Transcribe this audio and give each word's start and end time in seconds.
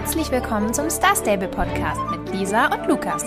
Herzlich 0.00 0.30
willkommen 0.30 0.72
zum 0.72 0.88
Star 0.90 1.16
Stable 1.16 1.48
Podcast 1.48 2.00
mit 2.12 2.32
Lisa 2.32 2.66
und 2.66 2.86
Lukas. 2.86 3.24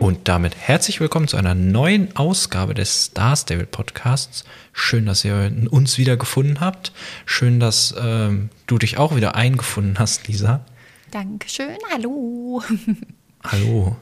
Und 0.00 0.26
damit 0.26 0.56
herzlich 0.56 1.00
willkommen 1.00 1.28
zu 1.28 1.36
einer 1.36 1.54
neuen 1.54 2.16
Ausgabe 2.16 2.72
des 2.72 3.04
Star 3.04 3.36
Stable 3.36 3.66
Podcasts. 3.66 4.44
Schön, 4.72 5.04
dass 5.04 5.22
ihr 5.22 5.52
uns 5.70 5.98
wieder 5.98 6.16
gefunden 6.16 6.60
habt. 6.60 6.92
Schön, 7.26 7.60
dass 7.60 7.94
ähm, 8.02 8.48
du 8.66 8.78
dich 8.78 8.96
auch 8.96 9.14
wieder 9.14 9.34
eingefunden 9.34 9.98
hast, 9.98 10.28
Lisa. 10.28 10.64
Dankeschön. 11.10 11.76
Hallo. 11.92 12.62
Hallo. 13.44 13.96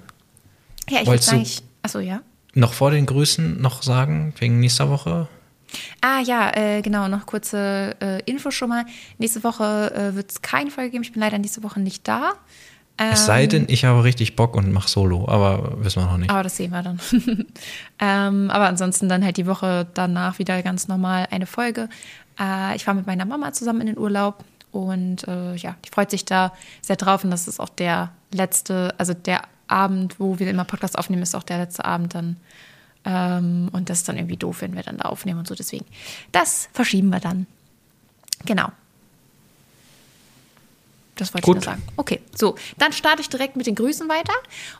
Ja, 0.89 1.01
ich 1.01 1.09
würde 1.09 1.23
sagen, 1.23 1.43
ich. 1.43 1.61
Achso, 1.83 1.99
ja. 1.99 2.23
Noch 2.55 2.73
vor 2.73 2.93
den 2.93 3.07
Grüßen 3.07 3.61
noch 3.61 3.83
sagen, 3.83 4.33
wegen 4.39 4.61
nächster 4.61 4.89
Woche? 4.89 5.27
Ah 6.01 6.21
ja, 6.21 6.55
äh, 6.57 6.83
genau, 6.83 7.09
noch 7.09 7.27
kurze 7.27 7.97
äh, 8.01 8.23
Info 8.25 8.51
schon 8.51 8.69
mal. 8.69 8.85
Nächste 9.19 9.45
Woche 9.45 9.93
äh, 9.95 10.15
wird 10.15 10.31
es 10.31 10.43
keine 10.43 10.71
Folge 10.71 10.91
geben. 10.91 11.05
Ich 11.05 11.13
bin 11.13 11.21
leider 11.21 11.39
nächste 11.39 11.63
Woche 11.63 11.81
nicht 11.81 12.07
da. 12.07 12.35
Ähm, 12.99 13.13
es 13.13 13.25
sei 13.25 13.47
denn, 13.47 13.65
ich 13.69 13.85
habe 13.85 14.05
richtig 14.05 14.37
Bock 14.37 14.55
und 14.55 14.73
mache 14.73 14.89
Solo, 14.89 15.27
aber 15.27 15.83
wissen 15.83 16.03
wir 16.03 16.07
noch 16.07 16.19
nicht. 16.19 16.31
Aber 16.31 16.43
das 16.43 16.57
sehen 16.57 16.71
wir 16.71 16.83
dann. 16.83 17.01
ähm, 17.99 18.51
aber 18.51 18.67
ansonsten 18.67 19.09
dann 19.09 19.25
halt 19.25 19.39
die 19.39 19.47
Woche 19.47 19.87
danach 19.95 20.39
wieder 20.39 20.63
ganz 20.63 20.87
normal 20.87 21.27
eine 21.31 21.47
Folge. 21.47 21.89
Äh, 22.39 22.77
ich 22.77 22.85
fahre 22.85 22.99
mit 22.99 23.07
meiner 23.07 23.25
Mama 23.25 23.53
zusammen 23.53 23.81
in 23.81 23.87
den 23.89 23.99
Urlaub 23.99 24.45
und 24.71 25.27
äh, 25.27 25.57
ja, 25.57 25.77
die 25.85 25.89
freut 25.91 26.11
sich 26.11 26.25
da 26.25 26.53
sehr 26.83 26.97
drauf 26.97 27.25
und 27.25 27.31
das 27.31 27.49
ist 27.49 27.59
auch 27.59 27.71
der 27.71 28.13
letzte, 28.33 28.95
also 28.99 29.15
der 29.15 29.43
Abend, 29.67 30.21
wo 30.21 30.39
wir 30.39 30.51
immer 30.51 30.65
Podcast 30.65 30.99
aufnehmen, 30.99 31.23
ist 31.23 31.35
auch 31.35 31.43
der 31.43 31.59
letzte 31.59 31.85
Abend 31.85 32.15
dann 32.15 32.37
ähm, 33.05 33.69
und 33.73 33.89
das 33.89 33.99
ist 33.99 34.09
dann 34.09 34.17
irgendwie 34.17 34.37
doof, 34.37 34.61
wenn 34.61 34.75
wir 34.75 34.83
dann 34.83 34.99
da 34.99 35.09
aufnehmen 35.09 35.39
und 35.39 35.49
so. 35.49 35.55
Deswegen, 35.55 35.87
das 36.33 36.69
verschieben 36.73 37.09
wir 37.11 37.21
dann. 37.21 37.47
Genau. 38.45 38.71
Das 41.21 41.35
wollte 41.35 41.45
Gut. 41.45 41.59
ich 41.59 41.65
nur 41.65 41.75
sagen. 41.75 41.83
Okay, 41.97 42.21
so, 42.35 42.57
dann 42.79 42.93
starte 42.93 43.21
ich 43.21 43.29
direkt 43.29 43.57
mit 43.57 43.67
den 43.67 43.75
Grüßen 43.75 44.09
weiter. 44.09 44.33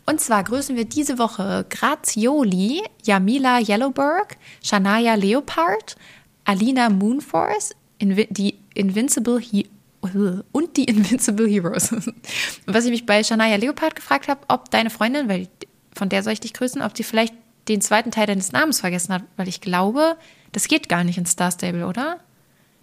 Und 0.07 0.21
zwar 0.21 0.43
grüßen 0.43 0.75
wir 0.75 0.87
diese 0.87 1.19
Woche 1.19 1.67
Grazioli, 1.69 2.83
Jamila 3.05 3.61
Yellowberg, 3.61 4.37
Shania 4.63 5.15
Leopard, 5.15 5.97
Alina 6.45 6.89
Moonforce, 6.89 7.75
Invi 7.99 8.27
die 8.31 8.59
Invincible 8.75 9.39
He 9.39 9.69
und 10.53 10.77
die 10.79 10.85
Invincible 10.85 11.47
Heroes. 11.47 11.95
Was 12.67 12.87
ich 12.87 12.91
mich 12.91 13.05
bei 13.05 13.23
Shania 13.23 13.57
Leopard 13.57 13.95
gefragt 13.95 14.29
habe, 14.29 14.41
ob 14.49 14.71
deine 14.71 14.89
Freundin, 14.89 15.29
weil 15.29 15.49
von 15.95 16.09
der 16.09 16.23
soll 16.23 16.33
ich 16.33 16.41
dich 16.41 16.55
grüßen, 16.55 16.81
ob 16.81 16.97
sie 16.97 17.03
vielleicht 17.03 17.35
den 17.69 17.81
zweiten 17.81 18.11
Teil 18.11 18.27
deines 18.27 18.53
Namens 18.53 18.81
vergessen 18.81 19.15
hat, 19.15 19.23
weil 19.37 19.49
ich 19.49 19.61
glaube, 19.61 20.17
das 20.53 20.69
geht 20.69 20.89
gar 20.89 21.05
nicht 21.05 21.19
in 21.19 21.27
Star 21.27 21.51
Stable, 21.51 21.87
oder? 21.87 22.19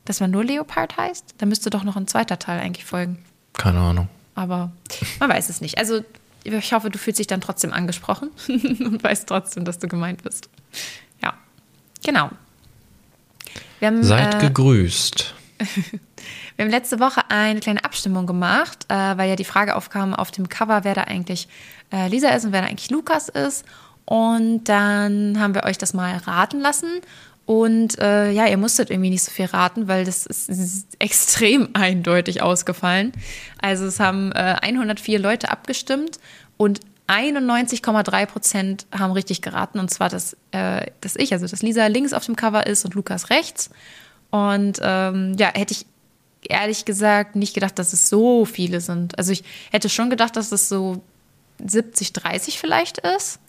Dass 0.05 0.19
man 0.19 0.31
nur 0.31 0.43
Leopard 0.43 0.95
heißt? 0.97 1.35
Da 1.37 1.45
müsste 1.45 1.69
doch 1.69 1.83
noch 1.83 1.97
ein 1.97 2.07
zweiter 2.07 2.39
Teil 2.39 2.59
eigentlich 2.59 2.85
folgen. 2.85 3.19
Keine 3.53 3.79
Ahnung. 3.79 4.07
Aber 4.35 4.71
man 5.19 5.29
weiß 5.29 5.49
es 5.49 5.61
nicht. 5.61 5.77
Also 5.77 6.01
ich 6.43 6.73
hoffe, 6.73 6.89
du 6.89 6.97
fühlst 6.97 7.19
dich 7.19 7.27
dann 7.27 7.41
trotzdem 7.41 7.73
angesprochen 7.73 8.29
und 8.47 9.03
weißt 9.03 9.27
trotzdem, 9.27 9.65
dass 9.65 9.79
du 9.79 9.87
gemeint 9.87 10.23
bist. 10.23 10.49
Ja, 11.21 11.33
genau. 12.05 12.29
Haben, 13.81 14.03
Seid 14.03 14.35
äh, 14.35 14.47
gegrüßt. 14.47 15.33
Wir 16.55 16.65
haben 16.65 16.71
letzte 16.71 16.99
Woche 16.99 17.21
eine 17.29 17.59
kleine 17.59 17.83
Abstimmung 17.83 18.25
gemacht, 18.25 18.85
äh, 18.89 19.17
weil 19.17 19.29
ja 19.29 19.35
die 19.35 19.43
Frage 19.43 19.75
aufkam 19.75 20.13
auf 20.15 20.31
dem 20.31 20.49
Cover, 20.49 20.83
wer 20.83 20.95
da 20.95 21.03
eigentlich 21.03 21.47
äh, 21.91 22.07
Lisa 22.07 22.29
ist 22.29 22.45
und 22.45 22.51
wer 22.51 22.61
da 22.61 22.67
eigentlich 22.67 22.89
Lukas 22.89 23.29
ist. 23.29 23.65
Und 24.07 24.63
dann 24.69 25.37
haben 25.37 25.53
wir 25.53 25.65
euch 25.65 25.77
das 25.77 25.93
mal 25.93 26.15
raten 26.15 26.61
lassen. 26.61 27.01
Und 27.45 27.99
äh, 27.99 28.31
ja, 28.31 28.47
ihr 28.47 28.57
musstet 28.57 28.89
irgendwie 28.89 29.09
nicht 29.09 29.23
so 29.23 29.31
viel 29.31 29.47
raten, 29.47 29.89
weil 29.89 30.05
das 30.05 30.25
ist, 30.25 30.49
ist 30.49 30.87
extrem 30.99 31.69
eindeutig 31.73 32.41
ausgefallen. 32.41 33.11
Also 33.61 33.85
es 33.85 33.99
haben 33.99 34.31
äh, 34.31 34.55
104 34.61 35.19
Leute 35.19 35.51
abgestimmt 35.51 36.19
und 36.55 36.79
91,3 37.09 38.25
Prozent 38.27 38.87
haben 38.97 39.11
richtig 39.11 39.41
geraten. 39.41 39.79
Und 39.79 39.91
zwar, 39.91 40.07
dass, 40.07 40.37
äh, 40.51 40.85
dass 41.01 41.17
ich, 41.17 41.33
also 41.33 41.45
dass 41.45 41.61
Lisa 41.61 41.87
links 41.87 42.13
auf 42.13 42.25
dem 42.25 42.37
Cover 42.37 42.65
ist 42.65 42.85
und 42.85 42.95
Lukas 42.95 43.29
rechts. 43.29 43.69
Und 44.29 44.79
ähm, 44.81 45.35
ja, 45.37 45.51
hätte 45.53 45.73
ich 45.73 45.85
ehrlich 46.49 46.85
gesagt 46.85 47.35
nicht 47.35 47.53
gedacht, 47.53 47.77
dass 47.77 47.91
es 47.91 48.07
so 48.07 48.45
viele 48.45 48.79
sind. 48.79 49.17
Also 49.17 49.33
ich 49.33 49.43
hätte 49.71 49.89
schon 49.89 50.09
gedacht, 50.09 50.37
dass 50.37 50.53
es 50.53 50.69
so 50.69 51.01
70, 51.59 52.13
30 52.13 52.57
vielleicht 52.57 52.99
ist 52.99 53.41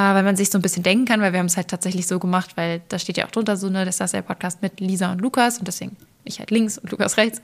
weil 0.00 0.22
man 0.22 0.36
sich 0.36 0.50
so 0.50 0.58
ein 0.58 0.62
bisschen 0.62 0.82
denken 0.82 1.06
kann, 1.06 1.20
weil 1.20 1.32
wir 1.32 1.38
haben 1.38 1.46
es 1.46 1.56
halt 1.56 1.68
tatsächlich 1.68 2.06
so 2.06 2.18
gemacht, 2.18 2.56
weil 2.56 2.82
da 2.88 2.98
steht 2.98 3.16
ja 3.16 3.26
auch 3.26 3.30
drunter 3.30 3.56
so, 3.56 3.70
ne, 3.70 3.84
das 3.84 4.00
ist 4.00 4.12
der 4.12 4.22
Podcast 4.22 4.62
mit 4.62 4.80
Lisa 4.80 5.12
und 5.12 5.20
Lukas 5.20 5.58
und 5.58 5.68
deswegen 5.68 5.96
ich 6.24 6.38
halt 6.38 6.50
links 6.50 6.76
und 6.76 6.90
Lukas 6.90 7.16
rechts. 7.16 7.40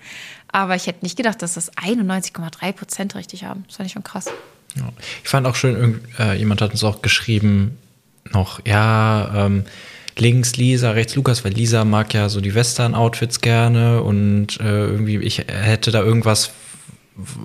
Aber 0.51 0.75
ich 0.75 0.87
hätte 0.87 1.05
nicht 1.05 1.17
gedacht, 1.17 1.41
dass 1.41 1.55
das 1.55 1.73
91,3 1.75 2.73
Prozent 2.73 3.15
richtig 3.15 3.45
haben. 3.45 3.65
Das 3.69 3.77
fand 3.77 3.87
ich 3.87 3.93
schon 3.93 4.03
krass. 4.03 4.27
Ja. 4.77 4.89
Ich 5.23 5.29
fand 5.29 5.47
auch 5.47 5.55
schön, 5.55 6.01
äh, 6.19 6.37
jemand 6.37 6.61
hat 6.61 6.73
uns 6.73 6.83
auch 6.85 7.01
geschrieben, 7.03 7.79
noch, 8.33 8.61
ja, 8.67 9.47
ähm, 9.47 9.65
links 10.19 10.57
Lisa, 10.57 10.91
rechts 10.91 11.15
Lukas, 11.15 11.45
weil 11.45 11.53
Lisa 11.53 11.84
mag 11.84 12.13
ja 12.15 12.29
so 12.29 12.41
die 12.41 12.55
Western-Outfits 12.55 13.41
gerne 13.41 14.03
und 14.03 14.61
äh, 14.61 14.87
irgendwie, 14.87 15.17
ich 15.19 15.39
hätte 15.39 15.91
da 15.91 16.03
irgendwas 16.03 16.51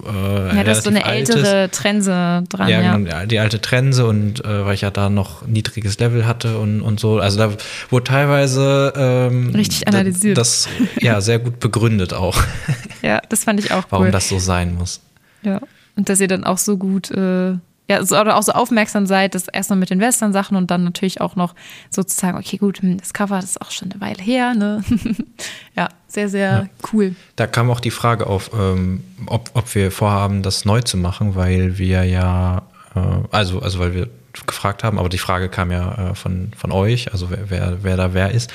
äh, 0.06 0.56
ja, 0.56 0.64
das 0.64 0.80
ist 0.80 0.84
so 0.86 0.90
eine 0.90 1.04
ältere 1.06 1.62
altes. 1.62 1.78
Trense 1.78 2.44
dran. 2.50 2.70
Ja, 2.70 2.82
ja. 2.82 2.96
Genau, 2.96 3.26
die 3.26 3.40
alte 3.40 3.60
Trense 3.60 4.06
und 4.06 4.44
äh, 4.46 4.66
weil 4.66 4.74
ich 4.76 4.82
ja 4.82 4.92
da 4.92 5.10
noch 5.10 5.46
niedriges 5.46 6.00
Level 6.00 6.26
hatte 6.26 6.58
und, 6.58 6.82
und 6.82 7.00
so. 7.00 7.20
Also 7.20 7.38
da 7.38 7.54
wurde 7.90 8.04
teilweise 8.06 8.94
ähm, 8.96 9.50
richtig 9.54 9.88
analysiert. 9.88 10.38
Das 10.38 10.68
ja 11.00 11.20
sehr 11.22 11.40
gut 11.40 11.60
begründet 11.60 12.14
auch. 12.14 12.42
ja, 13.02 13.22
das 13.30 13.44
fand 13.44 13.60
ich 13.60 13.72
auch 13.72 13.84
cool. 13.84 13.90
Warum 13.90 14.12
das 14.12 14.30
so 14.30 14.40
sein 14.40 14.76
muss. 14.76 15.02
Ja. 15.42 15.60
Und 15.96 16.10
dass 16.10 16.22
ihr 16.22 16.28
dann 16.28 16.44
auch 16.44 16.58
so 16.58 16.78
gut 16.78 17.12
äh, 17.12 17.56
ja, 17.90 18.04
so, 18.04 18.20
oder 18.20 18.36
auch 18.36 18.44
so 18.44 18.52
aufmerksam 18.52 19.06
seid, 19.06 19.34
das 19.34 19.48
erstmal 19.48 19.80
mit 19.80 19.90
den 19.90 20.00
Western-Sachen 20.00 20.58
und 20.58 20.70
dann 20.70 20.84
natürlich 20.84 21.22
auch 21.22 21.36
noch 21.36 21.56
sozusagen, 21.90 22.38
okay, 22.38 22.58
gut, 22.58 22.82
hm, 22.82 22.98
das 22.98 23.14
Cover 23.14 23.38
das 23.38 23.52
ist 23.52 23.62
auch 23.62 23.72
schon 23.72 23.92
eine 23.92 24.02
Weile 24.02 24.22
her, 24.22 24.54
ne? 24.54 24.84
ja, 25.76 25.90
sehr, 26.08 26.30
sehr 26.30 26.52
ja. 26.52 26.70
cool. 26.92 27.16
Da 27.36 27.48
kam 27.48 27.70
auch 27.72 27.80
die 27.80 27.92
Frage 27.92 28.28
auf, 28.28 28.52
ähm, 28.54 29.04
ob, 29.28 29.52
ob 29.54 29.74
wir 29.74 29.92
vorhaben, 29.92 30.44
das 30.44 30.66
neu 30.66 30.82
zu 30.82 30.98
machen, 30.98 31.36
weil 31.36 31.78
wir 31.78 32.04
ja, 32.04 32.64
äh, 32.96 33.00
also, 33.32 33.62
also 33.62 33.80
weil 33.80 33.94
wir 33.94 34.10
gefragt 34.46 34.84
haben, 34.84 35.00
aber 35.00 35.10
die 35.10 35.18
Frage 35.18 35.50
kam 35.50 35.72
ja 35.72 36.12
äh, 36.12 36.16
von, 36.16 36.52
von 36.56 36.72
euch, 36.72 37.12
also 37.14 37.30
wer, 37.30 37.50
wer, 37.50 37.78
wer 37.84 37.98
da 37.98 38.14
wer 38.14 38.32
ist. 38.32 38.52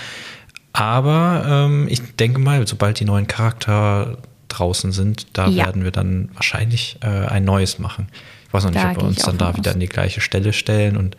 Aber 0.72 1.44
ähm, 1.46 1.86
ich 1.88 2.16
denke 2.16 2.38
mal, 2.38 2.66
sobald 2.66 3.00
die 3.00 3.04
neuen 3.04 3.26
Charakter 3.26 4.18
draußen 4.48 4.92
sind, 4.92 5.26
da 5.36 5.48
ja. 5.48 5.66
werden 5.66 5.84
wir 5.84 5.90
dann 5.90 6.30
wahrscheinlich 6.34 6.98
äh, 7.02 7.06
ein 7.06 7.44
neues 7.44 7.78
machen. 7.78 8.08
Ich 8.52 8.54
weiß 8.54 8.64
noch 8.64 8.70
nicht, 8.72 8.84
da 8.84 8.90
ob 8.90 8.96
wir 8.98 9.04
uns 9.04 9.22
dann 9.22 9.38
da 9.38 9.48
aus. 9.48 9.56
wieder 9.56 9.70
an 9.70 9.80
die 9.80 9.88
gleiche 9.88 10.20
Stelle 10.20 10.52
stellen 10.52 10.98
und 10.98 11.16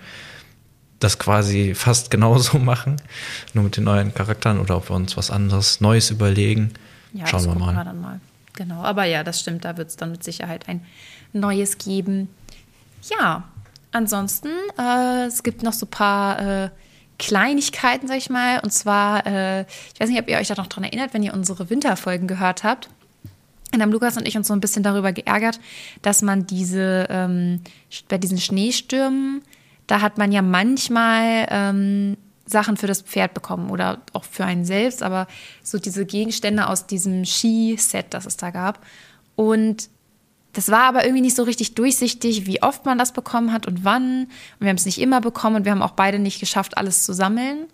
das 0.99 1.17
quasi 1.17 1.73
fast 1.73 2.11
genauso 2.11 2.59
machen, 2.59 3.01
nur 3.55 3.63
mit 3.63 3.75
den 3.75 3.85
neuen 3.85 4.13
Charakteren 4.13 4.59
oder 4.59 4.77
ob 4.77 4.91
wir 4.91 4.95
uns 4.95 5.17
was 5.17 5.31
anderes 5.31 5.81
Neues 5.81 6.11
überlegen. 6.11 6.73
Ja, 7.11 7.25
Schauen 7.25 7.45
wir 7.45 7.55
mal. 7.55 7.73
wir 7.73 7.85
dann 7.85 7.99
mal. 7.99 8.19
Genau, 8.53 8.83
aber 8.83 9.05
ja, 9.05 9.23
das 9.23 9.39
stimmt, 9.39 9.65
da 9.65 9.77
wird 9.77 9.89
es 9.89 9.95
dann 9.95 10.11
mit 10.11 10.23
Sicherheit 10.23 10.69
ein 10.69 10.85
neues 11.33 11.79
geben. 11.79 12.29
Ja, 13.19 13.45
ansonsten, 13.91 14.49
äh, 14.77 15.25
es 15.25 15.41
gibt 15.41 15.63
noch 15.63 15.73
so 15.73 15.87
ein 15.87 15.89
paar 15.89 16.65
äh, 16.65 16.69
Kleinigkeiten, 17.17 18.07
sag 18.07 18.17
ich 18.17 18.29
mal. 18.29 18.59
Und 18.59 18.71
zwar, 18.71 19.25
äh, 19.25 19.61
ich 19.61 19.99
weiß 19.99 20.07
nicht, 20.07 20.21
ob 20.21 20.29
ihr 20.29 20.37
euch 20.37 20.49
da 20.49 20.53
noch 20.53 20.67
dran 20.67 20.83
erinnert, 20.83 21.15
wenn 21.15 21.23
ihr 21.23 21.33
unsere 21.33 21.71
Winterfolgen 21.71 22.27
gehört 22.27 22.63
habt. 22.63 22.89
Und 23.73 23.81
haben 23.81 23.91
Lukas 23.91 24.17
und 24.17 24.27
ich 24.27 24.37
uns 24.37 24.47
so 24.47 24.53
ein 24.53 24.59
bisschen 24.59 24.83
darüber 24.83 25.11
geärgert, 25.11 25.59
dass 26.03 26.21
man 26.21 26.45
diese, 26.45 27.07
ähm, 27.09 27.61
bei 28.07 28.19
diesen 28.19 28.37
Schneestürmen, 28.37 29.41
da 29.87 30.01
hat 30.01 30.17
man 30.19 30.31
ja 30.31 30.43
manchmal 30.43 31.47
ähm, 31.49 32.17
Sachen 32.45 32.77
für 32.77 32.87
das 32.87 33.01
Pferd 33.01 33.33
bekommen 33.33 33.71
oder 33.71 34.01
auch 34.13 34.25
für 34.25 34.45
einen 34.45 34.63
selbst, 34.63 35.01
aber 35.01 35.27
so 35.63 35.79
diese 35.79 36.05
Gegenstände 36.05 36.67
aus 36.67 36.85
diesem 36.85 37.25
Skiset, 37.25 38.13
das 38.13 38.27
es 38.27 38.37
da 38.37 38.51
gab. 38.51 38.85
Und 39.35 39.89
das 40.53 40.69
war 40.69 40.83
aber 40.83 41.03
irgendwie 41.03 41.21
nicht 41.21 41.35
so 41.35 41.43
richtig 41.43 41.73
durchsichtig, 41.73 42.45
wie 42.45 42.61
oft 42.61 42.85
man 42.85 42.99
das 42.99 43.11
bekommen 43.11 43.51
hat 43.51 43.65
und 43.65 43.83
wann. 43.83 44.25
Und 44.25 44.59
wir 44.59 44.69
haben 44.69 44.77
es 44.77 44.85
nicht 44.85 45.01
immer 45.01 45.19
bekommen 45.19 45.55
und 45.55 45.65
wir 45.65 45.71
haben 45.71 45.81
auch 45.81 45.91
beide 45.91 46.19
nicht 46.19 46.39
geschafft, 46.39 46.77
alles 46.77 47.05
zu 47.05 47.13
sammeln. 47.13 47.65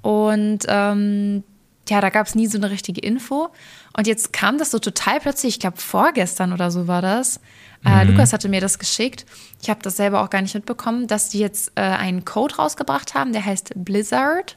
Und 0.00 0.60
ähm, 0.68 1.42
ja, 1.90 2.00
da 2.00 2.08
gab 2.10 2.26
es 2.26 2.34
nie 2.34 2.46
so 2.46 2.58
eine 2.58 2.70
richtige 2.70 3.00
Info. 3.00 3.50
Und 3.96 4.06
jetzt 4.06 4.32
kam 4.32 4.58
das 4.58 4.70
so 4.70 4.78
total 4.78 5.20
plötzlich, 5.20 5.54
ich 5.54 5.60
glaube 5.60 5.78
vorgestern 5.78 6.52
oder 6.52 6.70
so 6.70 6.86
war 6.86 7.02
das. 7.02 7.40
Äh, 7.84 8.04
mhm. 8.04 8.12
Lukas 8.12 8.32
hatte 8.32 8.48
mir 8.48 8.60
das 8.60 8.78
geschickt. 8.78 9.26
Ich 9.60 9.70
habe 9.70 9.82
das 9.82 9.96
selber 9.96 10.22
auch 10.22 10.30
gar 10.30 10.42
nicht 10.42 10.54
mitbekommen, 10.54 11.06
dass 11.06 11.28
die 11.28 11.38
jetzt 11.38 11.72
äh, 11.74 11.80
einen 11.82 12.24
Code 12.24 12.56
rausgebracht 12.56 13.14
haben, 13.14 13.32
der 13.32 13.44
heißt 13.44 13.72
Blizzard. 13.76 14.56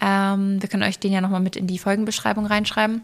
Ähm, 0.00 0.60
wir 0.60 0.68
können 0.68 0.82
euch 0.82 0.98
den 0.98 1.12
ja 1.12 1.20
nochmal 1.20 1.40
mit 1.40 1.56
in 1.56 1.66
die 1.66 1.78
Folgenbeschreibung 1.78 2.46
reinschreiben. 2.46 3.02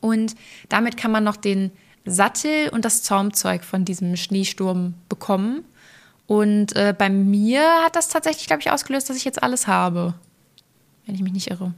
Und 0.00 0.34
damit 0.68 0.96
kann 0.96 1.10
man 1.10 1.24
noch 1.24 1.36
den 1.36 1.72
Sattel 2.04 2.68
und 2.70 2.84
das 2.84 3.02
Zaumzeug 3.02 3.64
von 3.64 3.84
diesem 3.84 4.16
Schneesturm 4.16 4.94
bekommen. 5.08 5.64
Und 6.26 6.76
äh, 6.76 6.94
bei 6.96 7.08
mir 7.08 7.62
hat 7.84 7.96
das 7.96 8.08
tatsächlich, 8.08 8.46
glaube 8.46 8.60
ich, 8.60 8.70
ausgelöst, 8.70 9.08
dass 9.08 9.16
ich 9.16 9.24
jetzt 9.24 9.42
alles 9.42 9.66
habe. 9.66 10.14
Wenn 11.06 11.14
ich 11.14 11.22
mich 11.22 11.32
nicht 11.32 11.50
irre. 11.50 11.72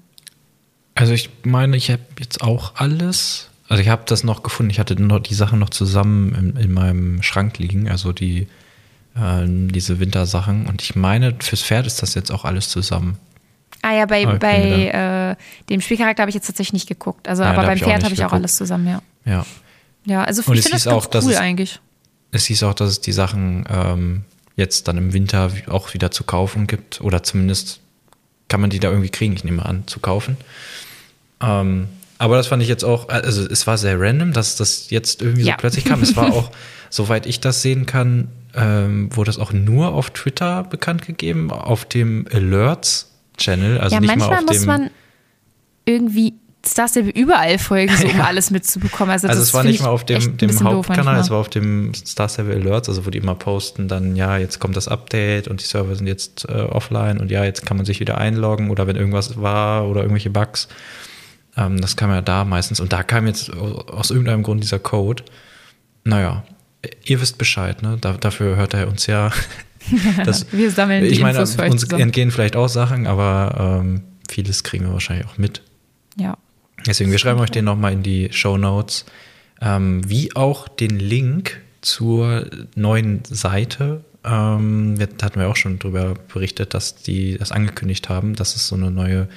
Also 1.01 1.15
ich 1.15 1.31
meine, 1.45 1.77
ich 1.77 1.91
habe 1.91 2.03
jetzt 2.19 2.43
auch 2.43 2.75
alles. 2.77 3.49
Also 3.69 3.83
ich 3.83 3.89
habe 3.89 4.03
das 4.05 4.23
noch 4.23 4.43
gefunden. 4.43 4.71
Ich 4.71 4.79
hatte 4.79 5.01
noch 5.01 5.21
die 5.21 5.35
Sachen 5.35 5.59
noch 5.59 5.71
zusammen 5.71 6.35
in, 6.35 6.57
in 6.63 6.73
meinem 6.73 7.23
Schrank 7.23 7.59
liegen, 7.59 7.89
also 7.89 8.13
die 8.13 8.49
äh, 9.17 9.45
diese 9.47 9.99
Wintersachen. 9.99 10.67
Und 10.67 10.83
ich 10.83 10.97
meine, 10.97 11.35
fürs 11.41 11.63
Pferd 11.63 11.87
ist 11.87 12.03
das 12.03 12.15
jetzt 12.15 12.31
auch 12.31 12.45
alles 12.45 12.69
zusammen. 12.69 13.17
Ah 13.83 13.95
ja, 13.95 14.05
bei, 14.05 14.27
bei 14.27 15.37
äh, 15.39 15.71
dem 15.71 15.81
Spielcharakter 15.81 16.23
habe 16.23 16.29
ich 16.29 16.35
jetzt 16.35 16.47
tatsächlich 16.47 16.75
nicht 16.75 16.89
geguckt. 16.89 17.29
Also, 17.29 17.45
ja, 17.45 17.51
aber 17.51 17.63
beim 17.63 17.79
Pferd 17.79 18.05
habe 18.05 18.13
ich 18.13 18.23
auch 18.25 18.33
alles 18.33 18.57
zusammen, 18.57 18.87
ja. 18.87 19.03
Ja. 19.25 19.47
Ja, 20.05 20.25
also 20.25 20.43
Und 20.47 20.57
ich 20.57 20.63
finde 20.63 20.77
das 20.77 20.87
auch, 20.87 21.09
cool 21.15 21.33
es, 21.33 21.37
eigentlich. 21.37 21.81
Es 22.31 22.45
hieß 22.47 22.63
auch, 22.65 22.75
dass 22.75 22.91
es 22.91 23.01
die 23.01 23.13
Sachen 23.13 23.65
ähm, 23.71 24.25
jetzt 24.57 24.89
dann 24.89 24.99
im 24.99 25.13
Winter 25.13 25.51
auch 25.69 25.95
wieder 25.95 26.11
zu 26.11 26.25
kaufen 26.25 26.67
gibt. 26.67 27.01
Oder 27.01 27.23
zumindest 27.23 27.81
kann 28.49 28.61
man 28.61 28.69
die 28.69 28.81
da 28.81 28.89
irgendwie 28.89 29.09
kriegen, 29.09 29.35
ich 29.35 29.45
nehme 29.45 29.65
an, 29.65 29.87
zu 29.87 30.01
kaufen. 30.01 30.37
Ähm, 31.41 31.89
aber 32.19 32.37
das 32.37 32.49
fand 32.49 32.63
ich 32.63 32.69
jetzt 32.69 32.85
auch, 32.85 33.09
also 33.09 33.47
es 33.47 33.67
war 33.67 33.79
sehr 33.79 33.99
random, 33.99 34.33
dass 34.33 34.57
das 34.57 34.91
jetzt 34.91 35.23
irgendwie 35.23 35.43
ja. 35.43 35.55
so 35.55 35.59
plötzlich 35.59 35.85
kam. 35.87 36.03
Es 36.03 36.17
war 36.17 36.33
auch, 36.33 36.51
soweit 36.91 37.25
ich 37.25 37.41
das 37.41 37.63
sehen 37.63 37.87
kann, 37.87 38.29
ähm, 38.55 39.15
wurde 39.17 39.29
das 39.29 39.39
auch 39.39 39.53
nur 39.53 39.95
auf 39.95 40.11
Twitter 40.11 40.65
bekannt 40.65 41.07
gegeben, 41.07 41.51
auf 41.51 41.85
dem 41.87 42.27
Alerts-Channel. 42.31 43.79
Also 43.79 43.95
ja, 43.95 44.01
nicht 44.01 44.09
manchmal 44.09 44.29
mal 44.29 44.39
auf 44.39 44.47
muss 44.47 44.59
dem, 44.59 44.67
man 44.67 44.91
irgendwie 45.87 46.35
Star 46.67 46.89
Stable 46.89 47.11
überall 47.11 47.59
folgen, 47.59 47.97
so 47.97 48.07
um 48.07 48.17
ja. 48.19 48.25
alles 48.25 48.51
mitzubekommen. 48.51 49.11
Also, 49.11 49.29
also 49.29 49.41
es 49.41 49.55
war 49.55 49.65
nicht 49.65 49.83
mal 49.83 49.89
auf 49.89 50.05
dem, 50.05 50.37
dem 50.37 50.63
Hauptkanal, 50.63 51.19
es 51.21 51.31
war 51.31 51.39
auf 51.39 51.49
dem 51.49 51.95
Star 51.95 52.29
Stable 52.29 52.55
Alerts, 52.55 52.89
also 52.89 53.07
wo 53.07 53.11
die 53.11 53.19
immer 53.19 53.35
posten, 53.35 53.89
dann 53.89 54.15
ja, 54.15 54.37
jetzt 54.37 54.59
kommt 54.59 54.77
das 54.77 54.89
Update 54.89 55.49
und 55.49 55.61
die 55.61 55.65
Server 55.65 55.95
sind 55.95 56.07
jetzt 56.07 56.47
äh, 56.49 56.53
offline 56.53 57.19
und 57.19 57.31
ja, 57.31 57.45
jetzt 57.45 57.65
kann 57.65 57.79
man 57.79 57.87
sich 57.87 57.99
wieder 58.01 58.19
einloggen 58.19 58.71
oder 58.71 58.87
wenn 58.87 58.97
irgendwas 58.97 59.41
war 59.41 59.89
oder 59.89 60.03
irgendwelche 60.03 60.31
Bugs. 60.31 60.69
Ähm, 61.57 61.81
das 61.81 61.97
kam 61.97 62.11
ja 62.11 62.21
da 62.21 62.45
meistens 62.45 62.81
und 62.81 62.93
da 62.93 63.03
kam 63.03 63.27
jetzt 63.27 63.53
aus 63.53 64.11
irgendeinem 64.11 64.43
Grund 64.43 64.63
dieser 64.63 64.79
Code. 64.79 65.25
Naja, 66.05 66.45
ihr 67.05 67.21
wisst 67.21 67.39
Bescheid, 67.39 67.83
ne? 67.83 67.99
Da, 68.01 68.15
dafür 68.15 68.57
hört 68.57 68.75
er 68.75 68.89
uns 68.89 69.07
ja. 69.07 69.31
das, 70.25 70.53
wir 70.53 70.71
sammeln 70.71 71.05
die 71.05 71.11
Ich 71.11 71.21
meine, 71.21 71.41
uns 71.41 71.57
entgehen 71.57 72.31
vielleicht 72.31 72.57
auch 72.57 72.69
Sachen, 72.69 73.07
aber 73.07 73.81
ähm, 73.83 74.03
vieles 74.29 74.63
kriegen 74.63 74.87
wir 74.87 74.93
wahrscheinlich 74.93 75.27
auch 75.27 75.39
mit. 75.39 75.63
Ja. 76.17 76.37
Deswegen, 76.87 77.11
wir 77.11 77.19
schreiben 77.19 77.41
euch 77.41 77.51
den 77.51 77.65
nochmal 77.65 77.93
in 77.93 78.03
die 78.03 78.29
Show 78.33 78.57
Notes, 78.57 79.05
ähm, 79.61 80.09
wie 80.09 80.35
auch 80.35 80.69
den 80.69 80.99
Link 80.99 81.61
zur 81.83 82.47
neuen 82.75 83.23
Seite. 83.25 84.05
Ähm, 84.25 84.97
da 84.99 85.27
hatten 85.27 85.41
wir 85.41 85.49
auch 85.49 85.57
schon 85.57 85.79
darüber 85.79 86.15
berichtet, 86.33 86.75
dass 86.75 86.97
die 86.97 87.39
das 87.39 87.53
angekündigt 87.53 88.09
haben, 88.09 88.35
dass 88.35 88.57
es 88.57 88.69
so 88.69 88.77
eine 88.77 88.91
neue 88.91 89.29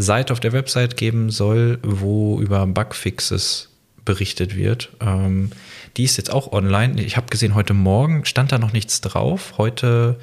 Seite 0.00 0.32
auf 0.32 0.40
der 0.40 0.52
Website 0.52 0.96
geben 0.96 1.30
soll, 1.30 1.78
wo 1.82 2.40
über 2.40 2.66
Bugfixes 2.66 3.68
berichtet 4.04 4.56
wird. 4.56 4.90
Ähm, 5.00 5.50
die 5.96 6.04
ist 6.04 6.16
jetzt 6.16 6.32
auch 6.32 6.52
online. 6.52 7.02
Ich 7.02 7.16
habe 7.16 7.26
gesehen, 7.26 7.54
heute 7.54 7.74
Morgen 7.74 8.24
stand 8.24 8.52
da 8.52 8.58
noch 8.58 8.72
nichts 8.72 9.00
drauf. 9.00 9.54
Heute 9.58 10.18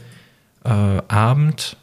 äh, 0.63 0.69
Abend 0.69 1.77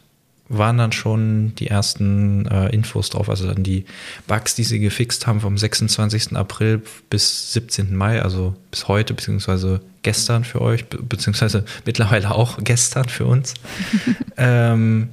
waren 0.49 0.77
dann 0.77 0.91
schon 0.91 1.55
die 1.55 1.67
ersten 1.67 2.45
äh, 2.47 2.69
Infos 2.69 3.09
drauf, 3.09 3.29
also 3.29 3.47
dann 3.47 3.63
die 3.63 3.85
Bugs, 4.27 4.55
die 4.55 4.63
sie 4.63 4.79
gefixt 4.79 5.25
haben 5.25 5.39
vom 5.39 5.57
26. 5.57 6.35
April 6.35 6.81
bis 7.09 7.53
17. 7.53 7.95
Mai, 7.95 8.21
also 8.21 8.55
bis 8.69 8.87
heute, 8.87 9.13
beziehungsweise 9.13 9.81
gestern 10.01 10.43
für 10.43 10.61
euch, 10.61 10.85
beziehungsweise 10.85 11.63
mittlerweile 11.85 12.31
auch 12.31 12.57
gestern 12.61 13.07
für 13.07 13.25
uns. 13.25 13.53
ähm, 14.37 15.09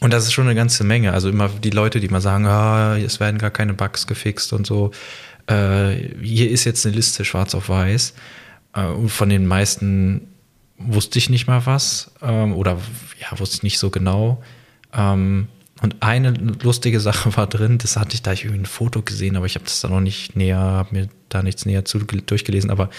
und 0.00 0.12
das 0.12 0.24
ist 0.24 0.32
schon 0.32 0.46
eine 0.46 0.54
ganze 0.54 0.84
Menge. 0.84 1.12
Also 1.12 1.28
immer 1.28 1.48
die 1.48 1.70
Leute, 1.70 2.00
die 2.00 2.08
mal 2.08 2.20
sagen, 2.20 2.46
ah, 2.46 2.96
es 2.96 3.20
werden 3.20 3.38
gar 3.38 3.50
keine 3.50 3.74
Bugs 3.74 4.06
gefixt 4.06 4.52
und 4.52 4.66
so. 4.66 4.92
Äh, 5.46 5.94
hier 6.22 6.50
ist 6.50 6.64
jetzt 6.64 6.86
eine 6.86 6.94
Liste 6.94 7.24
schwarz 7.24 7.54
auf 7.54 7.68
weiß. 7.68 8.14
Äh, 8.74 8.86
und 8.86 9.10
von 9.10 9.28
den 9.28 9.46
meisten 9.46 10.28
wusste 10.78 11.18
ich 11.18 11.28
nicht 11.28 11.46
mal 11.46 11.66
was. 11.66 12.12
Ähm, 12.22 12.54
oder 12.54 12.78
ja, 13.20 13.38
wusste 13.38 13.56
ich 13.56 13.62
nicht 13.62 13.78
so 13.78 13.90
genau. 13.90 14.42
Ähm, 14.94 15.48
und 15.82 15.96
eine 16.00 16.32
lustige 16.62 17.00
Sache 17.00 17.36
war 17.36 17.46
drin, 17.46 17.78
das 17.78 17.96
hatte 17.96 18.14
ich 18.14 18.22
da 18.22 18.32
ich 18.32 18.44
irgendwie 18.44 18.62
ein 18.62 18.66
Foto 18.66 19.02
gesehen, 19.02 19.36
aber 19.36 19.46
ich 19.46 19.54
habe 19.54 19.64
das 19.64 19.80
da 19.80 19.88
noch 19.88 20.00
nicht 20.00 20.36
näher, 20.36 20.58
habe 20.58 20.94
mir 20.94 21.08
da 21.30 21.42
nichts 21.42 21.64
näher 21.64 21.86
zu, 21.86 22.00
durchgelesen, 22.00 22.70
aber 22.70 22.90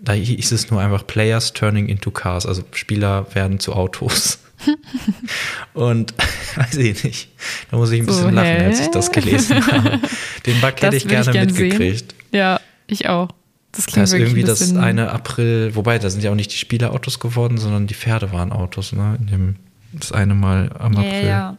da 0.00 0.12
hieß 0.14 0.50
es 0.50 0.70
nur 0.70 0.80
einfach 0.80 1.06
Players 1.06 1.52
turning 1.52 1.88
into 1.88 2.10
cars, 2.10 2.44
also 2.44 2.64
Spieler 2.72 3.32
werden 3.34 3.60
zu 3.60 3.72
Autos. 3.72 4.40
und 5.74 6.14
weiß 6.56 6.76
ich 6.76 7.04
nicht, 7.04 7.28
da 7.70 7.76
muss 7.76 7.90
ich 7.90 8.00
ein 8.00 8.06
bisschen 8.06 8.22
so, 8.22 8.28
lachen, 8.30 8.64
als 8.64 8.80
ich 8.80 8.88
das 8.88 9.10
gelesen 9.10 9.66
habe. 9.72 10.00
Den 10.46 10.60
Bug 10.60 10.80
hätte 10.80 10.96
ich 10.96 11.08
gerne 11.08 11.26
ich 11.26 11.32
gern 11.32 11.46
mitgekriegt. 11.46 12.12
Sehen. 12.12 12.30
Ja, 12.32 12.60
ich 12.86 13.08
auch. 13.08 13.28
Das 13.72 13.86
klingt 13.86 13.98
da 13.98 14.02
ist 14.04 14.12
irgendwie 14.12 14.42
ein 14.42 14.46
das 14.46 14.76
eine 14.76 15.10
April, 15.10 15.74
wobei 15.74 15.98
da 15.98 16.08
sind 16.08 16.22
ja 16.22 16.30
auch 16.30 16.36
nicht 16.36 16.52
die 16.52 16.56
Spielerautos 16.56 17.18
geworden, 17.18 17.58
sondern 17.58 17.86
die 17.86 17.94
Pferde 17.94 18.32
waren 18.32 18.52
Autos, 18.52 18.92
ne? 18.92 19.16
In 19.20 19.26
dem, 19.26 19.56
das 19.92 20.12
eine 20.12 20.34
Mal 20.34 20.70
am 20.78 20.96
April. 20.96 21.22
Ja, 21.22 21.28
ja. 21.28 21.56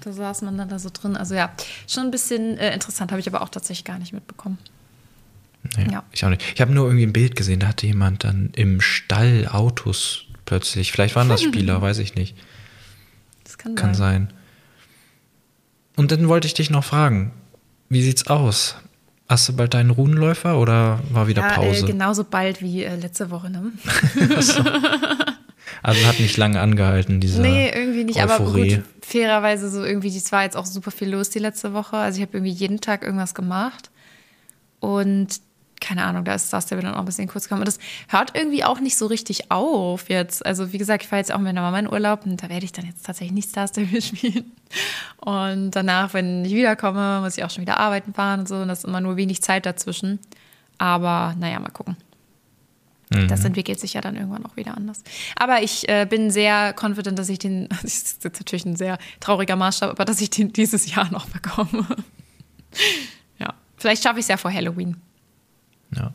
Da 0.00 0.12
saß 0.12 0.42
man 0.42 0.56
dann 0.56 0.68
da 0.68 0.78
so 0.78 0.90
drin. 0.92 1.16
Also 1.16 1.34
ja, 1.34 1.52
schon 1.86 2.04
ein 2.04 2.10
bisschen 2.10 2.58
äh, 2.58 2.72
interessant, 2.74 3.10
habe 3.10 3.20
ich 3.20 3.28
aber 3.28 3.42
auch 3.42 3.48
tatsächlich 3.48 3.84
gar 3.84 3.98
nicht 3.98 4.12
mitbekommen. 4.12 4.58
Nee, 5.76 5.92
ja. 5.92 6.04
Ich 6.12 6.24
auch 6.24 6.30
nicht. 6.30 6.42
Ich 6.54 6.60
habe 6.60 6.72
nur 6.72 6.86
irgendwie 6.86 7.06
ein 7.06 7.12
Bild 7.12 7.36
gesehen, 7.36 7.60
da 7.60 7.68
hatte 7.68 7.86
jemand 7.86 8.24
dann 8.24 8.50
im 8.54 8.80
Stall 8.80 9.48
Autos 9.50 10.26
plötzlich. 10.44 10.92
Vielleicht 10.92 11.16
waren 11.16 11.28
das 11.28 11.42
Spieler, 11.44 11.80
weiß 11.80 11.98
ich 11.98 12.14
nicht. 12.14 12.36
Das 13.44 13.58
kann, 13.58 13.74
kann 13.74 13.94
sein. 13.94 14.28
sein. 14.28 14.38
Und 15.96 16.12
dann 16.12 16.28
wollte 16.28 16.46
ich 16.46 16.54
dich 16.54 16.70
noch 16.70 16.84
fragen, 16.84 17.32
wie 17.88 18.02
sieht's 18.02 18.26
aus? 18.26 18.76
Hast 19.28 19.48
du 19.48 19.56
bald 19.56 19.74
deinen 19.74 19.90
Runenläufer 19.90 20.58
oder 20.58 21.00
war 21.10 21.28
wieder 21.28 21.42
ja, 21.42 21.54
Pause? 21.54 21.84
Äh, 21.84 21.88
genauso 21.88 22.24
bald 22.24 22.60
wie 22.60 22.84
äh, 22.84 22.96
letzte 22.96 23.30
Woche, 23.30 23.48
ne? 23.48 23.72
also 25.82 26.06
hat 26.06 26.20
nicht 26.20 26.36
lange 26.36 26.60
angehalten, 26.60 27.20
diese 27.20 27.40
Nee, 27.40 27.70
irgendwie 27.74 28.04
nicht, 28.04 28.22
Euphorie. 28.22 28.74
aber 28.74 28.82
gut, 28.82 28.84
fairerweise 29.00 29.70
so 29.70 29.82
irgendwie, 29.82 30.14
es 30.14 30.30
war 30.30 30.42
jetzt 30.42 30.56
auch 30.56 30.66
super 30.66 30.90
viel 30.90 31.10
los 31.10 31.30
die 31.30 31.38
letzte 31.38 31.72
Woche. 31.72 31.96
Also 31.96 32.18
ich 32.18 32.22
habe 32.22 32.36
irgendwie 32.36 32.52
jeden 32.52 32.80
Tag 32.80 33.02
irgendwas 33.02 33.34
gemacht. 33.34 33.90
Und 34.80 35.40
keine 35.84 36.04
Ahnung, 36.04 36.24
da 36.24 36.34
ist 36.34 36.50
das 36.52 36.66
dann 36.66 36.86
auch 36.86 36.98
ein 36.98 37.04
bisschen 37.04 37.28
kurz 37.28 37.44
gekommen. 37.44 37.60
Und 37.60 37.68
das 37.68 37.78
hört 38.08 38.34
irgendwie 38.34 38.64
auch 38.64 38.80
nicht 38.80 38.96
so 38.96 39.06
richtig 39.06 39.50
auf 39.50 40.08
jetzt. 40.08 40.44
Also 40.44 40.72
wie 40.72 40.78
gesagt, 40.78 41.02
ich 41.02 41.08
fahre 41.08 41.20
jetzt 41.20 41.30
auch 41.30 41.36
mit 41.36 41.46
meiner 41.46 41.60
Mama 41.60 41.78
in 41.78 41.92
Urlaub 41.92 42.24
und 42.24 42.42
da 42.42 42.48
werde 42.48 42.64
ich 42.64 42.72
dann 42.72 42.86
jetzt 42.86 43.04
tatsächlich 43.04 43.34
nicht 43.34 43.50
Star 43.50 43.68
Stable 43.68 44.00
spielen. 44.02 44.50
Und 45.18 45.72
danach, 45.72 46.14
wenn 46.14 46.44
ich 46.44 46.54
wiederkomme, 46.54 47.20
muss 47.20 47.36
ich 47.36 47.44
auch 47.44 47.50
schon 47.50 47.62
wieder 47.62 47.78
arbeiten 47.78 48.14
fahren 48.14 48.40
und 48.40 48.48
so. 48.48 48.56
Und 48.56 48.68
das 48.68 48.78
ist 48.78 48.84
immer 48.84 49.02
nur 49.02 49.16
wenig 49.16 49.42
Zeit 49.42 49.66
dazwischen. 49.66 50.18
Aber 50.78 51.34
naja, 51.38 51.60
mal 51.60 51.70
gucken. 51.70 51.96
Mhm. 53.10 53.28
Das 53.28 53.44
entwickelt 53.44 53.78
sich 53.78 53.92
ja 53.92 54.00
dann 54.00 54.16
irgendwann 54.16 54.46
auch 54.46 54.56
wieder 54.56 54.76
anders. 54.76 55.02
Aber 55.36 55.62
ich 55.62 55.86
äh, 55.88 56.06
bin 56.08 56.30
sehr 56.30 56.74
confident, 56.80 57.18
dass 57.18 57.28
ich 57.28 57.38
den, 57.38 57.68
das 57.82 57.84
ist 57.84 58.24
jetzt 58.24 58.40
natürlich 58.40 58.64
ein 58.64 58.76
sehr 58.76 58.96
trauriger 59.20 59.56
Maßstab, 59.56 59.90
aber 59.90 60.06
dass 60.06 60.22
ich 60.22 60.30
den 60.30 60.52
dieses 60.52 60.94
Jahr 60.94 61.10
noch 61.12 61.26
bekomme. 61.28 61.86
ja, 63.38 63.52
vielleicht 63.76 64.02
schaffe 64.02 64.18
ich 64.18 64.24
es 64.24 64.28
ja 64.28 64.38
vor 64.38 64.50
Halloween. 64.50 64.96
Ja. 65.96 66.14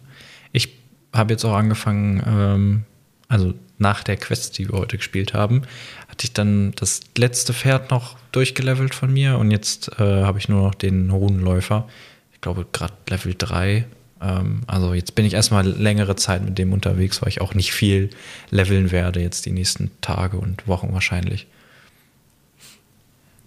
Ich 0.52 0.70
habe 1.14 1.34
jetzt 1.34 1.46
auch 1.46 1.56
angefangen, 1.56 2.24
ähm, 2.26 2.84
also 3.28 3.54
nach 3.78 4.04
der 4.04 4.18
Quest, 4.18 4.58
die 4.58 4.70
wir 4.70 4.78
heute 4.78 4.98
gespielt 4.98 5.34
haben, 5.34 5.62
hatte 6.10 6.26
ich 6.26 6.34
dann 6.34 6.74
das 6.76 7.02
letzte 7.18 7.54
Pferd 7.54 7.92
noch 7.92 8.18
durchgelevelt 8.32 8.94
von 8.94 9.12
mir 9.12 9.38
und 9.38 9.52
jetzt 9.52 9.90
äh, 10.00 10.24
habe 10.24 10.38
ich 10.38 10.50
nur 10.50 10.62
noch 10.62 10.76
den 10.76 11.10
Runenläufer. 11.10 11.88
Ich 12.34 12.42
glaube, 12.42 12.66
gerade 12.72 12.94
Level 13.10 13.34
3. 13.38 13.86
Ähm, 14.22 14.62
also 14.68 14.94
jetzt 14.94 15.16
bin 15.16 15.26
ich 15.26 15.34
erstmal 15.34 15.68
längere 15.68 16.16
Zeit 16.16 16.44
mit 16.44 16.58
dem 16.58 16.74
unterwegs, 16.74 17.22
weil 17.22 17.30
ich 17.30 17.42
auch 17.42 17.54
nicht 17.54 17.72
viel 17.72 18.10
leveln 18.50 18.92
werde 18.92 19.22
jetzt 19.22 19.46
die 19.46 19.52
nächsten 19.52 19.92
Tage 20.02 20.38
und 20.38 20.68
Wochen 20.68 20.94
wahrscheinlich. 20.94 21.48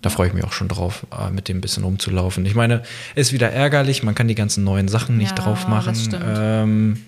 Da 0.02 0.11
freue 0.11 0.28
ich 0.28 0.35
mich 0.35 0.44
auch 0.44 0.52
schon 0.52 0.68
drauf, 0.68 1.06
äh, 1.16 1.30
mit 1.30 1.49
dem 1.49 1.59
ein 1.59 1.61
bisschen 1.61 1.85
rumzulaufen. 1.85 2.44
Ich 2.44 2.56
meine, 2.56 2.82
ist 3.14 3.32
wieder 3.32 3.50
ärgerlich, 3.50 4.02
man 4.02 4.14
kann 4.14 4.28
die 4.28 4.35
ganzen 4.35 4.64
neuen 4.64 4.88
Sachen 4.88 5.16
nicht 5.16 5.38
ja, 5.38 5.44
drauf 5.44 5.68
machen. 5.68 5.97
Ähm, 6.23 7.00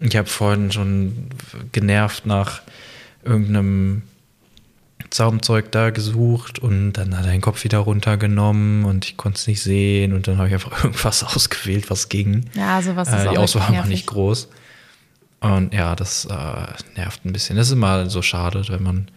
ich 0.00 0.16
habe 0.16 0.28
vorhin 0.28 0.72
schon 0.72 1.28
genervt 1.70 2.26
nach 2.26 2.62
irgendeinem 3.22 4.02
Zaumzeug 5.10 5.70
da 5.70 5.90
gesucht 5.90 6.58
und 6.58 6.94
dann 6.94 7.16
hat 7.16 7.26
er 7.26 7.32
den 7.32 7.42
Kopf 7.42 7.62
wieder 7.64 7.78
runtergenommen 7.78 8.84
und 8.84 9.04
ich 9.04 9.16
konnte 9.18 9.38
es 9.38 9.46
nicht 9.46 9.62
sehen 9.62 10.14
und 10.14 10.26
dann 10.26 10.38
habe 10.38 10.48
ich 10.48 10.54
einfach 10.54 10.72
irgendwas 10.84 11.22
ausgewählt, 11.22 11.90
was 11.90 12.08
ging. 12.08 12.46
Ja, 12.54 12.80
sowas 12.80 13.08
ist 13.08 13.26
äh, 13.26 13.30
Die 13.30 13.38
Auswahl 13.38 13.76
war 13.76 13.86
nicht 13.86 14.06
groß. 14.06 14.48
Und 15.40 15.74
ja, 15.74 15.94
das 15.96 16.24
äh, 16.24 16.96
nervt 16.96 17.24
ein 17.24 17.32
bisschen. 17.32 17.56
Das 17.56 17.66
ist 17.66 17.72
immer 17.72 18.08
so 18.08 18.22
schade, 18.22 18.64
wenn 18.68 18.82
man 18.82 19.08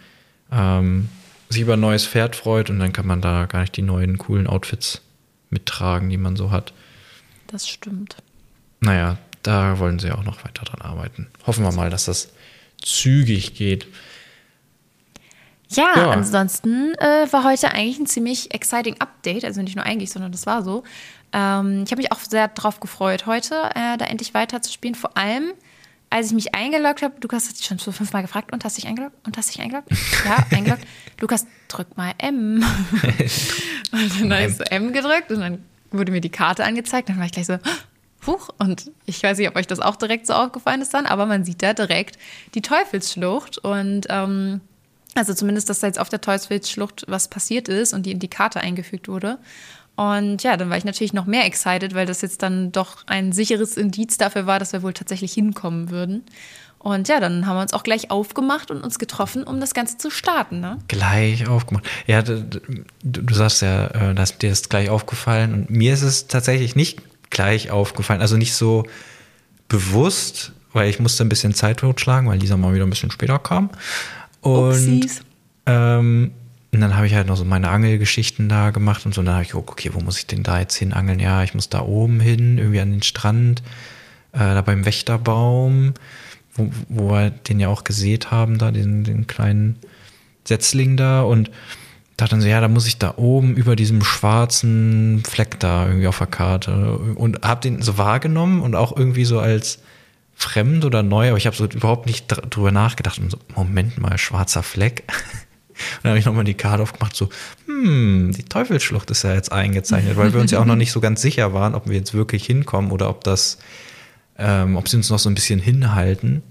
ähm, 0.52 1.10
sich 1.50 1.62
über 1.62 1.74
ein 1.74 1.80
neues 1.80 2.06
Pferd 2.08 2.36
freut 2.36 2.70
und 2.70 2.80
dann 2.80 2.94
kann 2.94 3.08
man 3.08 3.22
da 3.22 3.46
gar 3.46 3.62
nicht 3.62 3.76
die 3.78 3.82
neuen 3.82 4.18
coolen 4.18 4.48
Outfits 4.48 5.02
mittragen, 5.50 6.10
die 6.10 6.18
man 6.18 6.36
so 6.36 6.52
hat. 6.52 6.74
Das 7.48 7.68
stimmt. 7.68 8.18
Naja, 8.82 9.18
da 9.44 9.80
wollen 9.80 10.00
sie 10.00 10.12
auch 10.12 10.24
noch 10.24 10.44
weiter 10.44 10.66
dran 10.66 10.82
arbeiten. 10.82 11.28
Hoffen 11.46 11.64
wir 11.64 11.72
mal, 11.72 11.90
dass 11.90 12.06
das 12.06 12.30
zügig 12.84 13.54
geht. 13.56 13.88
Ja, 15.70 15.94
Ja. 15.96 16.10
ansonsten 16.12 16.94
äh, 16.96 17.32
war 17.32 17.44
heute 17.44 17.72
eigentlich 17.72 18.00
ein 18.00 18.06
ziemlich 18.06 18.54
exciting 18.54 18.96
Update. 19.00 19.46
Also 19.46 19.62
nicht 19.62 19.76
nur 19.76 19.86
eigentlich, 19.86 20.12
sondern 20.12 20.32
das 20.32 20.46
war 20.46 20.64
so. 20.64 20.84
Ähm, 21.34 21.84
ich 21.86 21.92
habe 21.92 21.98
mich 22.02 22.12
auch 22.12 22.20
sehr 22.20 22.48
drauf 22.50 22.80
gefreut, 22.80 23.26
heute 23.26 23.56
äh, 23.76 23.98
da 23.98 24.06
endlich 24.06 24.34
weiter 24.34 24.62
zu 24.62 24.72
spielen. 24.72 24.96
Vor 24.96 25.18
allem, 25.18 25.54
als 26.10 26.28
ich 26.28 26.34
mich 26.34 26.56
eingeloggt 26.56 27.02
habe. 27.02 27.16
Lukas 27.22 27.50
hat 27.50 27.58
dich 27.58 27.66
schon 27.66 27.78
so 27.78 27.92
fünfmal 27.92 28.22
gefragt 28.22 28.52
und 28.52 28.64
hast 28.64 28.78
dich 28.78 28.88
eingeloggt? 28.88 29.16
Und 29.26 29.38
hast 29.38 29.50
dich 29.54 29.62
eingeloggt? 29.62 29.90
Ja, 30.26 30.46
eingeloggt. 30.58 30.86
Lukas, 31.20 31.46
drück 31.68 31.98
mal 31.98 32.14
M. 32.18 32.64
und 33.92 34.22
dann 34.22 34.34
habe 34.34 34.46
ich 34.46 34.58
so 34.58 34.64
M 34.64 34.94
gedrückt 34.94 35.32
und 35.32 35.40
dann 35.40 35.64
wurde 35.92 36.12
mir 36.12 36.22
die 36.22 36.30
Karte 36.30 36.64
angezeigt. 36.64 37.10
Dann 37.10 37.18
war 37.18 37.26
ich 37.26 37.32
gleich 37.32 37.48
so, 37.48 37.58
Huch, 38.28 38.50
und 38.58 38.92
ich 39.06 39.22
weiß 39.22 39.38
nicht, 39.38 39.48
ob 39.48 39.56
euch 39.56 39.68
das 39.68 39.80
auch 39.80 39.96
direkt 39.96 40.26
so 40.26 40.34
aufgefallen 40.34 40.82
ist 40.82 40.94
dann, 40.94 41.06
aber 41.06 41.26
man 41.26 41.46
sieht 41.46 41.62
da 41.62 41.74
direkt 41.74 42.18
die 42.56 42.62
Teufelsschlucht 42.62 43.60
und 43.60 44.08
ähm, 44.10 44.62
also 45.16 45.34
zumindest, 45.34 45.70
dass 45.70 45.80
da 45.80 45.88
jetzt 45.88 46.00
auf 46.00 46.10
der 46.10 46.22
Teufelsschlucht 46.22 47.06
was 47.08 47.30
passiert 47.30 47.70
ist 47.70 47.94
und 47.94 48.06
die 48.06 48.12
in 48.12 48.20
die 48.20 48.28
Karte 48.28 48.60
eingefügt 48.60 49.08
wurde. 49.08 49.38
Und 49.96 50.44
ja, 50.44 50.58
dann 50.58 50.70
war 50.70 50.78
ich 50.78 50.86
natürlich 50.86 51.14
noch 51.14 51.26
mehr 51.26 51.46
excited, 51.46 51.96
weil 51.96 52.06
das 52.06 52.22
jetzt 52.22 52.44
dann 52.44 52.72
doch 52.72 53.04
ein 53.08 53.32
sicheres 53.32 53.78
Indiz 53.78 54.18
dafür 54.18 54.46
war, 54.46 54.60
dass 54.60 54.74
wir 54.74 54.84
wohl 54.84 54.94
tatsächlich 54.94 55.34
hinkommen 55.34 55.90
würden. 55.90 56.24
Und 56.80 57.08
ja, 57.08 57.20
dann 57.20 57.48
haben 57.48 57.56
wir 57.58 57.62
uns 57.62 57.74
auch 57.74 57.82
gleich 57.82 58.12
aufgemacht 58.12 58.70
und 58.70 58.84
uns 58.84 59.00
getroffen, 59.00 59.44
um 59.44 59.60
das 59.60 59.74
Ganze 59.74 59.98
zu 59.98 60.12
starten. 60.12 60.60
Ne? 60.60 60.78
Gleich 60.88 61.48
aufgemacht. 61.48 61.86
Ja, 62.06 62.22
du, 62.22 62.46
du, 63.04 63.34
sagst 63.34 63.64
ja, 63.64 63.88
äh, 63.88 64.14
dass 64.14 64.38
dir 64.38 64.52
ist 64.52 64.70
gleich 64.70 64.90
aufgefallen. 64.90 65.54
Und 65.54 65.70
mir 65.72 65.94
ist 65.94 66.04
es 66.04 66.28
tatsächlich 66.28 66.76
nicht 66.76 67.02
gleich 67.32 67.72
aufgefallen. 67.72 68.22
Also 68.22 68.38
nicht 68.38 68.54
so 68.54 68.86
bewusst, 69.68 70.52
weil 70.74 70.90
ich 70.90 71.00
musste 71.00 71.24
ein 71.24 71.30
bisschen 71.30 71.56
Zeit 71.56 71.78
totschlagen, 71.78 72.30
weil 72.30 72.38
Lisa 72.38 72.56
mal 72.56 72.76
wieder 72.76 72.86
ein 72.86 72.90
bisschen 72.92 73.10
später 73.10 73.40
kam. 73.40 73.72
Und 74.42 74.70
Upsies. 74.70 75.22
ähm, 75.66 76.34
und 76.76 76.82
dann 76.82 76.96
habe 76.96 77.08
ich 77.08 77.14
halt 77.14 77.28
noch 77.28 77.38
so 77.38 77.46
meine 77.46 77.70
Angelgeschichten 77.70 78.50
da 78.50 78.72
gemacht 78.72 79.06
und 79.06 79.16
so. 79.16 79.22
Und 79.22 79.28
dann 79.28 79.36
habe 79.36 79.44
ich 79.44 79.52
geguckt, 79.52 79.70
okay, 79.70 79.92
wo 79.94 80.02
muss 80.02 80.18
ich 80.18 80.28
denn 80.28 80.44
da 80.44 80.60
jetzt 80.60 80.76
hin 80.76 80.94
angeln? 80.94 81.20
Ja, 81.20 81.44
ich 81.44 81.54
muss 81.54 81.70
da 81.70 81.82
oben 81.82 82.20
hin, 82.20 82.58
irgendwie 82.58 82.82
an 82.82 82.92
den 82.92 83.02
Strand, 83.02 83.64
äh, 84.34 84.40
da 84.40 84.62
beim 84.62 84.86
Wächterbaum, 84.86 85.94
wo, 86.54 86.70
wo 86.90 87.12
wir 87.12 87.30
den 87.30 87.60
ja 87.60 87.70
auch 87.70 87.86
gesät 87.86 88.30
haben, 88.30 88.58
da 88.58 88.72
den, 88.72 89.06
den 89.06 89.26
kleinen 89.26 89.78
Setzling 90.44 90.98
da. 90.98 91.22
Und 91.22 91.50
dachte 92.18 92.32
dann 92.32 92.42
so, 92.42 92.48
ja, 92.48 92.60
da 92.60 92.68
muss 92.68 92.88
ich 92.88 92.98
da 92.98 93.14
oben 93.18 93.56
über 93.56 93.78
diesem 93.78 94.04
schwarzen 94.04 95.24
Fleck 95.26 95.60
da 95.60 95.88
irgendwie 95.88 96.08
auf 96.08 96.18
der 96.18 96.28
Karte. 96.28 96.98
Und 96.98 97.42
habe 97.44 97.62
den 97.62 97.82
so 97.82 97.98
wahrgenommen 97.98 98.62
und 98.62 98.76
auch 98.76 98.96
irgendwie 98.96 99.26
so 99.26 99.40
als 99.40 99.80
fremd 100.36 100.84
oder 100.84 101.04
neu, 101.04 101.30
aber 101.30 101.38
ich 101.38 101.48
habe 101.48 101.56
so 101.56 101.66
überhaupt 101.66 102.06
nicht 102.06 102.30
dr 102.30 102.50
drüber 102.50 102.72
nachgedacht. 102.72 103.20
Und 103.20 103.32
so, 103.32 103.38
Moment 103.56 103.98
mal, 103.98 104.18
schwarzer 104.18 104.64
Fleck. 104.64 105.04
Dann 106.02 106.12
habe 106.12 106.20
ich 106.20 106.26
nochmal 106.26 106.44
die 106.44 106.54
Karte 106.54 106.84
aufgemacht, 106.84 107.16
so, 107.16 107.30
hm, 107.66 108.32
die 108.36 108.44
Teufelsschlucht 108.44 109.12
ist 109.12 109.24
ja 109.24 109.34
jetzt 109.34 109.52
eingezeichnet, 109.52 110.18
weil 110.18 110.34
wir 110.34 110.42
uns 110.42 110.52
ja 110.52 110.60
auch 110.60 110.66
noch 110.66 110.76
nicht 110.76 110.92
so 110.92 111.02
ganz 111.02 111.22
sicher 111.22 111.54
waren, 111.54 111.76
ob 111.76 111.88
wir 111.88 111.96
jetzt 111.96 112.14
wirklich 112.14 112.46
hinkommen 112.46 112.92
oder 112.92 113.10
ob 113.10 113.24
das, 113.24 113.58
ähm, 114.38 114.76
ob 114.76 114.88
sie 114.88 114.98
uns 114.98 115.10
noch 115.10 115.20
so 115.20 115.30
ein 115.30 115.36
bisschen 115.36 115.60
hinhalten. 115.60 116.44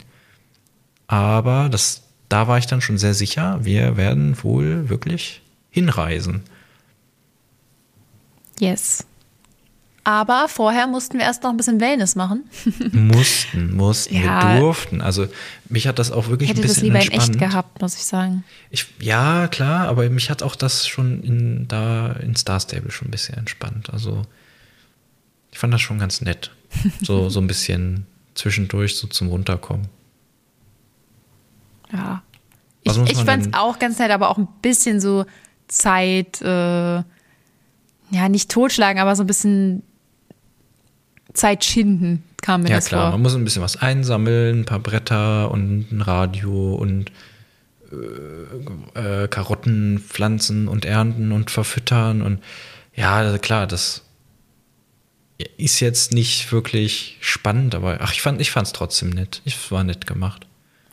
Aber 1.06 1.68
das, 1.68 2.02
da 2.28 2.48
war 2.48 2.58
ich 2.58 2.66
dann 2.66 2.80
schon 2.80 2.98
sehr 2.98 3.14
sicher, 3.14 3.60
wir 3.62 3.96
werden 3.96 4.42
wohl 4.42 4.88
wirklich 4.88 5.42
hinreisen. 5.70 6.42
Yes. 8.58 9.04
Aber 10.06 10.48
vorher 10.48 10.86
mussten 10.86 11.18
wir 11.18 11.24
erst 11.24 11.42
noch 11.42 11.50
ein 11.50 11.56
bisschen 11.56 11.80
Wellness 11.80 12.14
machen. 12.14 12.44
mussten, 12.92 13.74
mussten, 13.74 14.14
Ja. 14.22 14.54
wir 14.54 14.60
durften. 14.60 15.00
Also 15.00 15.26
mich 15.70 15.86
hat 15.86 15.98
das 15.98 16.12
auch 16.12 16.28
wirklich 16.28 16.50
Ich 16.50 16.56
hätte 16.56 16.60
ein 16.60 16.68
das 16.68 16.74
bisschen 16.74 16.84
lieber 16.88 16.98
in 17.00 17.10
entspannt. 17.10 17.30
echt 17.30 17.38
gehabt, 17.40 17.80
muss 17.80 17.94
ich 17.94 18.04
sagen. 18.04 18.44
Ich, 18.70 18.86
ja, 19.00 19.48
klar, 19.48 19.88
aber 19.88 20.08
mich 20.10 20.28
hat 20.28 20.42
auch 20.42 20.56
das 20.56 20.86
schon 20.86 21.22
in, 21.22 21.66
da 21.68 22.12
in 22.12 22.36
Star 22.36 22.60
Stable 22.60 22.90
schon 22.90 23.08
ein 23.08 23.10
bisschen 23.12 23.36
entspannt. 23.38 23.88
Also 23.90 24.22
ich 25.52 25.58
fand 25.58 25.72
das 25.72 25.80
schon 25.80 25.98
ganz 25.98 26.20
nett. 26.20 26.50
So, 27.02 27.30
so 27.30 27.40
ein 27.40 27.46
bisschen 27.46 28.06
zwischendurch 28.34 28.96
so 28.96 29.06
zum 29.06 29.28
Runterkommen. 29.28 29.86
Ja. 31.92 32.22
Ich, 32.82 32.90
Was 32.98 33.08
ich 33.10 33.16
man 33.16 33.26
fand 33.26 33.46
es 33.46 33.52
auch 33.54 33.78
ganz 33.78 33.98
nett, 33.98 34.10
aber 34.10 34.28
auch 34.28 34.36
ein 34.38 34.48
bisschen 34.60 35.00
so 35.00 35.24
Zeit, 35.68 36.42
äh, 36.42 36.96
ja, 38.10 38.28
nicht 38.28 38.50
totschlagen, 38.50 39.00
aber 39.00 39.16
so 39.16 39.22
ein 39.22 39.26
bisschen 39.26 39.82
Zeit 41.34 41.64
schinden 41.64 42.22
kam 42.40 42.62
mir 42.62 42.70
ja, 42.70 42.76
das 42.76 42.86
klar, 42.86 43.04
vor. 43.04 43.12
man 43.12 43.22
muss 43.22 43.34
ein 43.34 43.44
bisschen 43.44 43.62
was 43.62 43.76
einsammeln, 43.76 44.60
ein 44.60 44.64
paar 44.64 44.78
Bretter 44.78 45.50
und 45.50 45.90
ein 45.90 46.02
Radio 46.02 46.74
und 46.74 47.10
äh, 47.90 49.24
äh, 49.24 49.28
Karotten 49.28 49.98
pflanzen 49.98 50.68
und 50.68 50.84
ernten 50.84 51.32
und 51.32 51.50
verfüttern 51.50 52.22
und 52.22 52.40
ja, 52.94 53.38
klar, 53.38 53.66
das 53.66 54.02
ist 55.56 55.80
jetzt 55.80 56.12
nicht 56.12 56.52
wirklich 56.52 57.16
spannend, 57.20 57.74
aber 57.74 57.98
ach, 58.00 58.12
ich 58.12 58.22
fand 58.22 58.40
ich 58.40 58.50
fand's 58.50 58.72
trotzdem 58.72 59.10
nett. 59.10 59.42
Es 59.44 59.70
war 59.70 59.82
nett 59.82 60.06
gemacht. 60.06 60.46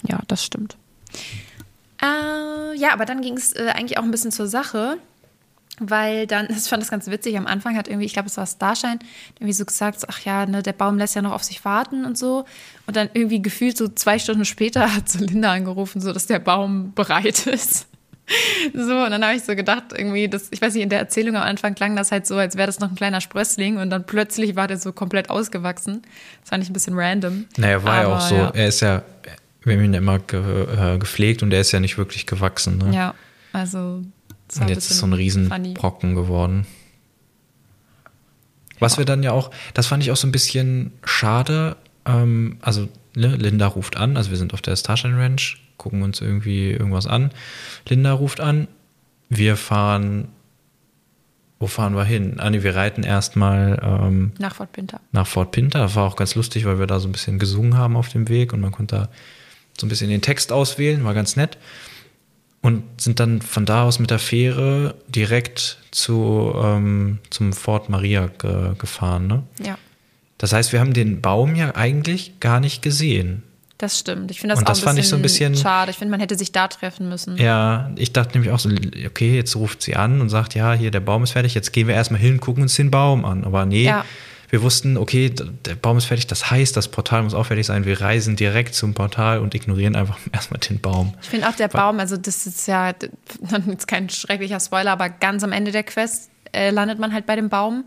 Ja, 0.08 0.20
das 0.28 0.44
stimmt. 0.44 0.78
Äh, 2.02 2.76
ja, 2.78 2.94
aber 2.94 3.06
dann 3.06 3.22
ging 3.22 3.38
es 3.38 3.54
äh, 3.54 3.72
eigentlich 3.74 4.00
auch 4.00 4.04
ein 4.04 4.12
bisschen 4.12 4.32
zur 4.32 4.48
Sache, 4.48 4.98
weil 5.90 6.28
dann, 6.28 6.48
ich 6.50 6.64
fand 6.64 6.82
das 6.82 6.92
ganz 6.92 7.08
witzig, 7.08 7.38
am 7.38 7.48
Anfang 7.48 7.76
hat 7.76 7.88
irgendwie, 7.88 8.06
ich 8.06 8.14
glaube, 8.14 8.28
es 8.28 8.38
war 8.38 8.46
Starshine, 8.46 9.00
irgendwie 9.40 9.54
so 9.54 9.66
gesagt, 9.66 10.00
so, 10.00 10.08
ach 10.10 10.20
ja, 10.22 10.46
ne, 10.46 10.64
der 10.64 10.74
Baum 10.74 10.98
lässt 10.98 11.16
ja 11.16 11.22
noch 11.22 11.34
auf 11.34 11.44
sich 11.44 11.64
warten 11.66 12.06
und 12.06 12.18
so. 12.18 12.46
Und 12.88 12.96
dann 12.96 13.10
irgendwie 13.14 13.42
gefühlt 13.42 13.78
so 13.78 13.88
zwei 13.88 14.20
Stunden 14.20 14.46
später 14.46 14.94
hat 14.96 15.10
so 15.10 15.24
Linda 15.24 15.52
angerufen, 15.52 16.02
so, 16.02 16.14
dass 16.14 16.28
der 16.28 16.40
Baum 16.40 16.94
bereit 16.94 17.48
ist. 17.48 17.88
So, 18.74 19.04
und 19.04 19.12
dann 19.12 19.24
habe 19.24 19.36
ich 19.36 19.44
so 19.44 19.56
gedacht, 19.56 19.86
irgendwie, 19.96 20.30
das, 20.30 20.48
ich 20.52 20.62
weiß 20.62 20.74
nicht, 20.74 20.84
in 20.84 20.90
der 20.90 21.00
Erzählung 21.00 21.36
am 21.36 21.44
Anfang 21.44 21.76
klang 21.76 21.96
das 21.96 22.12
halt 22.12 22.26
so, 22.26 22.38
als 22.38 22.56
wäre 22.56 22.68
das 22.68 22.80
noch 22.80 22.90
ein 22.90 22.96
kleiner 22.96 23.22
Sprössling 23.22 23.78
und 23.78 23.90
dann 23.90 24.06
plötzlich 24.06 24.56
war 24.56 24.68
der 24.68 24.78
so 24.78 24.94
komplett 24.94 25.30
ausgewachsen. 25.30 26.02
Das 26.42 26.50
fand 26.50 26.64
ich 26.64 26.70
ein 26.70 26.74
bisschen 26.74 26.98
random. 26.98 27.46
Naja, 27.58 27.84
war 27.84 27.96
ja 27.96 28.06
Aber 28.06 28.18
auch 28.18 28.22
so. 28.22 28.36
Er 28.36 28.68
ist 28.68 28.82
ja, 28.82 29.04
wir 29.64 29.74
haben 29.74 29.84
ihn 29.84 29.94
ja 29.94 30.00
immer 30.00 30.20
ge, 30.20 30.40
äh, 30.40 30.98
gepflegt 30.98 31.44
und 31.44 31.52
er 31.54 31.62
ist 31.62 31.72
ja 31.72 31.80
nicht 31.80 31.98
wirklich 31.98 32.26
gewachsen. 32.26 32.78
Ne? 32.78 32.96
Ja, 32.96 33.14
also. 33.54 34.02
Und 34.60 34.70
jetzt 34.70 34.92
ist 34.92 34.98
so 35.00 35.06
ein 35.06 35.14
riesen 35.14 35.48
funny. 35.48 35.74
Brocken 35.74 36.16
geworden. 36.16 36.66
Was 38.80 38.98
wir 38.98 39.06
dann 39.06 39.22
ja 39.24 39.32
auch, 39.32 39.52
das 39.74 39.88
fand 39.88 40.04
ich 40.04 40.12
auch 40.12 40.18
so 40.18 40.28
ein 40.28 40.32
bisschen 40.32 40.92
schade. 41.04 41.78
Ähm, 42.06 42.58
also 42.62 42.90
ne, 43.16 43.36
Linda 43.36 43.68
ruft 43.68 43.96
an, 43.98 44.18
also 44.18 44.32
wir 44.32 44.38
sind 44.38 44.54
auf 44.54 44.62
der 44.62 44.76
Starshine 44.76 45.18
Ranch, 45.18 45.62
gucken 45.78 46.02
uns 46.02 46.20
irgendwie 46.20 46.72
irgendwas 46.72 47.06
an. 47.08 47.32
Linda 47.88 48.12
ruft 48.14 48.40
an, 48.42 48.68
wir 49.30 49.56
fahren, 49.56 50.30
wo 51.60 51.68
fahren 51.68 51.96
wir 51.96 52.04
hin? 52.04 52.40
Ah, 52.40 52.50
nee, 52.50 52.64
wir 52.64 52.76
reiten 52.76 53.04
erstmal 53.04 53.80
ähm, 53.84 54.32
Nach 54.40 54.56
Fort 54.56 54.72
Pinter. 54.72 55.00
nach 55.12 55.28
Fort 55.28 55.52
Pinter. 55.52 55.80
Das 55.80 55.96
war 55.96 56.08
auch 56.08 56.16
ganz 56.16 56.34
lustig, 56.34 56.66
weil 56.66 56.80
wir 56.80 56.88
da 56.88 57.00
so 57.00 57.08
ein 57.08 57.12
bisschen 57.12 57.38
gesungen 57.38 57.78
haben 57.78 57.96
auf 57.96 58.10
dem 58.10 58.30
Weg 58.30 58.52
und 58.52 58.62
man 58.62 58.72
konnte 58.72 58.96
da 58.96 59.10
so 59.80 59.86
ein 59.86 59.90
bisschen 59.90 60.10
den 60.10 60.22
Text 60.22 60.52
auswählen, 60.52 61.04
war 61.04 61.14
ganz 61.14 61.36
nett. 61.36 61.58
Und 62.62 62.84
sind 63.02 63.20
dann 63.20 63.42
von 63.42 63.66
da 63.66 63.84
aus 63.86 63.98
mit 63.98 64.12
der 64.12 64.20
Fähre 64.20 64.94
direkt 65.08 65.80
zu, 65.90 66.54
ähm, 66.56 67.18
zum 67.32 67.54
Fort 67.54 67.90
Maria 67.90 68.28
ge 68.38 68.76
gefahren. 68.78 69.26
Ne? 69.28 69.44
Ja, 69.64 69.78
Das 70.38 70.54
heißt, 70.54 70.72
wir 70.72 70.80
haben 70.80 70.94
den 70.94 71.22
Baum 71.22 71.56
ja 71.56 71.76
eigentlich 71.76 72.40
gar 72.40 72.60
nicht 72.60 72.82
gesehen. 72.82 73.44
das 73.80 73.98
stimmt. 73.98 74.30
Ich 74.30 74.40
finde 74.40 74.54
das 74.54 74.60
Und 74.60 74.66
auch 74.68 74.70
das 74.74 74.82
ein 74.82 74.84
fand 74.84 75.00
ich 75.00 75.10
so 75.10 75.16
ein 75.16 75.24
bisschen- 75.24 75.56
schade. 75.56 75.90
Ich 75.90 75.98
finde, 75.98 76.12
man 76.12 76.20
hätte 76.20 76.38
sich 76.38 76.52
da 76.52 76.68
treffen 76.68 77.10
müssen. 77.10 77.36
Ja, 77.38 77.90
ich 77.96 78.14
dachte 78.14 78.34
nämlich 78.38 78.52
auch 78.54 78.60
so, 78.60 78.70
okay, 79.08 79.36
jetzt 79.36 79.56
ruft 79.56 79.82
sie 79.82 79.96
an 79.96 80.22
und 80.22 80.30
sagt, 80.30 80.54
ja, 80.54 80.74
hier, 80.74 80.92
der 80.92 81.00
Baum 81.00 81.24
ist 81.24 81.32
fertig, 81.32 81.56
jetzt 81.56 81.74
gehen 81.74 81.88
wir 81.88 81.96
erstmal 81.96 82.20
hin, 82.22 82.40
gucken 82.40 82.62
uns 82.62 82.76
den 82.76 82.92
Baum 82.92 83.26
an. 83.26 83.44
Aber 83.44 83.66
nee, 83.66 83.86
Ja. 83.86 84.06
Wir 84.52 84.62
wussten, 84.62 84.98
okay, 84.98 85.30
der 85.30 85.76
Baum 85.76 85.98
ist 85.98 86.06
fertig, 86.06 86.28
das 86.28 86.52
heißt, 86.52 86.76
das 86.76 86.90
Portal 86.90 87.24
muss 87.24 87.34
auch 87.34 87.46
fertig 87.46 87.66
sein. 87.66 87.86
Wir 87.86 88.02
reisen 88.02 88.36
direkt 88.36 88.76
zum 88.76 88.94
Portal 88.94 89.40
und 89.40 89.56
ignorieren 89.56 89.96
einfach 89.96 90.20
erstmal 90.34 90.60
den 90.60 90.82
Baum. 90.82 91.14
Ich 91.22 91.30
finde 91.30 91.48
auch 91.48 91.56
der 91.56 91.70
Baum, 91.70 92.00
also 92.00 92.18
das 92.18 92.46
ist 92.46 92.68
ja 92.68 92.94
jetzt 93.68 93.88
kein 93.88 94.10
schrecklicher 94.10 94.60
Spoiler, 94.60 94.92
aber 94.92 95.10
ganz 95.10 95.46
am 95.46 95.54
Ende 95.54 95.72
der 95.72 95.84
Quest 95.84 96.30
äh, 96.52 96.70
landet 96.70 97.00
man 97.00 97.14
halt 97.14 97.26
bei 97.26 97.38
dem 97.38 97.48
Baum. 97.48 97.86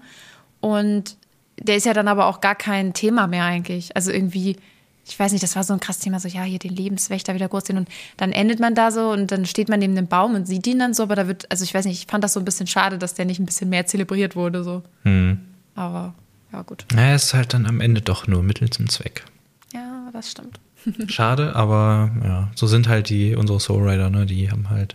Und 0.61 1.19
der 1.61 1.77
ist 1.77 1.85
ja 1.85 1.93
dann 1.93 2.09
aber 2.09 2.27
auch 2.27 2.41
gar 2.41 2.55
kein 2.55 2.95
Thema 2.95 3.27
mehr 3.27 3.45
eigentlich. 3.45 3.95
Also 3.95 4.11
irgendwie, 4.11 4.57
ich 5.05 5.19
weiß 5.21 5.33
nicht, 5.33 5.45
das 5.45 5.57
war 5.57 5.65
so 5.65 5.75
ein 5.75 5.81
krasses 5.81 6.03
Thema, 6.03 6.19
so 6.19 6.29
ja, 6.29 6.45
hier 6.45 6.59
den 6.59 6.75
Lebenswächter 6.75 7.35
wieder 7.35 7.49
groß 7.49 7.65
sehen. 7.67 7.77
Und 7.77 7.91
dann 8.17 8.33
endet 8.33 8.59
man 8.59 8.75
da 8.75 8.91
so 8.91 9.11
und 9.11 9.31
dann 9.31 9.45
steht 9.45 9.69
man 9.69 9.81
neben 9.81 9.95
dem 9.97 10.07
Baum 10.07 10.35
und 10.35 10.49
sieht 10.49 10.67
ihn 10.67 10.79
dann 10.79 10.95
so, 10.95 11.03
aber 11.03 11.15
da 11.15 11.29
wird, 11.29 11.51
also 11.51 11.63
ich 11.63 11.75
weiß 11.75 11.85
nicht, 11.85 12.01
ich 12.01 12.11
fand 12.11 12.25
das 12.25 12.33
so 12.33 12.41
ein 12.41 12.47
bisschen 12.47 12.67
schade, 12.67 12.97
dass 12.97 13.13
der 13.13 13.27
nicht 13.27 13.39
ein 13.39 13.45
bisschen 13.45 13.69
mehr 13.69 13.85
zelebriert 13.85 14.35
wurde. 14.35 14.65
So. 14.65 14.83
Hm. 15.03 15.41
Aber 15.75 16.15
ja, 16.55 16.63
gut. 16.63 16.87
Naja, 16.95 17.17
ist 17.17 17.35
halt 17.35 17.53
dann 17.53 17.67
am 17.67 17.81
Ende 17.81 18.01
doch 18.01 18.29
nur 18.29 18.43
Mittel 18.43 18.71
zum 18.71 18.89
Zweck. 18.89 19.25
Ja, 19.73 20.09
das 20.13 20.31
stimmt. 20.31 20.61
Schade, 21.09 21.57
aber 21.57 22.13
ja, 22.23 22.51
so 22.55 22.67
sind 22.67 22.89
halt 22.89 23.09
die, 23.09 23.35
unsere 23.35 23.59
Soul 23.59 23.89
Rider, 23.89 24.09
ne? 24.11 24.25
Die 24.25 24.51
haben 24.51 24.71
halt 24.71 24.95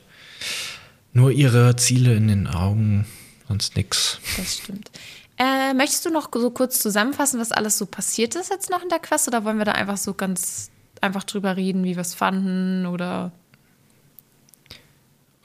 nur 1.12 1.32
ihre 1.32 1.76
Ziele 1.76 2.16
in 2.16 2.28
den 2.30 2.48
Augen, 2.48 3.06
sonst 3.48 3.76
nix. 3.76 4.20
Das 4.38 4.58
stimmt. 4.58 4.90
Äh, 5.38 5.74
möchtest 5.74 6.06
du 6.06 6.12
noch 6.12 6.30
so 6.34 6.50
kurz 6.52 6.80
zusammenfassen, 6.80 7.40
was 7.40 7.52
alles 7.52 7.78
so 7.78 7.86
passiert 7.86 8.36
ist 8.36 8.52
jetzt 8.52 8.70
noch 8.70 8.82
in 8.84 8.90
der 8.90 9.00
Quest? 9.00 9.28
Oder 9.28 9.44
wollen 9.44 9.58
wir 9.58 9.66
da 9.66 9.74
einfach 9.74 9.98
so 9.98 10.14
ganz 10.14 10.70
einfach 11.02 11.24
drüber 11.24 11.58
reden, 11.58 11.84
wie 11.84 11.96
wir 11.96 12.02
es 12.02 12.14
fanden? 12.14 12.86
Oder 12.86 13.32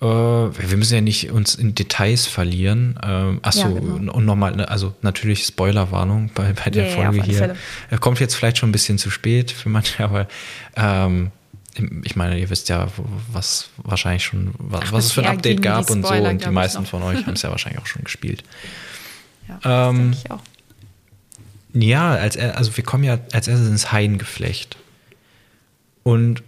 Äh, 0.01 0.05
wir 0.07 0.77
müssen 0.77 0.95
ja 0.95 1.01
nicht 1.01 1.31
uns 1.31 1.55
in 1.55 1.75
Details 1.75 2.27
verlieren. 2.27 2.99
Ähm, 3.03 3.39
achso, 3.43 3.61
Ja, 3.61 3.69
genau. 3.69 4.13
und 4.13 4.25
nochmal, 4.25 4.57
ne, 4.57 4.69
also 4.69 4.95
natürlich 5.03 5.45
Spoilerwarnung 5.45 6.31
bei, 6.35 6.53
bei 6.53 6.71
der 6.71 6.89
ja, 6.89 6.95
Folge 6.95 7.23
hier. 7.23 7.39
Fälle. 7.39 7.57
Er 7.91 7.99
kommt 7.99 8.21
jetzt 8.21 8.35
vielleicht 8.35 8.59
schon 8.59 8.69
ein 8.71 8.73
bisschen 8.73 8.99
zu 8.99 9.11
spät 9.11 9.51
für 9.51 9.69
manche, 9.69 10.03
aber 10.05 10.27
ähm, 10.77 11.31
ich 12.05 12.15
meine, 12.17 12.39
ihr 12.39 12.51
wisst 12.51 12.69
ja, 12.69 12.89
was 13.33 13.69
wahrscheinlich 13.79 14.25
schon, 14.25 14.55
was, 14.59 14.93
was 14.93 15.07
es 15.07 15.13
für 15.13 15.23
ein 15.23 15.37
Update 15.37 15.61
gab 15.63 15.91
und 15.91 16.07
so. 16.07 16.15
Und 16.15 16.45
die 16.45 16.51
meisten 16.51 16.87
von 16.87 17.03
euch 17.03 17.27
haben 17.27 17.35
es 17.35 17.43
ja 17.43 17.51
wahrscheinlich 17.51 17.81
auch 17.81 17.87
schon 17.87 18.05
gespielt. 18.05 18.45
Ja, 19.47 19.91
Ähm, 19.91 19.97
denke 20.13 20.19
ich 20.25 20.31
auch. 20.31 20.41
Ja, 21.75 22.13
als, 22.13 22.39
also 22.39 22.75
wir 22.79 22.83
kommen 22.85 23.05
ja 23.05 23.19
als 23.33 23.47
erstes 23.47 23.69
ins 23.69 23.93
Haingeflecht. 23.93 24.79
Und 26.03 26.43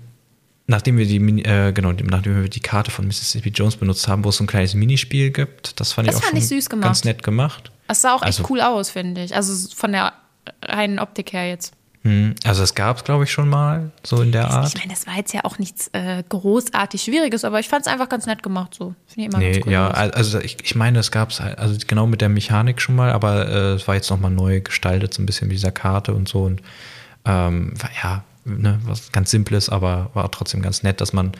nachdem 0.67 0.99
wir 0.99 1.07
die, 1.07 1.19
äh, 1.45 1.73
genau, 1.73 1.93
nachdem 1.93 2.43
wir 2.43 2.49
die 2.49 2.61
Karte 2.61 2.91
von 2.91 3.07
Mississippi 3.07 3.51
Jones 3.51 3.77
benutzt 3.77 4.09
haben, 4.09 4.25
wo 4.25 4.31
es 4.31 4.37
so 4.37 4.45
ein 4.45 4.47
kleines 4.47 4.75
Minispiel 4.75 5.31
gibt, 5.31 5.79
das 5.81 5.93
fand 5.93 6.09
Das 6.09 6.17
ich 6.17 6.21
auch 6.23 6.27
fand 6.27 6.39
ich 6.39 6.49
süß 6.49 6.69
gemacht. 6.69 6.85
ganz 6.87 7.05
nett 7.05 7.23
gemacht. 7.23 7.71
Es 7.89 8.03
sah 8.03 8.15
auch 8.15 8.23
also- 8.23 8.43
echt 8.43 8.51
cool 8.51 8.61
aus, 8.61 8.91
finde 8.91 9.23
ich. 9.23 9.35
Also 9.37 9.69
von 9.75 9.93
der 9.93 10.13
reinen 10.63 10.99
Optik 10.99 11.33
her 11.33 11.49
jetzt. 11.49 11.73
Hm, 12.03 12.37
Also 12.45 12.63
es 12.63 12.75
gab 12.77 12.99
es, 12.99 13.05
glaube 13.05 13.25
ich, 13.25 13.33
schon 13.33 13.49
mal, 13.49 13.91
so 14.05 14.23
in 14.23 14.31
der 14.31 14.49
Art. 14.49 14.69
Ich 14.69 14.79
meine, 14.81 14.93
das 14.93 15.09
war 15.09 15.17
jetzt 15.17 15.33
ja 15.35 15.41
auch 15.45 15.59
nichts 15.59 15.89
äh, 15.93 16.23
großartig 16.29 17.03
Schwieriges, 17.03 17.45
aber 17.45 17.59
ich 17.59 17.69
fand 17.69 17.85
es 17.85 17.93
einfach 17.93 18.09
ganz 18.09 18.27
nett 18.27 18.45
gemacht 18.45 18.75
so. 18.75 18.95
Finde 19.09 19.21
ich 19.23 19.27
immer 19.27 19.39
Nee, 19.39 19.53
ganz 19.55 19.67
cool. 19.67 19.73
ja, 19.73 19.91
aus. 19.91 20.11
also 20.13 20.39
ich, 20.39 20.57
ich 20.63 20.77
meine, 20.77 21.01
es 21.01 21.11
gab 21.11 21.31
es 21.31 21.41
halt, 21.41 21.59
also 21.59 21.77
genau 21.85 22.07
mit 22.07 22.21
der 22.21 22.29
Mechanik 22.29 22.81
schon 22.81 22.95
mal, 22.95 23.11
aber 23.11 23.49
äh, 23.49 23.73
es 23.75 23.89
war 23.89 23.97
jetzt 23.97 24.09
nochmal 24.11 24.31
neu 24.31 24.61
gestaltet, 24.61 25.15
so 25.15 25.23
ein 25.23 25.27
bisschen 25.27 25.49
mit 25.49 25.57
dieser 25.57 25.73
Karte 25.73 26.15
und 26.15 26.29
so. 26.29 26.43
Und 26.45 26.61
ähm, 27.25 27.73
war, 27.81 27.91
ja, 28.03 28.25
ne, 28.47 28.81
was 28.85 29.13
ganz 29.13 29.31
Simples, 29.31 29.69
aber 29.69 30.11
war 30.15 30.31
trotzdem 30.31 30.63
ganz 30.63 30.83
nett, 30.83 31.01
dass 31.01 31.13
man 31.13 31.33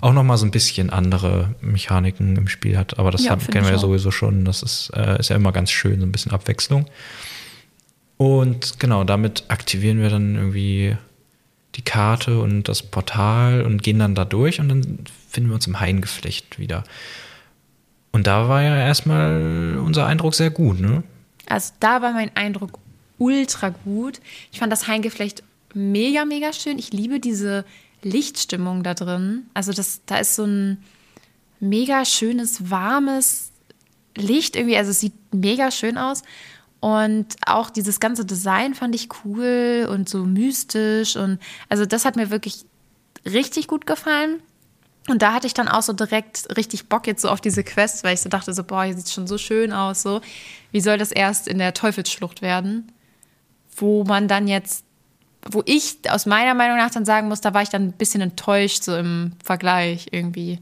auch 0.00 0.12
nochmal 0.12 0.38
so 0.38 0.46
ein 0.46 0.50
bisschen 0.50 0.90
andere 0.90 1.54
Mechaniken 1.60 2.36
im 2.36 2.48
Spiel 2.48 2.78
hat. 2.78 2.98
Aber 2.98 3.10
das 3.10 3.24
Ja, 3.24 3.32
hat, 3.32 3.50
kennen 3.50 3.66
wir 3.66 3.72
ja 3.72 3.78
sowieso 3.78 4.10
schon. 4.10 4.44
Das 4.44 4.62
ist, 4.62 4.90
äh, 4.94 5.18
ist 5.18 5.28
ja 5.28 5.36
immer 5.36 5.52
ganz 5.52 5.70
schön, 5.70 6.00
so 6.00 6.06
ein 6.06 6.12
bisschen 6.12 6.32
Abwechslung. 6.32 6.86
Und 8.16 8.78
genau, 8.78 9.04
damit 9.04 9.44
aktivieren 9.48 10.00
wir 10.00 10.10
dann 10.10 10.36
irgendwie 10.36 10.96
die 11.74 11.82
Karte 11.82 12.40
und 12.40 12.68
das 12.68 12.82
Portal 12.82 13.62
und 13.62 13.82
gehen 13.82 13.98
dann 13.98 14.14
da 14.14 14.24
durch 14.24 14.60
und 14.60 14.68
dann 14.68 14.98
finden 15.30 15.50
wir 15.50 15.54
uns 15.54 15.66
im 15.66 15.80
Haingeflecht 15.80 16.58
wieder. 16.58 16.84
Und 18.12 18.26
da 18.26 18.48
war 18.48 18.62
ja 18.62 18.76
erstmal 18.76 19.78
unser 19.82 20.06
Eindruck 20.06 20.34
sehr 20.34 20.50
gut, 20.50 20.80
ne? 20.80 21.02
Also 21.46 21.72
da 21.80 22.02
war 22.02 22.12
mein 22.12 22.30
Eindruck 22.36 22.78
ultra 23.18 23.70
gut. 23.70 24.20
Ich 24.52 24.58
fand 24.58 24.70
das 24.70 24.86
Haingeflecht 24.86 25.42
mega, 25.74 26.24
mega 26.24 26.52
schön. 26.52 26.78
Ich 26.78 26.92
liebe 26.92 27.20
diese 27.20 27.64
Lichtstimmung 28.02 28.82
da 28.82 28.94
drin. 28.94 29.46
Also 29.54 29.72
das, 29.72 30.02
da 30.06 30.18
ist 30.18 30.34
so 30.34 30.44
ein 30.44 30.82
mega 31.60 32.04
schönes, 32.04 32.70
warmes 32.70 33.52
Licht 34.16 34.56
irgendwie. 34.56 34.76
Also 34.76 34.90
es 34.90 35.00
sieht 35.00 35.14
mega 35.32 35.70
schön 35.70 35.98
aus. 35.98 36.22
Und 36.80 37.36
auch 37.46 37.70
dieses 37.70 38.00
ganze 38.00 38.24
Design 38.24 38.74
fand 38.74 38.94
ich 38.94 39.08
cool 39.24 39.88
und 39.88 40.08
so 40.08 40.24
mystisch. 40.24 41.16
Und 41.16 41.38
also 41.68 41.86
das 41.86 42.04
hat 42.04 42.16
mir 42.16 42.30
wirklich 42.30 42.64
richtig 43.24 43.68
gut 43.68 43.86
gefallen. 43.86 44.42
Und 45.08 45.22
da 45.22 45.32
hatte 45.32 45.46
ich 45.46 45.54
dann 45.54 45.68
auch 45.68 45.82
so 45.82 45.92
direkt 45.92 46.56
richtig 46.56 46.88
Bock 46.88 47.06
jetzt 47.06 47.22
so 47.22 47.28
auf 47.28 47.40
diese 47.40 47.64
Quest, 47.64 48.04
weil 48.04 48.14
ich 48.14 48.20
so 48.20 48.28
dachte 48.28 48.52
so, 48.52 48.62
boah, 48.62 48.84
hier 48.84 48.96
sieht 48.96 49.10
schon 49.10 49.26
so 49.26 49.36
schön 49.38 49.72
aus, 49.72 50.02
so. 50.02 50.20
Wie 50.70 50.80
soll 50.80 50.96
das 50.98 51.10
erst 51.10 51.48
in 51.48 51.58
der 51.58 51.74
Teufelsschlucht 51.74 52.40
werden? 52.40 52.90
Wo 53.74 54.04
man 54.04 54.28
dann 54.28 54.46
jetzt, 54.46 54.84
wo 55.50 55.62
ich 55.66 55.98
aus 56.08 56.26
meiner 56.26 56.54
Meinung 56.54 56.76
nach 56.76 56.90
dann 56.90 57.04
sagen 57.04 57.28
muss, 57.28 57.40
da 57.40 57.54
war 57.54 57.62
ich 57.62 57.68
dann 57.68 57.88
ein 57.88 57.92
bisschen 57.92 58.20
enttäuscht, 58.20 58.82
so 58.82 58.96
im 58.96 59.32
Vergleich 59.42 60.08
irgendwie. 60.12 60.60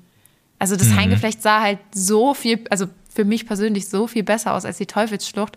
Also 0.58 0.76
das 0.76 0.94
Haingeflecht 0.94 1.42
sah 1.42 1.60
halt 1.60 1.78
so 1.94 2.34
viel, 2.34 2.60
also 2.70 2.86
für 3.12 3.24
mich 3.24 3.46
persönlich 3.46 3.88
so 3.88 4.06
viel 4.06 4.22
besser 4.22 4.54
aus 4.54 4.64
als 4.64 4.78
die 4.78 4.86
Teufelsschlucht. 4.86 5.56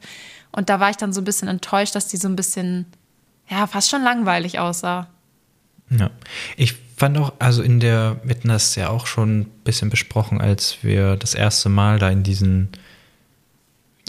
Und 0.51 0.69
da 0.69 0.79
war 0.79 0.89
ich 0.89 0.97
dann 0.97 1.13
so 1.13 1.21
ein 1.21 1.25
bisschen 1.25 1.47
enttäuscht, 1.47 1.95
dass 1.95 2.07
die 2.07 2.17
so 2.17 2.27
ein 2.27 2.35
bisschen, 2.35 2.85
ja, 3.49 3.67
fast 3.67 3.89
schon 3.89 4.01
langweilig 4.01 4.59
aussah. 4.59 5.07
Ja. 5.89 6.09
Ich 6.57 6.75
fand 6.95 7.17
auch, 7.17 7.33
also 7.39 7.61
in 7.61 7.79
der, 7.79 8.17
wir 8.23 8.35
hatten 8.35 8.47
das 8.47 8.75
ja 8.75 8.89
auch 8.89 9.07
schon 9.07 9.41
ein 9.41 9.45
bisschen 9.63 9.89
besprochen, 9.89 10.41
als 10.41 10.77
wir 10.83 11.15
das 11.15 11.33
erste 11.33 11.69
Mal 11.69 11.99
da 11.99 12.09
in 12.09 12.23
diesen, 12.23 12.69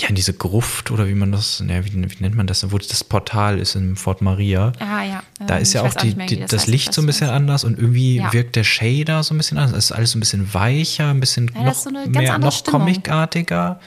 ja, 0.01 0.09
in 0.09 0.17
diese 0.17 0.33
Gruft 0.35 0.91
oder 0.91 1.07
wie 1.07 1.15
man 1.15 1.31
das, 1.31 1.61
ne, 1.61 1.85
wie, 1.85 1.93
wie 1.93 2.23
nennt 2.23 2.35
man 2.35 2.49
das, 2.49 2.71
wo 2.73 2.79
das 2.79 3.05
Portal 3.05 3.59
ist 3.61 3.77
in 3.77 3.95
Fort 3.95 4.23
Maria. 4.23 4.73
Ah 4.81 5.05
ja. 5.05 5.23
Da 5.47 5.57
ähm, 5.57 5.63
ist 5.63 5.73
ja 5.73 5.83
ich 5.83 5.89
auch 5.91 5.95
weiß 5.95 6.03
die, 6.03 6.07
nicht 6.09 6.17
mehr, 6.17 6.27
die, 6.27 6.41
das, 6.41 6.53
heißt, 6.63 6.67
Licht 6.67 6.93
so 6.93 7.01
ein 7.01 7.07
bisschen 7.07 7.31
anders 7.31 7.63
und 7.63 7.79
irgendwie 7.79 8.17
Ja. 8.17 8.33
wirkt 8.33 8.57
der 8.57 8.65
Shader 8.65 9.23
so 9.23 9.35
ein 9.35 9.39
bisschen 9.39 9.57
anders. 9.59 9.77
Es 9.77 9.85
ist 9.87 9.93
alles 9.93 10.11
so 10.11 10.19
ein 10.19 10.21
bisschen 10.21 10.53
weicher, 10.53 11.11
ein 11.11 11.21
bisschen 11.21 11.51
Ja, 11.55 11.65
das 11.65 11.79
ist 11.87 11.93
noch 11.93 12.05
so 12.05 12.11
mehr, 12.11 12.39
noch 12.39 12.53
Stimmung. 12.53 12.81
comicartiger. 12.81 13.79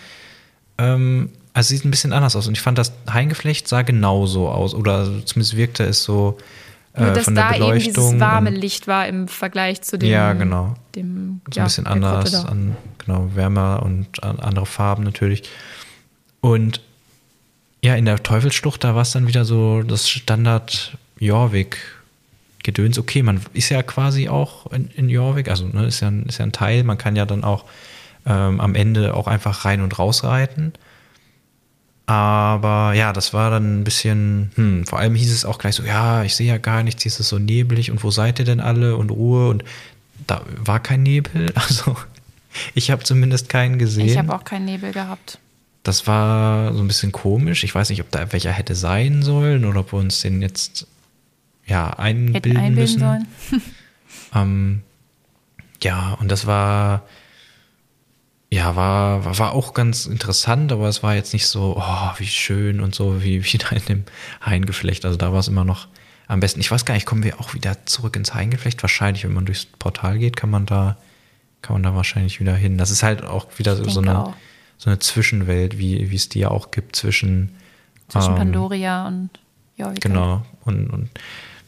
Ähm, 0.78 1.30
also 1.54 1.70
sieht 1.76 1.84
ein 1.86 1.92
bisschen 1.92 2.14
anders 2.14 2.36
aus. 2.36 2.48
Und 2.48 2.54
ich 2.54 2.62
fand, 2.62 2.78
das 2.78 2.94
Haingeflecht 3.12 3.68
sah 3.68 3.82
genauso 3.82 4.48
aus. 4.48 4.74
Oder 4.76 5.26
zumindest 5.26 5.58
wirkte 5.58 5.84
es 5.84 6.04
so 6.04 6.38
Nur, 6.96 7.10
äh, 7.10 7.14
dass 7.14 7.26
von 7.26 7.36
der 7.36 7.50
da 7.50 7.56
eben 7.56 7.66
Beleuchtung. 7.66 7.94
dieses 7.94 8.20
warme 8.20 8.52
Licht 8.52 8.88
war 8.88 9.08
im 9.08 9.28
Vergleich 9.28 9.82
zu 9.82 9.98
dem. 9.98 10.10
Ja, 10.10 10.34
genau. 10.34 10.76
Dem, 10.96 11.42
so 11.52 11.58
ja, 11.58 11.64
ein 11.64 11.68
bisschen 11.68 11.84
der 11.84 11.94
Gruppe 11.96 12.08
anders, 12.08 12.32
da. 12.32 12.44
an, 12.44 12.78
genau, 13.04 13.30
wärmer 13.36 13.82
und 13.84 14.24
an, 14.24 14.40
andere 14.40 14.66
Farben 14.66 15.04
natürlich. 15.04 15.50
Und 16.42 16.82
ja, 17.84 17.96
in 17.96 18.06
der 18.06 18.22
Teufelsschlucht, 18.24 18.84
da 18.84 18.96
war 18.96 19.02
es 19.04 19.12
dann 19.12 19.28
wieder 19.28 19.46
so 19.46 19.84
das 19.84 20.10
Standard 20.10 20.98
Jorvik-Gedöns. 21.20 22.98
Okay, 23.00 23.24
man 23.24 23.42
ist 23.54 23.70
ja 23.70 23.84
quasi 23.84 24.30
auch 24.30 24.72
in, 24.72 24.90
in 24.96 25.10
Jorvik, 25.10 25.50
also 25.50 25.68
ne, 25.68 25.86
ist, 25.86 26.00
ja, 26.02 26.10
ein- 26.10 26.26
ist 26.26 26.38
ja 26.40 26.46
ein 26.46 26.52
Teil, 26.52 26.84
man 26.84 26.98
kann 26.98 27.16
ja 27.16 27.26
dann 27.26 27.44
auch 27.44 27.66
ähm, 28.26 28.60
am 28.60 28.76
Ende 28.76 29.14
auch 29.14 29.28
einfach 29.28 29.64
rein 29.66 29.82
und 29.82 29.98
raus 30.00 30.24
reiten. 30.24 30.74
Aber 32.06 32.94
ja, 32.94 33.12
das 33.12 33.34
war 33.34 33.50
dann 33.52 33.80
ein 33.82 33.84
bisschen, 33.84 34.52
hm, 34.56 34.86
vor 34.86 35.00
allem 35.00 35.14
hieß 35.16 35.32
es 35.32 35.44
auch 35.44 35.58
gleich 35.60 35.76
so, 35.76 35.84
ja, 35.84 36.24
ich 36.24 36.36
sehe 36.36 36.48
ja 36.48 36.58
gar 36.58 36.82
nichts, 36.84 37.04
hier 37.04 37.12
ist 37.12 37.20
es 37.20 37.28
so 37.30 37.38
neblig 37.38 37.92
und 37.92 38.02
wo 38.04 38.12
seid 38.12 38.40
ihr 38.40 38.46
denn 38.46 38.62
alle 38.62 38.96
und 38.96 39.10
Ruhe 39.12 39.50
und 39.50 39.64
da 40.26 40.42
war 40.58 40.80
kein 40.80 41.04
Nebel, 41.04 41.52
also 41.56 41.98
ich 42.74 42.92
habe 42.92 43.04
zumindest 43.04 43.50
keinen 43.50 43.78
gesehen. 43.78 44.08
Ich 44.08 44.18
habe 44.18 44.34
auch 44.34 44.46
keinen 44.46 44.66
Nebel 44.66 44.94
gehabt. 44.94 45.38
Das 45.88 46.08
war 46.08 46.74
so 46.74 46.82
ein 46.82 46.88
bisschen 46.88 47.12
komisch. 47.12 47.64
Ich 47.64 47.74
weiß 47.74 47.90
nicht, 47.90 48.02
ob 48.02 48.12
da 48.12 48.32
welcher 48.34 48.52
hätte 48.52 48.76
sein 48.76 49.24
sollen 49.24 49.66
oder 49.66 49.82
ob 49.82 49.94
wir 49.94 50.00
uns 50.00 50.22
den 50.22 50.42
jetzt 50.42 50.88
ja 51.66 51.90
einbilden, 51.92 52.34
Hätten 52.34 52.58
einbilden 52.58 52.76
müssen. 52.76 53.00
sollen. 53.00 53.28
Ähm, 54.36 54.82
ja, 55.82 56.18
und 56.20 56.30
das 56.30 56.46
war 56.48 57.04
ja, 58.50 58.76
war, 58.76 59.26
war, 59.26 59.40
war 59.40 59.52
auch 59.54 59.74
ganz 59.74 60.06
interessant, 60.06 60.72
aber 60.72 60.88
es 60.88 61.04
war 61.04 61.16
jetzt 61.16 61.34
nicht 61.34 61.48
so, 61.48 61.76
oh, 61.78 62.12
wie 62.18 62.28
schön 62.28 62.80
und 62.80 62.96
so, 62.96 63.22
wie, 63.24 63.44
wie 63.54 63.58
da 63.58 63.70
in 63.70 63.86
dem 63.86 64.04
Haingeflecht. 64.46 65.06
Also 65.06 65.18
da 65.18 65.34
war 65.34 65.40
es 65.40 65.48
immer 65.48 65.66
noch 65.66 65.88
am 66.28 66.40
besten. 66.40 66.60
Ich 66.60 66.72
weiß 66.72 66.86
gar 66.86 66.94
nicht, 66.94 67.06
kommen 67.06 67.24
wir 67.24 67.40
auch 67.40 67.54
wieder 67.54 67.86
zurück 67.86 68.16
ins 68.16 68.34
Haingeflecht? 68.34 68.82
Wahrscheinlich, 68.82 69.24
wenn 69.24 69.34
man 69.34 69.46
durchs 69.46 69.66
Portal 69.66 70.18
geht, 70.18 70.38
kann 70.38 70.50
man 70.50 70.66
da, 70.66 70.98
kann 71.62 71.74
man 71.74 71.84
da 71.84 71.96
wahrscheinlich 71.96 72.40
wieder 72.40 72.56
hin. 72.56 72.78
Das 72.78 72.92
ist 72.92 73.04
halt 73.04 73.24
auch 73.24 73.48
wieder 73.58 73.76
so 73.76 73.84
denke 73.84 74.00
eine, 74.00 74.20
auch. 74.20 74.34
So 74.78 74.90
eine 74.90 75.00
Zwischenwelt, 75.00 75.78
wie, 75.78 76.12
wie 76.12 76.16
es 76.16 76.30
die 76.30 76.40
ja 76.40 76.52
auch 76.52 76.72
gibt 76.72 76.96
zwischen 76.96 77.52
Zwischen 78.08 78.32
ähm, 78.32 78.38
Pandoria 78.38 79.08
und 79.08 79.30
Jorvik. 79.76 80.02
Genau. 80.02 80.44
Und, 80.66 80.90
und 80.90 81.10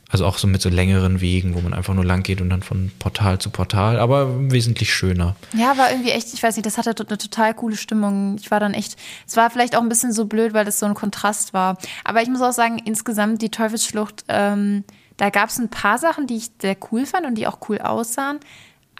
also 0.09 0.25
auch 0.25 0.37
so 0.39 0.47
mit 0.47 0.61
so 0.61 0.69
längeren 0.69 1.21
Wegen, 1.21 1.53
wo 1.53 1.61
man 1.61 1.73
einfach 1.73 1.93
nur 1.93 2.03
lang 2.03 2.23
geht 2.23 2.41
und 2.41 2.49
dann 2.49 2.63
von 2.63 2.91
Portal 2.97 3.37
zu 3.39 3.51
Portal, 3.51 3.99
aber 3.99 4.51
wesentlich 4.51 4.91
schöner. 4.91 5.35
Ja, 5.53 5.77
war 5.77 5.91
irgendwie 5.91 6.09
echt, 6.09 6.33
ich 6.33 6.41
weiß 6.41 6.55
nicht, 6.55 6.65
das 6.65 6.79
hatte 6.79 6.89
eine 6.89 7.17
total 7.17 7.53
coole 7.53 7.75
Stimmung. 7.75 8.37
Ich 8.39 8.49
war 8.49 8.59
dann 8.59 8.73
echt, 8.73 8.95
es 9.27 9.37
war 9.37 9.51
vielleicht 9.51 9.75
auch 9.75 9.81
ein 9.81 9.89
bisschen 9.89 10.11
so 10.11 10.25
blöd, 10.25 10.53
weil 10.53 10.65
das 10.65 10.79
so 10.79 10.87
ein 10.87 10.95
Kontrast 10.95 11.53
war. 11.53 11.77
Aber 12.03 12.23
ich 12.23 12.29
muss 12.29 12.41
auch 12.41 12.53
sagen, 12.53 12.79
insgesamt 12.79 13.41
die 13.43 13.51
Teufelsschlucht, 13.51 14.25
ähm, 14.29 14.83
da 15.17 15.29
gab 15.29 15.49
es 15.49 15.59
ein 15.59 15.69
paar 15.69 15.99
Sachen, 15.99 16.25
die 16.25 16.37
ich 16.37 16.49
sehr 16.59 16.77
cool 16.91 17.05
fand 17.05 17.27
und 17.27 17.35
die 17.35 17.45
auch 17.45 17.59
cool 17.69 17.77
aussahen. 17.77 18.39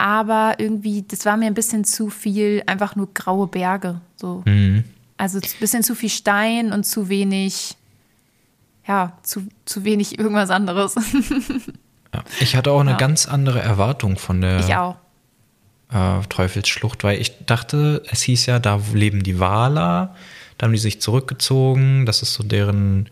Aber 0.00 0.54
irgendwie, 0.56 1.02
das 1.06 1.26
war 1.26 1.36
mir 1.36 1.44
ein 1.46 1.52
bisschen 1.54 1.84
zu 1.84 2.08
viel, 2.08 2.62
einfach 2.66 2.96
nur 2.96 3.12
graue 3.12 3.46
Berge. 3.46 4.00
So. 4.16 4.42
Mhm. 4.46 4.84
Also 5.18 5.38
ein 5.38 5.48
bisschen 5.60 5.82
zu 5.82 5.94
viel 5.94 6.08
Stein 6.08 6.72
und 6.72 6.84
zu 6.84 7.10
wenig, 7.10 7.76
ja, 8.88 9.12
zu, 9.22 9.46
zu 9.66 9.84
wenig 9.84 10.18
irgendwas 10.18 10.48
anderes. 10.48 10.94
Ich 12.40 12.56
hatte 12.56 12.72
auch 12.72 12.80
eine 12.80 12.92
Ja. 12.92 12.96
ganz 12.96 13.26
andere 13.26 13.60
Erwartung 13.60 14.16
von 14.16 14.40
der 14.40 14.58
ich 14.60 14.74
auch. 14.74 14.96
äh, 15.92 16.20
Teufelsschlucht, 16.28 17.04
weil 17.04 17.20
ich 17.20 17.44
dachte, 17.46 18.02
es 18.10 18.22
hieß 18.22 18.46
ja, 18.46 18.58
da 18.58 18.80
leben 18.94 19.22
die 19.22 19.38
Waler, 19.38 20.16
da 20.56 20.64
haben 20.66 20.72
die 20.72 20.78
sich 20.78 21.00
zurückgezogen, 21.02 22.06
das 22.06 22.22
ist 22.22 22.32
so 22.34 22.42
deren, 22.42 23.08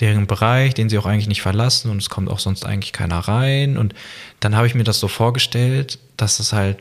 deren 0.00 0.26
Bereich, 0.26 0.74
den 0.74 0.88
sie 0.88 0.98
auch 0.98 1.06
eigentlich 1.06 1.28
nicht 1.28 1.42
verlassen 1.42 1.90
und 1.90 1.98
es 1.98 2.10
kommt 2.10 2.30
auch 2.30 2.38
sonst 2.38 2.64
eigentlich 2.64 2.92
keiner 2.92 3.18
rein. 3.18 3.76
Und 3.76 3.94
dann 4.40 4.56
habe 4.56 4.66
ich 4.66 4.74
mir 4.74 4.84
das 4.84 4.98
so 5.00 5.08
vorgestellt, 5.08 5.98
dass 6.16 6.40
es 6.40 6.52
halt, 6.52 6.78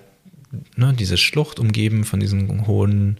ne, 0.76 0.94
diese 0.98 1.18
Schlucht 1.18 1.60
umgeben 1.60 2.06
von 2.06 2.20
diesen 2.20 2.66
hohen, 2.66 3.20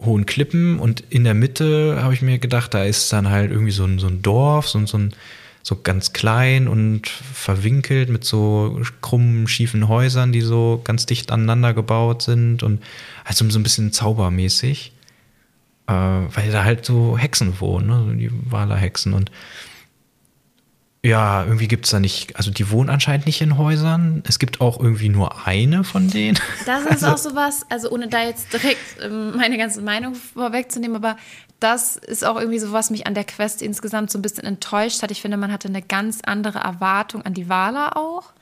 hohen 0.00 0.26
Klippen 0.26 0.78
und 0.78 1.02
in 1.08 1.24
der 1.24 1.34
Mitte 1.34 2.02
habe 2.02 2.12
ich 2.12 2.22
mir 2.22 2.38
gedacht, 2.38 2.74
da 2.74 2.84
ist 2.84 3.12
dann 3.12 3.30
halt 3.30 3.50
irgendwie 3.50 3.72
so 3.72 3.84
ein, 3.84 3.98
so 3.98 4.06
ein 4.06 4.20
Dorf, 4.22 4.68
so, 4.68 4.84
so 4.86 4.98
ein 4.98 5.14
so 5.66 5.74
ganz 5.74 6.12
klein 6.12 6.68
und 6.68 7.08
verwinkelt 7.08 8.08
mit 8.08 8.22
so 8.22 8.80
krummen, 9.00 9.48
schiefen 9.48 9.88
Häusern, 9.88 10.30
die 10.30 10.40
so 10.40 10.80
ganz 10.84 11.06
dicht 11.06 11.32
aneinander 11.32 11.74
gebaut 11.74 12.22
sind 12.22 12.62
und 12.62 12.80
also 13.24 13.50
so 13.50 13.58
ein 13.58 13.64
bisschen 13.64 13.90
zaubermäßig, 13.90 14.92
äh, 15.86 15.92
weil 15.92 16.50
da 16.52 16.64
halt 16.64 16.84
so 16.84 17.16
Hexen 17.16 17.60
wohnen, 17.60 17.86
ne? 17.86 18.16
die 18.16 18.30
Walerhexen 18.50 19.12
und 19.12 19.30
ja, 21.06 21.44
irgendwie 21.44 21.68
gibt 21.68 21.84
es 21.84 21.92
da 21.92 22.00
nicht, 22.00 22.34
also 22.34 22.50
die 22.50 22.68
wohnen 22.70 22.90
anscheinend 22.90 23.26
nicht 23.26 23.40
in 23.40 23.56
Häusern. 23.56 24.24
Es 24.26 24.40
gibt 24.40 24.60
auch 24.60 24.80
irgendwie 24.80 25.08
nur 25.08 25.46
eine 25.46 25.84
von 25.84 26.10
denen. 26.10 26.36
Das 26.66 26.82
ist 26.82 27.04
also. 27.04 27.06
auch 27.06 27.18
sowas, 27.18 27.64
also 27.68 27.90
ohne 27.90 28.08
da 28.08 28.24
jetzt 28.24 28.52
direkt 28.52 28.80
ähm, 29.00 29.36
meine 29.36 29.56
ganze 29.56 29.82
Meinung 29.82 30.16
vorwegzunehmen, 30.16 30.96
aber 30.96 31.16
das 31.60 31.96
ist 31.96 32.24
auch 32.24 32.36
irgendwie 32.36 32.58
so, 32.58 32.72
was 32.72 32.90
mich 32.90 33.06
an 33.06 33.14
der 33.14 33.22
Quest 33.22 33.62
insgesamt 33.62 34.10
so 34.10 34.18
ein 34.18 34.22
bisschen 34.22 34.44
enttäuscht 34.44 35.00
hat. 35.02 35.12
Ich 35.12 35.22
finde, 35.22 35.36
man 35.36 35.52
hatte 35.52 35.68
eine 35.68 35.80
ganz 35.80 36.22
andere 36.26 36.58
Erwartung 36.58 37.22
an 37.22 37.34
die 37.34 37.48
Wala 37.48 37.92
auch. 37.92 38.32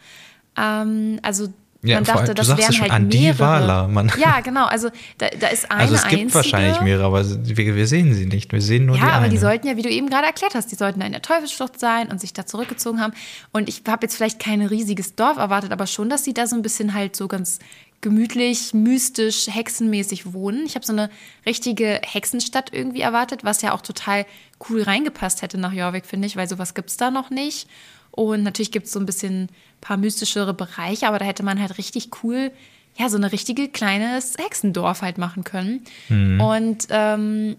Ähm, 0.56 1.20
also 1.22 1.52
ja, 1.84 1.96
man 1.96 2.04
dachte, 2.04 2.34
das 2.34 2.56
wären 2.56 2.80
halt 2.80 2.90
an 2.90 3.08
mehrere. 3.08 3.34
Die 3.34 3.38
Wala, 3.38 3.88
man. 3.88 4.10
Ja, 4.18 4.40
genau. 4.40 4.66
Also 4.66 4.88
da, 5.18 5.28
da 5.28 5.48
ist 5.48 5.70
eine 5.70 5.80
Also 5.80 5.94
es 5.94 6.02
gibt 6.02 6.14
einzige. 6.14 6.34
wahrscheinlich 6.34 6.80
mehrere, 6.80 7.04
aber 7.04 7.24
wir, 7.24 7.76
wir, 7.76 7.86
sehen 7.86 8.14
sie 8.14 8.26
nicht. 8.26 8.52
Wir 8.52 8.60
sehen 8.60 8.86
nur 8.86 8.96
ja, 8.96 9.02
die 9.02 9.06
Ja, 9.06 9.14
aber 9.14 9.24
eine. 9.24 9.32
die 9.32 9.38
sollten 9.38 9.66
ja, 9.66 9.76
wie 9.76 9.82
du 9.82 9.90
eben 9.90 10.08
gerade 10.08 10.26
erklärt 10.26 10.54
hast, 10.54 10.72
die 10.72 10.76
sollten 10.76 11.00
in 11.02 11.12
der 11.12 11.22
Teufelsschlucht 11.22 11.78
sein 11.78 12.08
und 12.08 12.20
sich 12.20 12.32
da 12.32 12.46
zurückgezogen 12.46 13.00
haben. 13.00 13.12
Und 13.52 13.68
ich 13.68 13.82
habe 13.86 14.06
jetzt 14.06 14.16
vielleicht 14.16 14.40
kein 14.40 14.62
riesiges 14.62 15.14
Dorf 15.14 15.36
erwartet, 15.36 15.72
aber 15.72 15.86
schon, 15.86 16.08
dass 16.08 16.24
sie 16.24 16.34
da 16.34 16.46
so 16.46 16.56
ein 16.56 16.62
bisschen 16.62 16.94
halt 16.94 17.14
so 17.16 17.28
ganz 17.28 17.58
gemütlich, 18.04 18.74
mystisch, 18.74 19.46
hexenmäßig 19.48 20.34
wohnen. 20.34 20.66
Ich 20.66 20.74
habe 20.74 20.84
so 20.84 20.92
eine 20.92 21.08
richtige 21.46 22.02
Hexenstadt 22.04 22.70
irgendwie 22.70 23.00
erwartet, 23.00 23.44
was 23.44 23.62
ja 23.62 23.72
auch 23.72 23.80
total 23.80 24.26
cool 24.68 24.82
reingepasst 24.82 25.40
hätte 25.40 25.56
nach 25.58 25.72
Jorvik, 25.72 26.04
finde 26.04 26.26
ich, 26.26 26.36
weil 26.36 26.46
sowas 26.46 26.74
gibt 26.74 26.90
es 26.90 26.98
da 26.98 27.10
noch 27.10 27.30
nicht. 27.30 27.66
Und 28.14 28.44
natürlich 28.44 28.70
gibt 28.70 28.86
es 28.86 28.92
so 28.92 29.00
ein 29.00 29.06
bisschen 29.06 29.48
paar 29.80 29.96
mystischere 29.96 30.54
Bereiche, 30.54 31.08
aber 31.08 31.18
da 31.18 31.24
hätte 31.24 31.42
man 31.42 31.60
halt 31.60 31.78
richtig 31.78 32.10
cool, 32.22 32.52
ja, 32.96 33.08
so 33.08 33.16
eine 33.16 33.32
richtige 33.32 33.68
kleines 33.68 34.36
Hexendorf 34.38 35.02
halt 35.02 35.18
machen 35.18 35.42
können. 35.42 35.82
Mhm. 36.08 36.40
Und 36.40 36.86
ähm, 36.90 37.56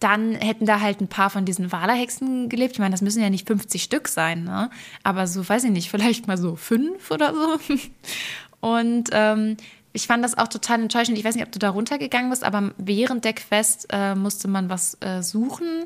dann 0.00 0.34
hätten 0.34 0.66
da 0.66 0.80
halt 0.80 1.00
ein 1.00 1.06
paar 1.06 1.30
von 1.30 1.44
diesen 1.44 1.70
Walerhexen 1.70 2.48
gelebt. 2.48 2.72
Ich 2.72 2.78
meine, 2.80 2.90
das 2.90 3.02
müssen 3.02 3.22
ja 3.22 3.30
nicht 3.30 3.46
50 3.46 3.80
Stück 3.80 4.08
sein, 4.08 4.42
ne? 4.42 4.70
Aber 5.04 5.28
so, 5.28 5.48
weiß 5.48 5.62
ich 5.64 5.70
nicht, 5.70 5.90
vielleicht 5.90 6.26
mal 6.26 6.36
so 6.36 6.56
fünf 6.56 7.12
oder 7.12 7.32
so. 7.32 7.58
Und 8.60 9.10
ähm, 9.12 9.56
ich 9.92 10.08
fand 10.08 10.24
das 10.24 10.36
auch 10.36 10.48
total 10.48 10.82
enttäuschend. 10.82 11.16
Ich 11.16 11.24
weiß 11.24 11.36
nicht, 11.36 11.46
ob 11.46 11.52
du 11.52 11.60
da 11.60 11.70
runtergegangen 11.70 12.30
bist, 12.30 12.42
aber 12.42 12.72
während 12.78 13.24
der 13.24 13.34
Quest 13.34 13.86
äh, 13.90 14.16
musste 14.16 14.48
man 14.48 14.68
was 14.68 14.96
äh, 15.00 15.22
suchen, 15.22 15.84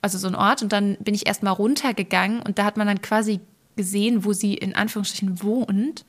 also 0.00 0.16
so 0.16 0.28
ein 0.28 0.34
Ort. 0.34 0.62
Und 0.62 0.72
dann 0.72 0.96
bin 1.00 1.14
ich 1.14 1.26
erstmal 1.26 1.52
runtergegangen 1.52 2.40
und 2.40 2.58
da 2.58 2.64
hat 2.64 2.78
man 2.78 2.86
dann 2.86 3.02
quasi 3.02 3.40
gesehen, 3.80 4.24
wo 4.26 4.34
sie 4.34 4.54
in 4.54 4.74
Anführungsstrichen 4.74 5.42
wohnt. 5.42 6.04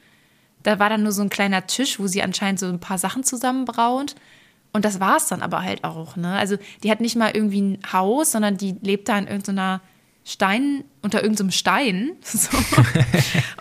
Da 0.63 0.77
war 0.77 0.89
dann 0.89 1.03
nur 1.03 1.13
so 1.13 1.21
ein 1.21 1.29
kleiner 1.29 1.65
Tisch, 1.67 1.99
wo 1.99 2.07
sie 2.07 2.21
anscheinend 2.21 2.59
so 2.59 2.67
ein 2.67 2.81
paar 2.81 2.97
Sachen 2.97 3.23
zusammenbraut. 3.23 4.15
Und 4.73 4.83
das 4.83 4.99
war 4.99 5.15
es 5.17 5.27
dann 5.27 5.41
aber 5.41 5.63
halt 5.63 5.85
auch. 5.85 6.17
Ne? 6.17 6.33
Also 6.33 6.57
die 6.83 6.91
hat 6.91 6.99
nicht 6.99 7.15
mal 7.15 7.31
irgendwie 7.33 7.61
ein 7.61 7.79
Haus, 7.93 8.33
sondern 8.33 8.57
die 8.57 8.75
lebt 8.81 9.07
da 9.07 9.17
in 9.17 9.27
irgendeiner 9.27 9.79
Stein, 10.25 10.83
unter 11.01 11.23
irgendeinem 11.23 11.51
Stein. 11.51 12.11
So. 12.23 12.49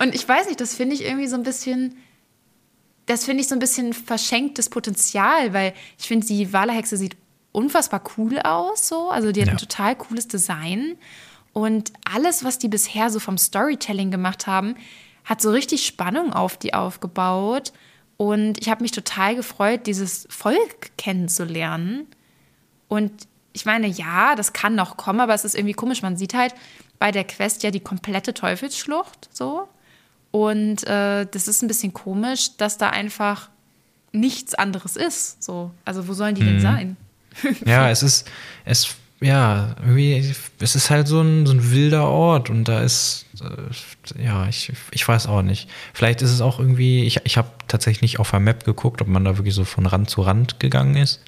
Und 0.00 0.14
ich 0.14 0.28
weiß 0.28 0.48
nicht, 0.48 0.60
das 0.60 0.74
finde 0.74 0.94
ich 0.94 1.04
irgendwie 1.04 1.28
so 1.28 1.36
ein 1.36 1.44
bisschen, 1.44 1.96
das 3.06 3.24
finde 3.24 3.42
ich 3.42 3.48
so 3.48 3.54
ein 3.54 3.60
bisschen 3.60 3.92
verschenktes 3.92 4.68
Potenzial, 4.70 5.52
weil 5.52 5.72
ich 5.98 6.08
finde, 6.08 6.26
die 6.26 6.52
Walehexe 6.52 6.96
sieht 6.96 7.16
unfassbar 7.52 8.02
cool 8.16 8.38
aus, 8.40 8.88
so. 8.88 9.10
Also 9.10 9.32
die 9.32 9.40
hat 9.40 9.48
ja. 9.48 9.54
ein 9.54 9.58
total 9.58 9.94
cooles 9.96 10.28
Design. 10.28 10.96
Und 11.52 11.92
alles, 12.04 12.44
was 12.44 12.58
die 12.58 12.68
bisher 12.68 13.10
so 13.10 13.18
vom 13.18 13.38
Storytelling 13.38 14.10
gemacht 14.10 14.46
haben, 14.46 14.76
hat 15.24 15.40
so 15.40 15.50
richtig 15.50 15.86
Spannung 15.86 16.32
auf 16.32 16.56
die 16.56 16.74
aufgebaut. 16.74 17.72
Und 18.16 18.60
ich 18.60 18.68
habe 18.68 18.82
mich 18.82 18.92
total 18.92 19.34
gefreut, 19.34 19.86
dieses 19.86 20.26
Volk 20.30 20.96
kennenzulernen. 20.96 22.06
Und 22.88 23.12
ich 23.52 23.64
meine, 23.64 23.86
ja, 23.86 24.34
das 24.36 24.52
kann 24.52 24.74
noch 24.74 24.96
kommen, 24.96 25.20
aber 25.20 25.34
es 25.34 25.44
ist 25.44 25.54
irgendwie 25.54 25.74
komisch. 25.74 26.02
Man 26.02 26.16
sieht 26.16 26.34
halt 26.34 26.54
bei 26.98 27.10
der 27.10 27.24
Quest 27.24 27.62
ja 27.62 27.70
die 27.70 27.80
komplette 27.80 28.34
Teufelsschlucht 28.34 29.28
so. 29.32 29.68
Und 30.30 30.86
äh, 30.86 31.26
das 31.26 31.48
ist 31.48 31.62
ein 31.62 31.68
bisschen 31.68 31.92
komisch, 31.92 32.56
dass 32.56 32.78
da 32.78 32.90
einfach 32.90 33.48
nichts 34.12 34.54
anderes 34.54 34.96
ist. 34.96 35.42
So. 35.42 35.72
Also 35.84 36.06
wo 36.06 36.12
sollen 36.12 36.34
die 36.34 36.42
mhm. 36.42 36.46
denn 36.46 36.60
sein? 36.60 36.96
ja, 37.64 37.90
es 37.90 38.02
ist, 38.02 38.30
es 38.64 38.94
ja, 39.20 39.76
irgendwie, 39.82 40.34
es 40.60 40.74
ist 40.74 40.90
halt 40.90 41.06
so 41.06 41.20
ein, 41.20 41.46
so 41.46 41.52
ein 41.52 41.70
wilder 41.72 42.08
Ort 42.08 42.48
und 42.48 42.64
da 42.64 42.80
ist, 42.80 43.26
äh, 43.42 44.24
ja, 44.24 44.48
ich, 44.48 44.72
ich 44.92 45.06
weiß 45.06 45.26
auch 45.26 45.42
nicht. 45.42 45.68
Vielleicht 45.92 46.22
ist 46.22 46.30
es 46.30 46.40
auch 46.40 46.58
irgendwie, 46.58 47.04
ich, 47.04 47.20
ich 47.24 47.36
habe 47.36 47.50
tatsächlich 47.68 48.02
nicht 48.02 48.18
auf 48.18 48.30
der 48.30 48.40
Map 48.40 48.64
geguckt, 48.64 49.02
ob 49.02 49.08
man 49.08 49.24
da 49.24 49.36
wirklich 49.36 49.54
so 49.54 49.64
von 49.64 49.84
Rand 49.84 50.08
zu 50.08 50.22
Rand 50.22 50.58
gegangen 50.58 50.96
ist. 50.96 51.20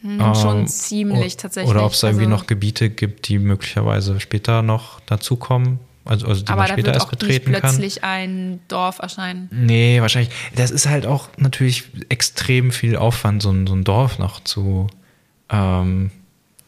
Hm, 0.00 0.20
ähm, 0.20 0.34
schon 0.34 0.66
ziemlich 0.68 1.36
tatsächlich. 1.36 1.70
Oder 1.70 1.84
ob 1.84 1.92
es 1.92 2.00
da 2.00 2.08
irgendwie 2.08 2.24
also, 2.24 2.36
noch 2.36 2.46
Gebiete 2.46 2.88
gibt, 2.88 3.28
die 3.28 3.38
möglicherweise 3.38 4.20
später 4.20 4.62
noch 4.62 5.00
dazukommen. 5.00 5.80
Also, 6.06 6.26
also 6.26 6.42
die 6.42 6.48
aber 6.48 6.62
man 6.62 6.68
später 6.68 6.86
wird 6.86 6.96
erst 6.96 7.10
betreten 7.10 7.50
nicht 7.50 7.60
plötzlich 7.60 8.00
kann. 8.00 8.10
ein 8.10 8.60
Dorf 8.68 9.00
erscheinen. 9.00 9.50
Nee, 9.52 10.00
wahrscheinlich. 10.00 10.32
Das 10.54 10.70
ist 10.70 10.88
halt 10.88 11.04
auch 11.04 11.28
natürlich 11.36 11.84
extrem 12.08 12.70
viel 12.70 12.96
Aufwand, 12.96 13.42
so 13.42 13.50
ein, 13.50 13.66
so 13.66 13.74
ein 13.74 13.84
Dorf 13.84 14.18
noch 14.18 14.42
zu 14.42 14.86
ähm, 15.50 16.10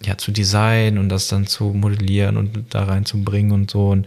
ja, 0.04 0.16
zu 0.16 0.32
designen 0.32 0.98
und 0.98 1.08
das 1.08 1.28
dann 1.28 1.46
zu 1.46 1.64
modellieren 1.64 2.36
und 2.36 2.74
da 2.74 2.84
reinzubringen 2.84 3.52
und 3.52 3.70
so. 3.70 3.88
Und 3.88 4.06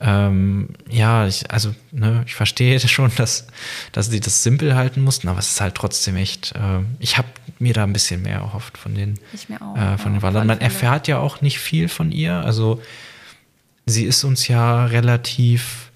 ähm, 0.00 0.70
ja, 0.90 1.26
ich, 1.26 1.50
also, 1.50 1.74
ne, 1.92 2.24
ich 2.26 2.34
verstehe 2.34 2.78
schon, 2.88 3.12
dass, 3.16 3.46
dass 3.92 4.10
sie 4.10 4.20
das 4.20 4.42
simpel 4.42 4.74
halten 4.74 5.02
mussten, 5.02 5.28
aber 5.28 5.38
es 5.38 5.52
ist 5.52 5.60
halt 5.60 5.74
trotzdem 5.74 6.16
echt, 6.16 6.52
äh, 6.56 6.80
ich 6.98 7.18
habe 7.18 7.28
mir 7.58 7.72
da 7.72 7.84
ein 7.84 7.92
bisschen 7.92 8.22
mehr 8.22 8.38
erhofft 8.38 8.76
von 8.76 8.94
den, 8.94 9.18
auch, 9.60 9.76
äh, 9.76 9.98
von 9.98 10.12
ja, 10.12 10.18
den 10.18 10.22
Wallern. 10.22 10.46
Man 10.46 10.60
erfährt 10.60 11.08
ja 11.08 11.18
auch 11.18 11.40
nicht 11.40 11.58
viel 11.60 11.88
von 11.88 12.10
ihr. 12.10 12.34
Also 12.34 12.82
sie 13.86 14.04
ist 14.04 14.24
uns 14.24 14.48
ja 14.48 14.86
relativ 14.86 15.92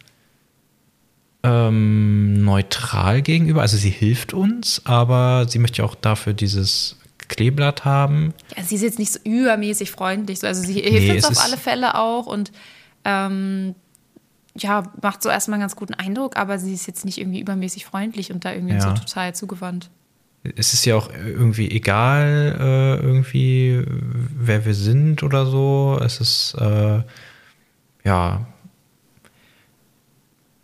ähm, 1.42 2.44
neutral 2.44 3.22
gegenüber. 3.22 3.62
Also 3.62 3.76
sie 3.76 3.90
hilft 3.90 4.32
uns, 4.32 4.82
aber 4.84 5.46
sie 5.48 5.58
möchte 5.58 5.78
ja 5.78 5.84
auch 5.84 5.94
dafür 5.94 6.32
dieses 6.32 6.96
Kleeblatt 7.28 7.84
haben. 7.84 8.34
Ja, 8.56 8.62
sie 8.62 8.76
ist 8.76 8.82
jetzt 8.82 8.98
nicht 8.98 9.12
so 9.12 9.18
übermäßig 9.24 9.90
freundlich. 9.90 10.42
Also 10.44 10.62
sie 10.62 10.74
hilft 10.74 11.06
nee, 11.06 11.12
uns 11.12 11.24
auf 11.24 11.44
alle 11.44 11.56
Fälle 11.56 11.94
auch 11.96 12.26
und 12.26 12.52
ähm, 13.04 13.74
ja, 14.56 14.84
macht 15.02 15.22
so 15.22 15.28
erstmal 15.28 15.56
einen 15.56 15.62
ganz 15.62 15.76
guten 15.76 15.94
Eindruck, 15.94 16.36
aber 16.36 16.58
sie 16.58 16.72
ist 16.72 16.86
jetzt 16.86 17.04
nicht 17.04 17.18
irgendwie 17.18 17.40
übermäßig 17.40 17.84
freundlich 17.84 18.32
und 18.32 18.44
da 18.44 18.52
irgendwie 18.52 18.74
ja. 18.74 18.80
so 18.80 18.92
total 18.92 19.34
zugewandt. 19.34 19.90
Es 20.56 20.72
ist 20.72 20.84
ja 20.84 20.94
auch 20.94 21.10
irgendwie 21.12 21.70
egal, 21.70 22.56
äh, 22.58 23.04
irgendwie, 23.04 23.84
wer 23.86 24.64
wir 24.64 24.74
sind 24.74 25.22
oder 25.22 25.44
so. 25.46 26.00
Es 26.02 26.20
ist, 26.20 26.54
äh, 26.60 27.02
ja, 28.04 28.46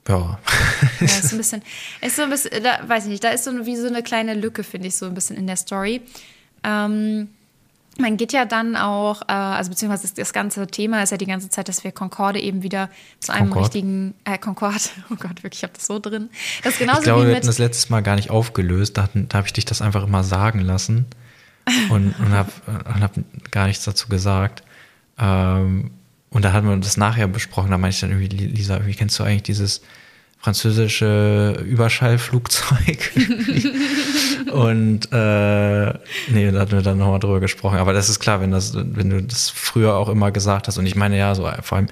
ja. 0.09 0.39
ja, 1.01 1.07
ist 1.07 1.33
ein 1.33 1.37
bisschen, 1.39 1.63
ist 2.01 2.17
so 2.17 2.23
ein 2.23 2.31
bisschen, 2.31 2.63
da 2.63 2.81
weiß 2.87 3.05
ich 3.05 3.11
nicht, 3.11 3.25
da 3.25 3.31
ist 3.31 3.45
so 3.45 3.67
wie 3.67 3.77
so 3.77 3.87
eine 3.87 4.03
kleine 4.03 4.35
Lücke, 4.35 4.65
finde 4.65 4.89
ich, 4.89 4.97
so 4.97 5.07
ein 5.07 5.15
bisschen 5.15 5.37
in 5.37 5.47
der 5.47 5.57
Story. 5.57 6.03
Ähm, 6.65 7.29
man 7.99 8.17
geht 8.17 8.33
ja 8.33 8.45
dann 8.45 8.77
auch, 8.77 9.23
äh, 9.23 9.33
also 9.33 9.71
beziehungsweise 9.71 10.13
das 10.15 10.33
ganze 10.33 10.67
Thema 10.67 11.03
ist 11.03 11.11
ja 11.11 11.19
die 11.19 11.27
ganze 11.27 11.51
Zeit, 11.51 11.69
dass 11.69 11.85
wir 11.85 11.93
Concorde 11.93 12.41
eben 12.41 12.63
wieder 12.63 12.89
zu 13.21 13.33
einem 13.33 13.51
Concorde. 13.51 13.65
richtigen, 13.67 14.15
äh, 14.25 14.39
Concorde, 14.39 14.79
oh 15.11 15.17
Gott, 15.17 15.43
wirklich, 15.43 15.61
ich 15.61 15.63
habe 15.65 15.75
das 15.75 15.87
so 15.87 15.99
drin. 15.99 16.31
Das 16.63 16.79
genauso 16.79 17.01
ich 17.01 17.05
glaube, 17.05 17.27
wir 17.27 17.37
hatten 17.37 17.47
das 17.47 17.59
letztes 17.59 17.91
Mal 17.91 18.03
gar 18.03 18.17
nicht 18.17 18.31
aufgelöst, 18.31 18.97
da, 18.97 19.09
da 19.13 19.39
habe 19.39 19.47
ich 19.47 19.53
dich 19.53 19.65
das 19.65 19.83
einfach 19.83 20.05
immer 20.05 20.25
sagen 20.25 20.61
lassen 20.61 21.07
und, 21.91 22.15
und 22.19 22.31
habe 22.31 22.51
hab 22.67 23.13
gar 23.51 23.67
nichts 23.67 23.85
dazu 23.85 24.09
gesagt. 24.09 24.63
Ähm, 25.19 25.91
und 26.31 26.45
da 26.45 26.53
hatten 26.53 26.67
wir 26.67 26.77
das 26.79 26.97
nachher 26.97 27.29
besprochen, 27.29 27.71
da 27.71 27.79
meinte 27.79 27.95
ich 27.95 28.01
dann 28.01 28.11
irgendwie, 28.11 28.47
Lisa, 28.47 28.87
wie 28.87 28.95
kennst 28.95 29.19
du 29.19 29.25
eigentlich 29.25 29.43
dieses 29.43 29.83
französische 30.43 31.63
Überschallflugzeug. 31.65 33.13
und 34.53 35.09
äh, 35.13 35.93
nee, 36.31 36.51
da 36.51 36.61
hatten 36.61 36.73
wir 36.73 36.83
dann 36.83 36.99
nochmal 36.99 37.21
drüber 37.21 37.39
gesprochen. 37.39 37.79
Aber 37.79 37.93
das 37.93 38.09
ist 38.09 38.19
klar, 38.19 38.41
wenn 38.41 38.51
das, 38.51 38.75
wenn 38.75 39.09
du 39.09 39.23
das 39.23 39.51
früher 39.51 39.95
auch 39.95 40.09
immer 40.09 40.33
gesagt 40.33 40.67
hast, 40.67 40.79
und 40.79 40.87
ich 40.87 40.97
meine 40.97 41.17
ja, 41.17 41.37
so 41.37 41.49
vor 41.63 41.79
allem 41.79 41.87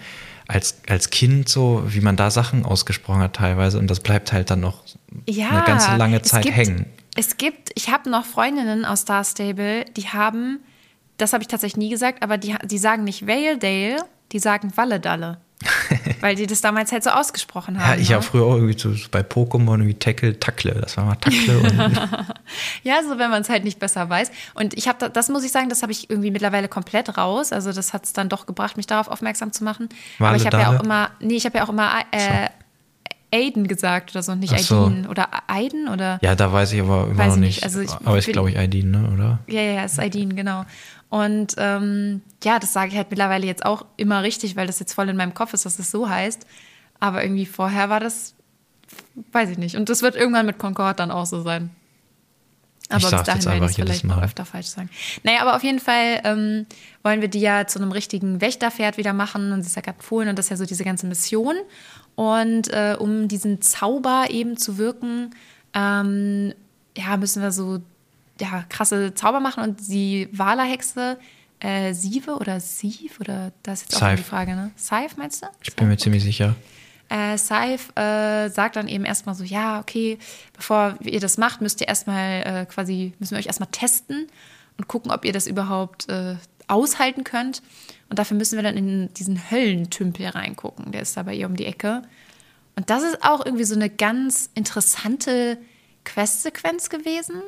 als, 0.49 0.81
als 0.89 1.11
Kind 1.11 1.49
so, 1.49 1.85
wie 1.87 2.01
man 2.01 2.17
da 2.17 2.33
Sachen 2.33 2.65
ausgesprochen 2.65 3.21
hat 3.21 3.37
teilweise, 3.37 3.79
und 3.79 3.89
das 3.89 4.01
bleibt 4.01 4.33
halt 4.33 4.51
dann 4.51 4.61
noch 4.61 4.83
ja, 5.29 5.51
eine 5.51 5.63
ganze 5.65 5.95
lange 5.95 6.21
Zeit 6.23 6.43
gibt, 6.43 6.57
hängen. 6.57 6.87
Es 7.15 7.37
gibt, 7.37 7.71
ich 7.77 7.89
habe 7.89 8.11
noch 8.11 8.25
Freundinnen 8.25 8.85
aus 8.85 9.03
Star 9.03 9.23
Stable, 9.23 9.85
die 9.97 10.09
haben, 10.09 10.59
das 11.19 11.33
habe 11.33 11.43
ich 11.45 11.49
tatsächlich 11.49 11.77
nie 11.77 11.91
gesagt, 11.91 12.25
aber 12.25 12.37
die, 12.37 12.57
die 12.65 12.79
sagen 12.79 13.05
nicht 13.05 13.29
Valedale, 13.29 13.99
die 14.33 14.41
sagen 14.41 14.77
Walledalle. 14.77 15.39
weil 16.21 16.37
die 16.37 16.47
das 16.47 16.61
damals 16.61 16.91
halt 16.91 17.05
so 17.05 17.11
ausgesprochen 17.11 17.75
Ja, 17.77 17.89
haben. 17.89 18.01
ich 18.01 18.09
ne? 18.09 18.15
habe 18.17 18.25
früher 18.25 18.45
auch 18.45 18.55
irgendwie 18.55 18.79
so 18.79 18.91
bei 19.11 19.21
Pokémon 19.21 19.75
irgendwie 19.75 19.95
Tackle, 19.95 20.39
Tackle. 20.41 20.73
Das 20.81 20.97
war 20.97 21.05
mal 21.05 21.17
Tackle. 21.17 21.59
Und 21.59 21.73
Ja, 22.83 23.03
so 23.03 23.19
wenn 23.19 23.31
man 23.31 23.43
es 23.43 23.49
halt 23.49 23.65
nicht 23.65 23.79
besser 23.79 24.09
weiß. 24.09 24.31
Und 24.55 24.75
ich 24.75 24.89
habe 24.89 24.99
da, 24.99 25.09
das 25.09 25.29
muss 25.29 25.45
ich 25.45 25.53
sagen, 25.53 25.69
das 25.69 25.83
habe 25.83 25.93
ich 25.93 26.09
irgendwie 26.09 26.31
mittlerweile 26.31 26.69
komplett 26.69 27.17
raus. 27.19 27.53
Also 27.53 27.73
das 27.73 27.93
hat 27.93 28.05
es 28.05 28.13
dann 28.13 28.29
doch 28.29 28.47
gebracht, 28.47 28.77
mich 28.77 28.87
darauf 28.87 29.09
aufmerksam 29.09 29.53
zu 29.53 29.65
machen. 29.65 29.89
Wale, 30.19 30.31
Aber 30.31 30.37
ich 30.39 30.47
habe 30.47 30.59
ja 30.59 30.77
auch 30.77 30.83
immer, 30.83 31.11
nee, 31.21 31.37
ich 31.37 31.45
habe 31.45 31.59
ja 31.59 31.65
auch 31.65 31.71
immer 31.71 31.91
äh, 32.11 32.49
Aiden 33.33 33.69
gesagt 33.69 34.11
oder 34.11 34.23
so, 34.23 34.33
und 34.33 34.41
nicht 34.41 34.59
so. 34.59 34.87
Aiden 34.87 35.07
oder 35.07 35.29
Aiden 35.47 35.89
oder 35.89 36.19
ja, 36.23 36.35
da 36.35 36.53
weiß 36.53 36.73
ich 36.73 36.81
aber 36.81 37.09
immer 37.11 37.27
noch 37.27 37.35
ich 37.35 37.41
nicht. 37.41 37.57
nicht. 37.57 37.65
Also 37.65 37.81
ich 37.81 37.91
aber 37.93 38.19
ist, 38.19 38.29
glaube 38.29 38.51
ich, 38.51 38.57
ID, 38.57 38.85
ne? 38.85 39.09
oder? 39.13 39.39
Ja, 39.47 39.61
ja, 39.63 39.73
ja, 39.73 39.85
ist 39.85 40.01
Aidin, 40.01 40.35
genau. 40.35 40.65
Und 41.11 41.57
ähm, 41.59 42.23
ja, 42.45 42.59
das 42.59 42.73
sage 42.73 42.93
ich 42.93 42.97
halt 42.97 43.11
mittlerweile 43.11 43.47
jetzt 43.47 43.67
auch 43.67 43.85
immer 43.97 44.23
richtig, 44.23 44.57
weil 44.57 44.67
das 44.69 44.79
jetzt 44.79 44.95
voll 44.95 45.09
in 45.09 45.17
meinem 45.17 45.35
Kopf 45.35 45.53
ist, 45.53 45.67
dass 45.67 45.79
es 45.79 45.91
so 45.91 46.09
heißt. 46.09 46.47
Aber 47.01 47.23
irgendwie 47.23 47.47
vorher 47.47 47.91
war 47.91 48.01
das, 48.01 48.35
weiß 49.33 49.51
ich 49.51 49.59
nicht. 49.59 49.77
Und 49.77 49.89
das 49.89 50.03
wird 50.03 50.15
irgendwann 50.15 50.47
mit 50.47 50.59
Concord 50.59 51.01
dann 51.01 51.11
auch 51.11 51.27
so 51.27 51.43
sein. 51.43 51.71
Aber 52.89 52.99
Ich 52.99 53.11
bis 53.11 53.23
dahin 53.23 53.45
wir 53.45 53.53
einfach 53.53 53.71
es 53.71 53.77
vielleicht 53.77 54.05
noch 54.05 54.17
Mal. 54.17 54.25
öfter 54.25 54.45
falsch 54.45 54.67
sagen. 54.67 54.91
Naja, 55.23 55.43
aber 55.43 55.57
auf 55.57 55.63
jeden 55.63 55.79
Fall 55.79 56.21
ähm, 56.25 56.67
wollen 57.03 57.21
wir 57.21 57.29
die 57.29 57.41
ja 57.41 57.67
zu 57.67 57.79
einem 57.79 57.93
richtigen 57.93 58.41
Wächterpferd 58.41 58.97
wieder 58.97 59.13
machen. 59.13 59.53
Und 59.53 59.63
sie 59.63 59.69
ist 59.69 59.77
ja 59.77 59.83
gerade 59.83 60.03
Fohlen 60.03 60.29
und 60.29 60.39
das 60.39 60.47
ist 60.47 60.51
ja 60.51 60.57
so 60.57 60.67
diese 60.67 60.85
ganze 60.85 61.07
Mission. 61.07 61.57
Und 62.17 62.69
äh, 62.69 62.97
um 62.99 63.29
diesen 63.29 63.63
Zauber 63.63 64.27
eben 64.31 64.57
zu 64.57 64.77
wirken, 64.77 65.31
ähm, 65.73 66.53
ja, 66.97 67.17
müssen 67.17 67.43
wir 67.43 67.53
so 67.53 67.81
ja, 68.41 68.65
krasse 68.69 69.15
Zauber 69.15 69.41
machen. 69.41 69.63
Und 69.63 69.89
die 69.89 70.29
Walerhexe, 70.33 71.19
äh, 71.61 71.93
Sieve 71.93 72.37
oder 72.37 72.61
Sieve 72.61 73.21
oder 73.21 73.53
das 73.63 73.83
ist 73.83 73.93
jetzt 73.93 73.97
auch 73.97 74.07
Scythe. 74.09 74.17
die 74.17 74.23
Frage, 74.23 74.55
ne? 74.55 74.71
Scythe 74.77 75.15
meinst 75.17 75.43
du? 75.43 75.47
Ich 75.63 75.75
bin 75.77 75.89
mir 75.89 75.97
ziemlich 75.97 76.23
sicher. 76.23 76.55
Äh, 77.11 77.39
Saif 77.39 77.91
äh, 77.97 78.49
sagt 78.51 78.77
dann 78.77 78.87
eben 78.87 79.05
erstmal 79.05 79.35
so, 79.35 79.43
ja, 79.43 79.81
okay, 79.81 80.17
bevor 80.53 80.97
ihr 81.01 81.19
das 81.19 81.39
macht, 81.39 81.61
müsst 81.61 81.81
ihr 81.81 81.89
erstmal 81.89 82.43
äh, 82.43 82.67
quasi, 82.67 83.15
müssen 83.19 83.33
wir 83.33 83.39
euch 83.41 83.47
erstmal 83.47 83.69
testen 83.73 84.29
und 84.79 84.87
gucken, 84.87 85.11
ob 85.11 85.25
ihr 85.25 85.33
das 85.33 85.49
überhaupt 85.49 86.09
äh, 86.09 86.37
aushalten 86.69 87.25
könnt. 87.25 87.63
Und 88.09 88.21
dafür 88.21 88.37
müssen 88.37 88.57
wir 88.57 88.63
dann 88.63 88.77
in 88.77 89.13
diesen 89.15 89.51
Höllentümpel 89.51 90.27
reingucken. 90.29 90.93
Der 90.93 91.03
ist 91.03 91.17
da 91.17 91.25
bei 91.25 91.35
ihr 91.35 91.47
um 91.47 91.57
die 91.57 91.67
Ecke. 91.67 92.03
Und 92.77 92.91
das 92.91 93.03
ist 93.03 93.25
auch 93.25 93.45
irgendwie 93.45 93.65
so 93.65 93.75
eine 93.75 93.91
ganz 93.91 94.49
interessante 94.55 95.59
Questsequenz 96.05 96.91
gewesen, 96.91 97.43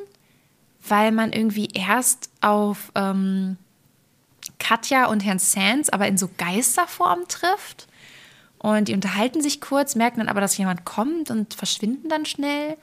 weil 0.88 1.12
man 1.12 1.32
irgendwie 1.32 1.68
erst 1.72 2.30
auf 2.40 2.90
ähm, 2.94 3.56
Katja 4.58 5.06
und 5.06 5.20
Herrn 5.20 5.38
Sands 5.38 5.90
aber 5.90 6.08
in 6.08 6.16
so 6.16 6.28
Geisterform 6.38 7.28
trifft. 7.28 7.88
Und 8.58 8.88
die 8.88 8.94
unterhalten 8.94 9.42
sich 9.42 9.60
kurz, 9.60 9.96
merken 9.96 10.20
dann 10.20 10.28
aber, 10.28 10.40
dass 10.40 10.56
jemand 10.56 10.84
kommt 10.84 11.30
und 11.30 11.54
verschwinden 11.54 12.08
dann 12.08 12.24
schnell. 12.24 12.76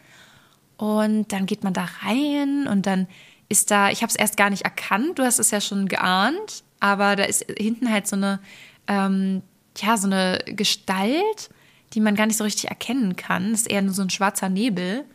Und 0.78 1.32
dann 1.32 1.46
geht 1.46 1.64
man 1.64 1.74
da 1.74 1.88
rein 2.04 2.68
und 2.68 2.86
dann 2.86 3.08
ist 3.50 3.72
da, 3.72 3.90
ich 3.90 4.02
habe 4.02 4.10
es 4.10 4.16
erst 4.16 4.38
gar 4.38 4.50
nicht 4.50 4.64
erkannt, 4.64 5.18
du 5.20 5.24
hast 5.24 5.40
es 5.40 5.52
ja 5.52 5.60
schon 5.60 5.88
geahnt, 5.88 6.64
aber 6.80 7.16
da 7.16 7.24
ist 7.24 7.46
hinten 7.58 7.92
halt 7.92 8.08
so 8.08 8.16
eine, 8.16 8.40
ähm, 8.88 9.42
ja, 9.78 9.98
so 9.98 10.08
eine 10.08 10.40
Gestalt, 10.46 11.50
die 11.94 12.00
man 12.00 12.16
gar 12.16 12.28
nicht 12.28 12.38
so 12.38 12.44
richtig 12.44 12.70
erkennen 12.70 13.16
kann. 13.16 13.52
Das 13.52 13.62
ist 13.62 13.70
eher 13.70 13.82
nur 13.82 13.94
so 13.94 14.02
ein 14.02 14.10
schwarzer 14.10 14.50
Nebel. 14.50 15.06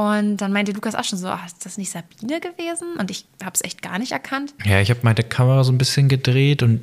Und 0.00 0.38
dann 0.38 0.50
meinte 0.50 0.72
Lukas 0.72 0.94
auch 0.94 1.04
schon 1.04 1.18
so, 1.18 1.28
ah, 1.28 1.42
ist 1.44 1.66
das 1.66 1.76
nicht 1.76 1.90
Sabine 1.90 2.40
gewesen? 2.40 2.94
Und 2.98 3.10
ich 3.10 3.26
habe 3.44 3.52
es 3.52 3.62
echt 3.62 3.82
gar 3.82 3.98
nicht 3.98 4.12
erkannt. 4.12 4.54
Ja, 4.64 4.80
ich 4.80 4.88
habe 4.88 5.00
meine 5.02 5.22
Kamera 5.22 5.62
so 5.62 5.72
ein 5.72 5.76
bisschen 5.76 6.08
gedreht 6.08 6.62
und 6.62 6.80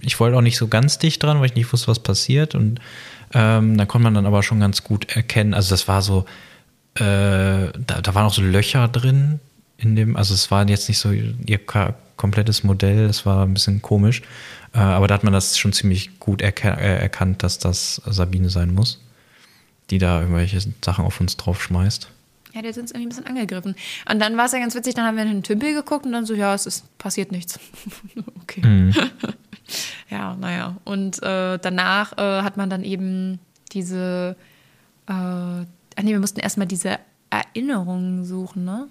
ich 0.00 0.18
wollte 0.20 0.38
auch 0.38 0.40
nicht 0.40 0.56
so 0.56 0.66
ganz 0.66 0.98
dicht 0.98 1.22
dran, 1.22 1.40
weil 1.40 1.46
ich 1.46 1.54
nicht 1.54 1.70
wusste, 1.70 1.88
was 1.88 1.98
passiert. 1.98 2.54
Und 2.54 2.80
ähm, 3.34 3.76
da 3.76 3.84
konnte 3.84 4.04
man 4.04 4.14
dann 4.14 4.24
aber 4.24 4.42
schon 4.42 4.58
ganz 4.58 4.82
gut 4.82 5.14
erkennen. 5.14 5.52
Also 5.52 5.70
das 5.74 5.86
war 5.86 6.00
so, 6.00 6.24
äh, 6.94 7.02
da, 7.02 8.00
da 8.02 8.14
waren 8.14 8.24
auch 8.24 8.32
so 8.32 8.40
Löcher 8.40 8.88
drin 8.88 9.38
in 9.76 9.94
dem, 9.94 10.16
also 10.16 10.32
es 10.32 10.50
war 10.50 10.66
jetzt 10.66 10.88
nicht 10.88 10.98
so 10.98 11.10
ihr 11.12 11.60
komplettes 12.16 12.64
Modell, 12.64 13.04
es 13.04 13.26
war 13.26 13.44
ein 13.44 13.52
bisschen 13.52 13.82
komisch. 13.82 14.22
Äh, 14.72 14.78
aber 14.78 15.08
da 15.08 15.14
hat 15.14 15.24
man 15.24 15.34
das 15.34 15.58
schon 15.58 15.74
ziemlich 15.74 16.18
gut 16.20 16.40
erka 16.40 16.70
äh, 16.70 16.96
erkannt, 17.00 17.42
dass 17.42 17.58
das 17.58 18.00
Sabine 18.06 18.48
sein 18.48 18.74
muss, 18.74 18.98
die 19.90 19.98
da 19.98 20.20
irgendwelche 20.20 20.58
Sachen 20.82 21.04
auf 21.04 21.20
uns 21.20 21.36
drauf 21.36 21.62
schmeißt. 21.62 22.08
Ja, 22.52 22.62
der 22.62 22.72
hat 22.72 22.78
uns 22.78 22.90
irgendwie 22.90 23.06
ein 23.06 23.08
bisschen 23.10 23.26
angegriffen. 23.26 23.76
Und 24.10 24.18
dann 24.20 24.36
war 24.36 24.46
es 24.46 24.52
ja 24.52 24.58
ganz 24.58 24.74
witzig, 24.74 24.94
dann 24.94 25.04
haben 25.04 25.16
wir 25.16 25.22
in 25.22 25.30
den 25.30 25.42
Tümpel 25.42 25.74
geguckt 25.74 26.04
und 26.04 26.12
dann 26.12 26.26
so, 26.26 26.34
ja, 26.34 26.54
es 26.54 26.66
ist 26.66 26.98
passiert 26.98 27.32
nichts. 27.32 27.58
okay. 28.42 28.92
ja, 30.10 30.34
naja. 30.34 30.76
Und 30.84 31.22
äh, 31.22 31.58
danach 31.58 32.16
äh, 32.18 32.42
hat 32.42 32.56
man 32.56 32.70
dann 32.70 32.84
eben 32.84 33.38
diese, 33.72 34.36
äh, 35.06 35.12
ah 35.12 35.64
nee, 36.02 36.10
wir 36.10 36.20
mussten 36.20 36.40
erstmal 36.40 36.66
diese 36.66 36.98
Erinnerungen 37.30 38.24
suchen, 38.24 38.64
ne? 38.64 38.88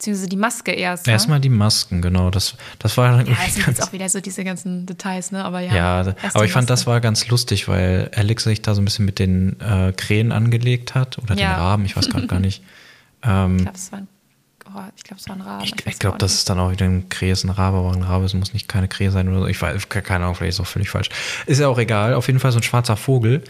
Beziehungsweise 0.00 0.28
die 0.30 0.36
Maske 0.36 0.72
erst. 0.72 1.06
ne? 1.06 1.12
Erstmal 1.12 1.40
die 1.40 1.50
Masken, 1.50 2.00
genau. 2.00 2.30
Das, 2.30 2.54
das 2.78 2.96
war 2.96 3.08
dann 3.10 3.26
Ja, 3.26 3.32
irgendwie 3.32 3.44
es 3.48 3.54
sind 3.54 3.66
jetzt 3.66 3.82
auch 3.82 3.92
wieder 3.92 4.08
so 4.08 4.20
diese 4.22 4.44
ganzen 4.44 4.86
Details, 4.86 5.30
ne? 5.30 5.44
Aber 5.44 5.60
ja. 5.60 5.74
Ja, 5.74 6.14
aber 6.32 6.44
ich 6.46 6.52
fand, 6.52 6.70
das 6.70 6.86
war 6.86 7.02
ganz 7.02 7.28
lustig, 7.28 7.68
weil 7.68 8.10
Alex 8.16 8.44
sich 8.44 8.62
da 8.62 8.74
so 8.74 8.80
ein 8.80 8.86
bisschen 8.86 9.04
mit 9.04 9.18
den 9.18 9.60
äh, 9.60 9.92
Krähen 9.94 10.32
angelegt 10.32 10.94
hat 10.94 11.18
oder 11.18 11.34
Ja. 11.36 11.50
den 11.52 11.60
Raben, 11.60 11.84
ich 11.84 11.96
weiß 11.96 12.08
gerade 12.08 12.26
gar 12.26 12.40
nicht. 12.40 12.62
Ähm, 13.22 13.56
Ich 13.58 13.62
glaube, 13.64 13.76
es 13.76 13.92
war 13.92 13.98
ein, 13.98 14.08
oh, 14.74 14.80
ich 14.96 15.04
glaube, 15.04 15.20
es 15.20 15.28
war 15.28 15.36
ein 15.36 15.42
Raben. 15.42 15.64
ich 15.64 15.72
weiß 15.72 15.80
ich 15.92 15.98
glaube, 15.98 16.16
das 16.16 16.32
ist 16.32 16.48
dann 16.48 16.58
auch 16.58 16.70
wieder 16.70 16.86
ein 16.86 17.10
Krähe, 17.10 17.32
ist 17.32 17.44
ein 17.44 17.50
Rabe, 17.50 17.76
aber 17.76 17.92
ein 17.92 18.02
Rabe, 18.02 18.24
es 18.24 18.32
muss 18.32 18.54
nicht 18.54 18.66
keine 18.66 18.88
Krähe 18.88 19.10
sein 19.10 19.28
oder 19.28 19.40
so. 19.40 19.46
Ich 19.46 19.60
weiß, 19.60 19.90
keine 19.90 20.24
Ahnung, 20.24 20.34
vielleicht 20.36 20.54
ist 20.54 20.58
es 20.58 20.60
auch 20.60 20.66
völlig 20.70 20.88
falsch. 20.88 21.10
Ist 21.44 21.58
ja 21.60 21.68
auch 21.68 21.76
egal, 21.78 22.14
auf 22.14 22.26
jeden 22.28 22.40
Fall 22.40 22.50
so 22.52 22.58
ein 22.60 22.62
schwarzer 22.62 22.96
Vogel. 22.96 23.44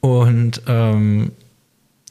Und 0.00 0.62
ähm, 0.66 1.32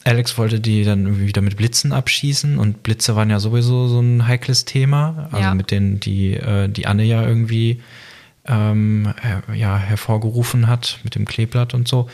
Alex 0.06 0.38
wollte 0.38 0.60
die 0.60 0.84
dann 0.84 1.20
wieder 1.20 1.41
mit 1.41 1.58
Blitzen 1.58 1.91
abschießen 1.91 2.58
und 2.60 2.84
Blitze 2.84 3.15
waren 3.15 3.30
ja 3.32 3.39
sowieso 3.39 3.88
so 3.88 4.00
ein 4.00 4.28
heikles 4.28 4.63
Thema. 4.63 5.28
Also 5.32 5.39
Ja. 5.48 5.54
mit 5.56 5.72
denen 5.72 6.00
die, 6.00 6.34
äh, 6.36 6.70
die 6.70 6.86
Anne 6.88 7.04
ja 7.04 7.26
irgendwie 7.28 7.82
ähm, 8.48 9.12
ja, 9.54 9.78
hervorgerufen 9.78 10.68
hat 10.68 11.00
mit 11.04 11.15
dem 11.15 11.26
Kleeblatt 11.26 11.74
und 11.74 11.88
so. 11.88 12.08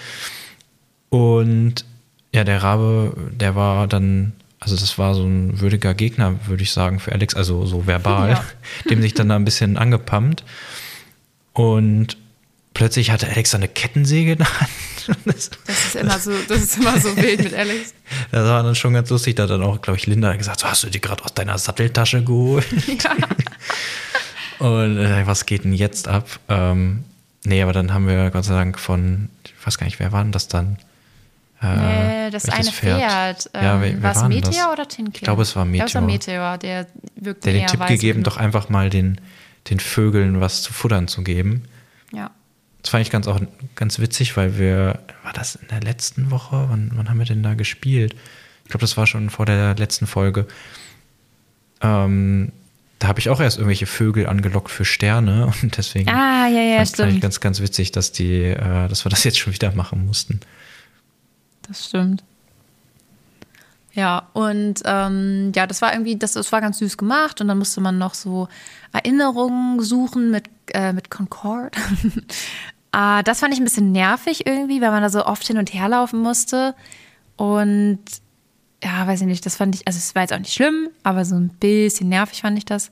Und 1.10 1.84
ja, 2.34 2.46
der 2.46 2.64
Rabe, 2.64 3.14
der 3.38 3.56
war 3.56 3.88
dann, 3.88 4.32
also 4.62 4.78
das 4.78 4.98
war 4.98 5.14
so 5.14 5.24
ein 5.26 5.60
würdiger 5.60 5.94
Gegner, 5.94 6.36
würde 6.48 6.64
ich 6.64 6.72
sagen, 6.72 7.00
für 7.02 7.12
Alex, 7.12 7.36
also 7.36 7.66
so 7.66 7.86
verbal, 7.88 8.30
Ja. 8.32 8.44
dem 8.90 9.02
sich 9.02 9.14
dann 9.14 9.28
da 9.28 9.36
ein 9.36 9.44
bisschen 9.44 9.76
angepumpt. 9.78 10.46
Und 11.52 12.16
plötzlich 12.82 13.12
hatte 13.12 13.28
Alex 13.28 13.54
eine 13.54 13.68
Kettensäge 13.68 14.32
in 14.32 14.38
der 14.40 14.60
Hand. 14.60 14.70
Das, 15.26 15.50
Das 15.66 15.86
ist 15.86 15.96
immer 15.96 16.20
so, 16.20 16.32
das 16.48 16.62
ist 16.62 16.78
immer 16.78 17.00
so 17.00 17.16
wild 17.18 17.44
mit 17.44 17.54
Alex. 17.56 17.94
das 18.32 18.48
war 18.48 18.62
dann 18.62 18.76
schon 18.76 18.94
ganz 18.94 19.10
lustig. 19.10 19.36
Da 19.36 19.44
hat 19.44 19.50
dann 19.50 19.64
auch, 19.64 19.82
glaube 19.82 19.98
ich, 19.98 20.06
Linda 20.06 20.36
gesagt, 20.36 20.60
so, 20.60 20.68
hast 20.68 20.84
du 20.84 20.90
die 20.90 21.02
gerade 21.02 21.24
aus 21.24 21.34
deiner 21.34 21.58
Satteltasche 21.58 22.24
geholt? 22.24 22.66
Ja. 22.88 23.16
Und 24.68 24.98
äh, 25.00 25.26
was 25.26 25.48
geht 25.48 25.64
denn 25.64 25.74
jetzt 25.74 26.08
ab? 26.08 26.28
Ähm, 26.50 27.04
nee, 27.44 27.64
aber 27.64 27.74
dann 27.74 27.94
haben 27.94 28.08
wir 28.08 28.30
Gott 28.30 28.46
sei 28.46 28.54
Dank 28.54 28.80
von, 28.80 29.30
ich 29.44 29.54
weiß 29.66 29.80
gar 29.80 29.86
nicht, 29.86 30.00
wer 30.00 30.12
war 30.12 30.22
denn 30.24 30.32
das 30.32 30.48
dann? 30.48 30.78
Äh, 31.64 32.28
Äh, 32.28 32.30
das 32.30 32.48
eine 32.48 32.72
Pferd. 32.72 33.50
Ja, 33.56 33.84
ähm, 33.84 34.04
war 34.04 34.16
es 34.16 34.24
Meteor 34.24 34.52
das? 34.52 34.68
oder 34.74 34.88
Tinker? 34.88 35.12
Ich 35.16 35.22
glaube, 35.22 35.42
es 35.42 35.56
war 35.56 35.66
Ich 35.66 35.74
glaube, 35.74 35.88
es 35.88 35.96
war 35.96 36.02
Meteor. 36.02 36.54
Meteor, 36.54 36.58
der 36.60 36.88
wirkt 37.16 37.44
der 37.46 37.54
den 37.54 37.68
Tipp 37.68 37.86
gegeben, 37.88 38.24
genug. 38.24 38.36
doch 38.36 38.38
einfach 38.38 38.70
mal 38.70 38.90
den, 38.92 39.20
den 39.70 39.80
Vögeln 39.80 40.42
was 40.42 40.62
zu 40.62 40.74
futtern 40.74 41.08
zu 41.08 41.24
geben. 41.24 41.64
Das 42.82 42.90
fand 42.92 43.04
ich 43.06 43.12
ganz 43.12 43.28
auch 43.28 43.40
ganz 43.76 44.00
witzig, 44.00 44.36
weil 44.38 44.58
wir, 44.58 45.00
war 45.24 45.34
das 45.34 45.56
in 45.56 45.68
der 45.68 45.82
letzten 45.82 46.32
Woche? 46.32 46.66
Wann, 46.70 46.92
wann 46.96 47.10
haben 47.10 47.20
wir 47.20 47.26
denn 47.26 47.44
da 47.44 47.54
gespielt? 47.54 48.16
Ich 48.64 48.70
glaube, 48.70 48.82
das 48.82 48.98
war 48.98 49.06
schon 49.06 49.30
vor 49.30 49.46
der 49.46 49.76
letzten 49.76 50.08
Folge. 50.08 50.48
Ähm, 51.82 52.52
da 53.00 53.08
habe 53.08 53.20
ich 53.20 53.30
auch 53.30 53.40
erst 53.40 53.58
irgendwelche 53.58 53.88
Vögel 53.88 54.28
angelockt 54.28 54.70
für 54.72 54.86
Sterne 54.86 55.52
und 55.62 55.78
deswegen 55.78 56.10
Ah, 56.10 56.48
ja, 56.48 56.62
ja, 56.62 56.78
fand, 56.78 56.90
fand 56.90 56.90
ich 56.90 56.90
stimmt. 56.90 57.22
ganz, 57.22 57.40
ganz 57.40 57.62
witzig, 57.62 57.92
dass 57.92 58.12
die, 58.12 58.44
äh, 58.44 58.88
dass 58.88 59.06
wir 59.06 59.10
das 59.10 59.24
jetzt 59.24 59.40
schon 59.40 59.54
wieder 59.54 59.72
machen 59.74 60.06
mussten. 60.06 60.40
Das 61.68 61.88
stimmt. 61.88 62.24
Ja, 63.94 64.30
und 64.34 64.76
ähm, 64.86 65.52
ja, 65.54 65.68
das 65.68 65.82
war 65.82 65.92
irgendwie, 65.92 66.16
das, 66.16 66.34
das 66.34 66.52
war 66.54 66.62
ganz 66.62 66.78
süß 66.78 66.98
gemacht 66.98 67.42
und 67.42 67.50
dann 67.50 67.58
musste 67.58 67.82
man 67.82 67.98
noch 67.98 68.14
so 68.14 68.48
Erinnerungen 68.94 69.82
suchen 69.82 70.32
mit, 70.32 70.46
äh, 70.74 70.94
mit 70.94 71.10
Concord. 71.10 71.76
ah, 72.92 73.24
das 73.24 73.40
fand 73.40 73.54
ich 73.54 73.60
ein 73.60 73.64
bisschen 73.64 73.92
nervig 73.92 74.46
irgendwie, 74.46 74.82
weil 74.82 74.92
man 74.92 75.02
da 75.02 75.10
so 75.10 75.26
oft 75.26 75.46
hin 75.46 75.58
und 75.58 75.74
her 75.74 75.90
laufen 75.90 76.20
musste. 76.20 76.76
Und 77.38 78.00
ja, 78.84 79.06
weiß 79.06 79.22
ich 79.22 79.28
nicht, 79.28 79.46
das 79.46 79.56
fand 79.56 79.76
ich, 79.76 79.88
also 79.88 79.98
es 79.98 80.16
war 80.16 80.24
jetzt 80.24 80.34
auch 80.34 80.40
nicht 80.40 80.54
schlimm, 80.54 80.90
aber 81.04 81.26
so 81.26 81.36
ein 81.36 81.50
bisschen 81.50 82.10
nervig 82.10 82.42
fand 82.42 82.58
ich 82.58 82.66
das. 82.66 82.92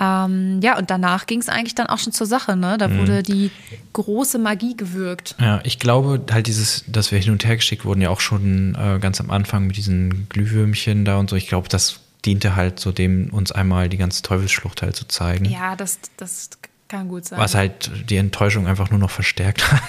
Ähm, 0.00 0.60
ja, 0.62 0.78
und 0.78 0.90
danach 0.90 1.26
ging 1.26 1.40
es 1.40 1.50
eigentlich 1.50 1.74
dann 1.74 1.86
auch 1.86 1.98
schon 1.98 2.14
zur 2.14 2.26
Sache, 2.26 2.56
ne? 2.56 2.78
Da 2.78 2.96
wurde 2.96 3.22
die 3.22 3.50
große 3.92 4.38
Magie 4.38 4.74
gewirkt. 4.74 5.36
Ja, 5.38 5.60
ich 5.62 5.78
glaube 5.78 6.24
halt 6.32 6.46
dieses, 6.46 6.84
dass 6.86 7.12
wir 7.12 7.18
hin 7.18 7.32
und 7.32 7.44
her 7.44 7.56
geschickt 7.56 7.84
wurden, 7.84 8.00
ja 8.00 8.08
auch 8.08 8.20
schon 8.20 8.74
äh, 8.76 8.98
ganz 8.98 9.20
am 9.20 9.30
Anfang 9.30 9.66
mit 9.66 9.76
diesen 9.76 10.26
Glühwürmchen 10.30 11.04
da 11.04 11.18
und 11.18 11.28
so. 11.28 11.36
Ich 11.36 11.48
glaube, 11.48 11.68
das 11.68 12.00
diente 12.24 12.56
halt 12.56 12.80
so 12.80 12.92
dem, 12.92 13.28
uns 13.30 13.52
einmal 13.52 13.90
die 13.90 13.98
ganze 13.98 14.22
Teufelsschlucht 14.22 14.80
halt 14.80 14.96
zu 14.96 15.06
zeigen. 15.06 15.44
Ja, 15.44 15.76
das, 15.76 15.98
das 16.16 16.48
kann 16.90 17.08
gut 17.08 17.24
sein. 17.24 17.38
Was 17.38 17.54
halt 17.54 17.90
die 18.10 18.16
Enttäuschung 18.16 18.66
einfach 18.66 18.90
nur 18.90 18.98
noch 18.98 19.10
verstärkt 19.10 19.72
hat. 19.72 19.82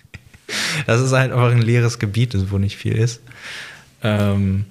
das 0.86 1.00
ist 1.00 1.12
halt 1.12 1.32
einfach 1.32 1.50
ein 1.50 1.62
leeres 1.62 1.98
Gebiet, 1.98 2.34
wo 2.50 2.58
nicht 2.58 2.76
viel 2.76 2.92
ist. 2.92 3.20
Ähm, 4.02 4.66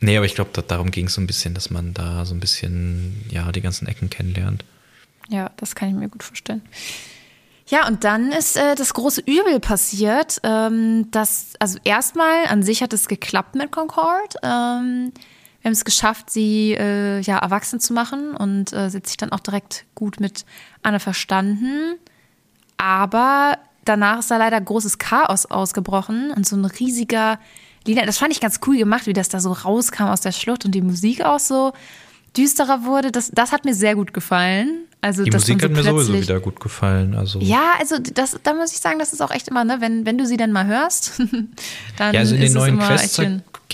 nee, 0.00 0.16
aber 0.16 0.26
ich 0.26 0.34
glaube, 0.34 0.50
darum 0.66 0.90
ging 0.90 1.06
es 1.06 1.14
so 1.14 1.20
ein 1.20 1.26
bisschen, 1.26 1.54
dass 1.54 1.70
man 1.70 1.94
da 1.94 2.24
so 2.24 2.34
ein 2.34 2.40
bisschen, 2.40 3.24
ja, 3.30 3.52
die 3.52 3.60
ganzen 3.60 3.86
Ecken 3.86 4.10
kennenlernt. 4.10 4.64
Ja, 5.28 5.50
das 5.56 5.74
kann 5.74 5.88
ich 5.88 5.94
mir 5.94 6.08
gut 6.08 6.22
vorstellen. 6.22 6.62
Ja, 7.66 7.86
und 7.86 8.04
dann 8.04 8.30
ist 8.32 8.56
äh, 8.56 8.74
das 8.74 8.92
große 8.92 9.22
Übel 9.22 9.60
passiert. 9.60 10.38
Ähm, 10.42 11.10
dass, 11.10 11.52
also 11.58 11.78
erstmal 11.84 12.46
an 12.46 12.62
sich 12.62 12.82
hat 12.82 12.92
es 12.92 13.08
geklappt 13.08 13.54
mit 13.54 13.72
Concord. 13.72 14.36
Ähm, 14.42 15.12
wir 15.64 15.70
haben 15.70 15.72
es 15.72 15.86
geschafft, 15.86 16.28
sie 16.28 16.74
äh, 16.74 17.20
ja 17.20 17.38
erwachsen 17.38 17.80
zu 17.80 17.94
machen 17.94 18.36
und 18.36 18.74
äh, 18.74 18.90
sie 18.90 18.98
hat 18.98 19.06
sich 19.06 19.16
dann 19.16 19.32
auch 19.32 19.40
direkt 19.40 19.86
gut 19.94 20.20
mit 20.20 20.44
Anne 20.82 21.00
verstanden. 21.00 21.94
Aber 22.76 23.56
danach 23.86 24.18
ist 24.18 24.30
da 24.30 24.36
leider 24.36 24.60
großes 24.60 24.98
Chaos 24.98 25.46
ausgebrochen 25.46 26.32
und 26.32 26.46
so 26.46 26.54
ein 26.54 26.66
riesiger 26.66 27.38
Lila. 27.86 28.04
Das 28.04 28.18
fand 28.18 28.30
ich 28.34 28.40
ganz 28.40 28.60
cool 28.66 28.76
gemacht, 28.76 29.06
wie 29.06 29.14
das 29.14 29.30
da 29.30 29.40
so 29.40 29.52
rauskam 29.52 30.08
aus 30.08 30.20
der 30.20 30.32
Schlucht 30.32 30.66
und 30.66 30.72
die 30.72 30.82
Musik 30.82 31.24
auch 31.24 31.40
so 31.40 31.72
düsterer 32.36 32.84
wurde. 32.84 33.10
Das, 33.10 33.30
das 33.30 33.50
hat 33.50 33.64
mir 33.64 33.74
sehr 33.74 33.94
gut 33.94 34.12
gefallen. 34.12 34.84
Also, 35.00 35.24
die 35.24 35.30
Musik 35.30 35.62
so 35.62 35.64
hat 35.64 35.72
mir 35.72 35.82
sowieso 35.82 36.12
wieder 36.12 36.40
gut 36.40 36.60
gefallen. 36.60 37.14
Also. 37.14 37.38
Ja, 37.38 37.72
also 37.78 37.96
das, 37.98 38.38
da 38.42 38.52
muss 38.52 38.72
ich 38.72 38.80
sagen, 38.80 38.98
das 38.98 39.14
ist 39.14 39.22
auch 39.22 39.30
echt 39.30 39.48
immer, 39.48 39.64
ne, 39.64 39.80
wenn, 39.80 40.04
wenn 40.04 40.18
du 40.18 40.26
sie 40.26 40.36
dann 40.36 40.52
mal 40.52 40.66
hörst, 40.66 41.22
dann 41.96 42.12
ja, 42.12 42.20
also 42.20 42.34
in 42.34 42.42
den 42.42 42.52
neuen 42.52 42.78
Quests 42.78 43.18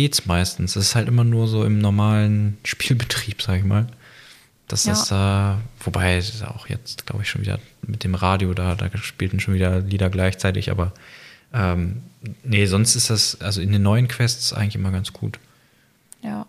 geht's 0.00 0.24
meistens. 0.24 0.76
Es 0.76 0.86
ist 0.86 0.94
halt 0.94 1.08
immer 1.08 1.24
nur 1.24 1.46
so 1.46 1.62
im 1.62 1.78
normalen 1.78 2.56
Spielbetrieb, 2.64 3.42
sag 3.42 3.58
ich 3.58 3.64
mal. 3.64 3.86
Das 4.66 4.86
ja. 4.86 4.92
ist, 4.92 5.10
äh, 5.10 5.84
wobei 5.84 6.22
auch 6.46 6.68
jetzt, 6.68 7.04
glaube 7.04 7.22
ich, 7.22 7.28
schon 7.28 7.42
wieder 7.42 7.58
mit 7.82 8.02
dem 8.02 8.14
Radio 8.14 8.54
da, 8.54 8.74
da 8.76 8.88
spielten 8.96 9.40
schon 9.40 9.52
wieder 9.52 9.80
Lieder 9.80 10.08
gleichzeitig, 10.08 10.70
aber 10.70 10.92
ähm, 11.52 12.00
nee, 12.44 12.64
sonst 12.64 12.94
ist 12.94 13.10
das, 13.10 13.38
also 13.42 13.60
in 13.60 13.72
den 13.72 13.82
neuen 13.82 14.08
Quests 14.08 14.54
eigentlich 14.54 14.76
immer 14.76 14.90
ganz 14.90 15.12
gut. 15.12 15.38
Ja. 16.22 16.46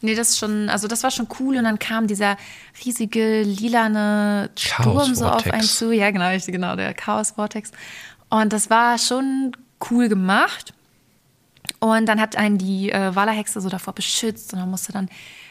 Nee, 0.00 0.14
das 0.14 0.30
ist 0.30 0.38
schon, 0.38 0.70
also 0.70 0.88
das 0.88 1.02
war 1.02 1.10
schon 1.10 1.28
cool 1.40 1.58
und 1.58 1.64
dann 1.64 1.78
kam 1.78 2.06
dieser 2.06 2.38
riesige 2.86 3.42
lilane 3.42 4.48
Sturm 4.56 5.14
so 5.14 5.26
auf 5.26 5.46
einen 5.46 5.62
zu. 5.62 5.92
Ja, 5.92 6.10
genau, 6.10 6.34
genau, 6.46 6.74
der 6.74 6.94
Chaos 6.94 7.32
Vortex. 7.32 7.70
Und 8.30 8.54
das 8.54 8.70
war 8.70 8.96
schon 8.96 9.52
cool 9.90 10.08
gemacht. 10.08 10.72
Und 11.80 12.06
dann 12.06 12.20
hat 12.20 12.36
einen 12.36 12.58
die 12.58 12.90
äh, 12.90 13.14
Wallerhexe 13.14 13.60
so 13.60 13.68
davor 13.68 13.94
beschützt 13.94 14.52
und 14.52 14.58
man 14.58 14.70
musste 14.70 14.92
dann 14.92 15.08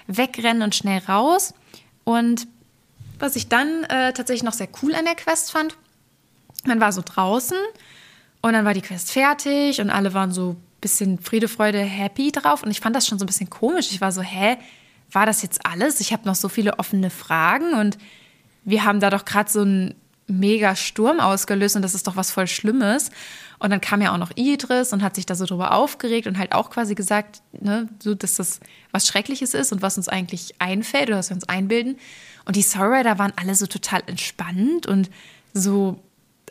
wegrennen 0.08 0.62
und 0.62 0.76
schnell 0.76 1.02
raus. 1.08 1.54
Und 2.04 2.48
was 3.20 3.36
ich 3.36 3.48
dann 3.48 3.84
äh, 3.86 4.14
tatsächlich 4.14 4.44
noch 4.44 4.54
sehr 4.54 4.68
cool 4.82 4.94
an 4.94 5.06
der 5.06 5.16
Quest 5.16 5.52
fand, 5.52 5.78
man 6.66 6.80
war 6.80 6.92
so 6.92 7.02
draußen 7.04 7.58
und 8.42 8.54
dann 8.54 8.66
war 8.66 8.74
die 8.74 8.82
Quest 8.82 9.12
fertig 9.12 9.80
und 9.80 9.90
alle 9.90 10.14
waren 10.14 10.32
so 10.32 10.58
bisschen 10.82 11.20
Friede, 11.20 11.48
Freude, 11.48 11.80
Happy 11.80 12.32
drauf. 12.32 12.64
Und 12.64 12.72
ich 12.72 12.80
fand 12.80 12.96
das 12.96 13.08
schon 13.08 13.18
so 13.20 13.26
ein 13.26 13.28
bisschen 13.28 13.50
komisch. 13.50 13.92
Ich 13.92 14.02
war 14.02 14.12
so, 14.12 14.22
hä, 14.22 14.58
war 15.12 15.26
das 15.26 15.42
jetzt 15.42 15.66
alles? 15.66 16.00
Ich 16.00 16.14
habe 16.14 16.28
noch 16.28 16.36
so 16.36 16.50
viele 16.50 16.80
offene 16.80 17.10
Fragen 17.10 17.74
und 17.74 17.98
wir 18.64 18.84
haben 18.84 19.00
da 19.00 19.10
doch 19.10 19.26
gerade 19.26 19.50
so 19.50 19.62
einen 19.62 19.96
mega 20.28 20.76
Sturm 20.76 21.20
ausgelöst 21.20 21.76
und 21.76 21.82
das 21.82 21.96
ist 21.96 22.08
doch 22.08 22.16
was 22.16 22.32
voll 22.32 22.48
Schlimmes. 22.48 23.10
Und 23.60 23.72
dann 23.72 23.82
kam 23.82 24.02
ja 24.02 24.14
auch 24.14 24.18
noch 24.18 24.32
Idris 24.36 24.94
und 24.94 25.02
hat 25.02 25.16
sich 25.16 25.26
da 25.26 25.34
so 25.34 25.46
drüber 25.46 25.74
aufgeregt 25.74 26.28
und 26.28 26.38
halt 26.38 26.52
auch 26.52 26.70
quasi 26.70 26.94
gesagt, 26.94 27.42
ne, 27.54 27.90
so, 28.00 28.14
dass 28.14 28.36
das 28.36 28.60
was 28.92 29.08
Schreckliches 29.08 29.54
ist 29.54 29.72
und 29.72 29.82
was 29.82 29.98
uns 29.98 30.08
eigentlich 30.08 30.56
einfällt 30.60 31.10
oder 31.10 31.18
was 31.18 31.30
wir 31.30 31.36
uns 31.36 31.50
einbilden. 31.50 31.98
Und 32.46 32.56
die 32.56 32.62
Sorrider 32.62 33.18
waren 33.18 33.34
alle 33.36 33.56
so 33.56 33.66
total 33.66 34.04
entspannt 34.06 34.86
und 34.86 35.10
so 35.54 36.00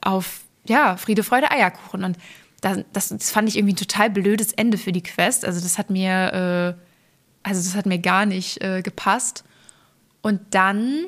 auf, 0.01 0.41
ja, 0.67 0.97
Friede, 0.97 1.23
Freude, 1.23 1.51
Eierkuchen. 1.51 2.03
Und 2.03 2.19
das, 2.61 2.85
das, 2.93 3.31
fand 3.31 3.49
ich 3.49 3.57
irgendwie 3.57 3.75
ein 3.75 3.79
total 3.79 4.11
blödes 4.11 4.53
Ende 4.53 4.77
für 4.77 4.93
die 4.93 5.03
Quest. 5.03 5.45
Also 5.45 5.61
das 5.61 5.79
hat 5.79 5.91
mir, 5.91 6.77
äh, 6.77 7.49
also 7.49 7.63
das 7.63 7.77
hat 7.77 7.87
mir 7.87 7.99
gar 7.99 8.27
nicht 8.27 8.63
äh, 8.63 8.83
gepasst. 8.83 9.45
Und 10.23 10.41
dann 10.51 11.07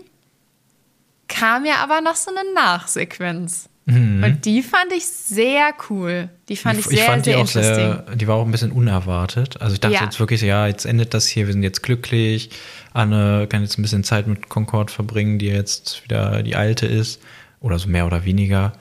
kam 1.27 1.65
ja 1.65 1.77
aber 1.77 2.01
noch 2.01 2.17
so 2.17 2.31
eine 2.31 2.53
Nachsequenz. 2.55 3.69
Mhm. 3.89 4.23
Und 4.23 4.45
die 4.45 4.63
fand 4.63 4.93
ich 4.95 5.07
sehr 5.07 5.73
cool. 5.89 6.29
Die 6.49 6.57
fand 6.57 6.79
ich, 6.79 6.87
ich 6.87 6.99
sehr, 6.99 7.07
fand 7.07 7.25
sehr, 7.25 7.41
die 7.41 7.47
sehr 7.47 7.75
sehr, 7.75 8.17
Die 8.17 8.29
war 8.29 8.37
auch 8.37 8.45
ein 8.45 8.51
bisschen 8.51 8.71
unerwartet. 8.71 9.61
Also 9.63 9.75
ich 9.75 9.81
dachte 9.81 9.95
ja. 9.95 10.05
jetzt 10.05 10.21
wirklich, 10.21 10.43
ja, 10.43 10.67
jetzt 10.67 10.85
endet 10.85 11.15
das 11.15 11.27
hier, 11.27 11.47
wir 11.47 11.55
sind 11.55 11.63
jetzt 11.63 11.83
glücklich. 11.83 12.51
Anne 12.93 13.47
kann 13.49 13.63
jetzt 13.63 13.79
ein 13.79 13.83
bisschen 13.83 14.05
Zeit 14.05 14.27
mit 14.27 14.51
Concord 14.51 14.91
verbringen, 14.91 15.39
die 15.39 15.47
jetzt 15.47 16.05
wieder 16.05 16.43
die 16.43 16.55
alte 16.55 16.87
ist. 16.87 17.23
Oder 17.61 17.79
so 17.79 17.89
mehr 17.89 18.07
oder 18.07 18.25
weniger. 18.25 18.75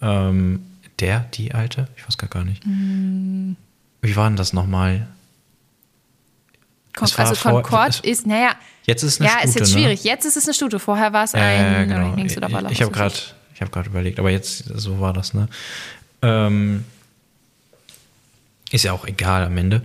Ähm, 0.00 0.64
der, 1.00 1.26
die 1.34 1.52
alte? 1.52 1.88
Ich 1.96 2.06
weiß 2.06 2.16
gar 2.16 2.44
nicht. 2.44 2.64
Mm. 2.64 3.56
Wie 4.00 4.16
war 4.16 4.28
denn 4.28 4.36
das 4.36 4.52
nochmal? 4.52 5.08
Con 6.94 7.08
also 7.16 7.34
Concord 7.34 8.00
ist, 8.00 8.26
naja. 8.26 8.52
Jetzt 8.84 9.02
ist 9.02 9.14
es 9.14 9.20
eine 9.20 9.28
ja, 9.28 9.32
Stute, 9.32 9.48
ist 9.48 9.54
jetzt 9.56 9.74
ne? 9.74 9.80
schwierig. 9.80 10.04
Jetzt 10.04 10.24
ist 10.24 10.36
es 10.36 10.44
eine 10.44 10.54
Stute. 10.54 10.78
Vorher 10.78 11.12
war 11.12 11.24
es 11.24 11.34
ein 11.34 11.82
äh, 11.82 11.86
genau. 11.86 12.14
Links 12.14 12.36
oder 12.36 12.48
Baller. 12.48 12.70
Ich, 12.70 12.78
ich 12.78 12.82
habe 12.82 12.92
gerade 12.92 13.14
hab 13.60 13.86
überlegt, 13.86 14.18
aber 14.18 14.30
jetzt, 14.30 14.64
so 14.74 15.00
war 15.00 15.12
das, 15.12 15.34
ne? 15.34 15.48
Ähm, 16.22 16.84
ist 18.70 18.84
ja 18.84 18.92
auch 18.92 19.06
egal 19.06 19.44
am 19.44 19.56
Ende. 19.56 19.82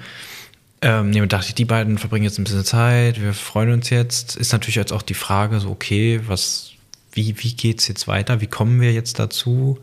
Ähm, 0.81 1.09
nee, 1.09 1.25
dachte 1.25 1.47
ich, 1.49 1.55
die 1.55 1.65
beiden 1.65 1.97
verbringen 1.97 2.25
jetzt 2.25 2.37
ein 2.37 2.43
bisschen 2.43 2.65
Zeit, 2.65 3.21
wir 3.21 3.33
freuen 3.33 3.71
uns 3.71 3.89
jetzt. 3.89 4.35
Ist 4.35 4.51
natürlich 4.51 4.75
jetzt 4.75 4.93
auch 4.93 5.01
die 5.01 5.13
Frage, 5.13 5.59
so, 5.59 5.69
okay, 5.69 6.21
was, 6.27 6.71
wie, 7.13 7.35
wie 7.43 7.53
geht's 7.53 7.87
jetzt 7.87 8.07
weiter? 8.07 8.41
Wie 8.41 8.47
kommen 8.47 8.81
wir 8.81 8.93
jetzt 8.93 9.17
dazu? 9.19 9.79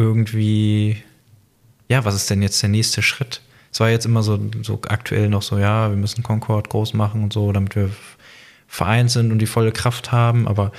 irgendwie, 0.00 0.96
ja, 1.88 2.04
was 2.04 2.14
ist 2.14 2.30
denn 2.30 2.40
jetzt 2.40 2.62
der 2.62 2.70
nächste 2.70 3.02
Schritt? 3.02 3.42
Es 3.70 3.80
war 3.80 3.90
jetzt 3.90 4.06
immer 4.06 4.22
so, 4.22 4.40
so 4.62 4.80
aktuell 4.88 5.28
noch 5.28 5.42
so, 5.42 5.58
ja, 5.58 5.90
wir 5.90 5.96
müssen 5.96 6.22
Concord 6.22 6.70
groß 6.70 6.94
machen 6.94 7.22
und 7.22 7.32
so, 7.32 7.52
damit 7.52 7.76
wir 7.76 7.90
vereint 8.66 9.10
sind 9.10 9.30
und 9.30 9.38
die 9.38 9.46
volle 9.46 9.72
Kraft 9.72 10.10
haben, 10.10 10.48
aber 10.48 10.72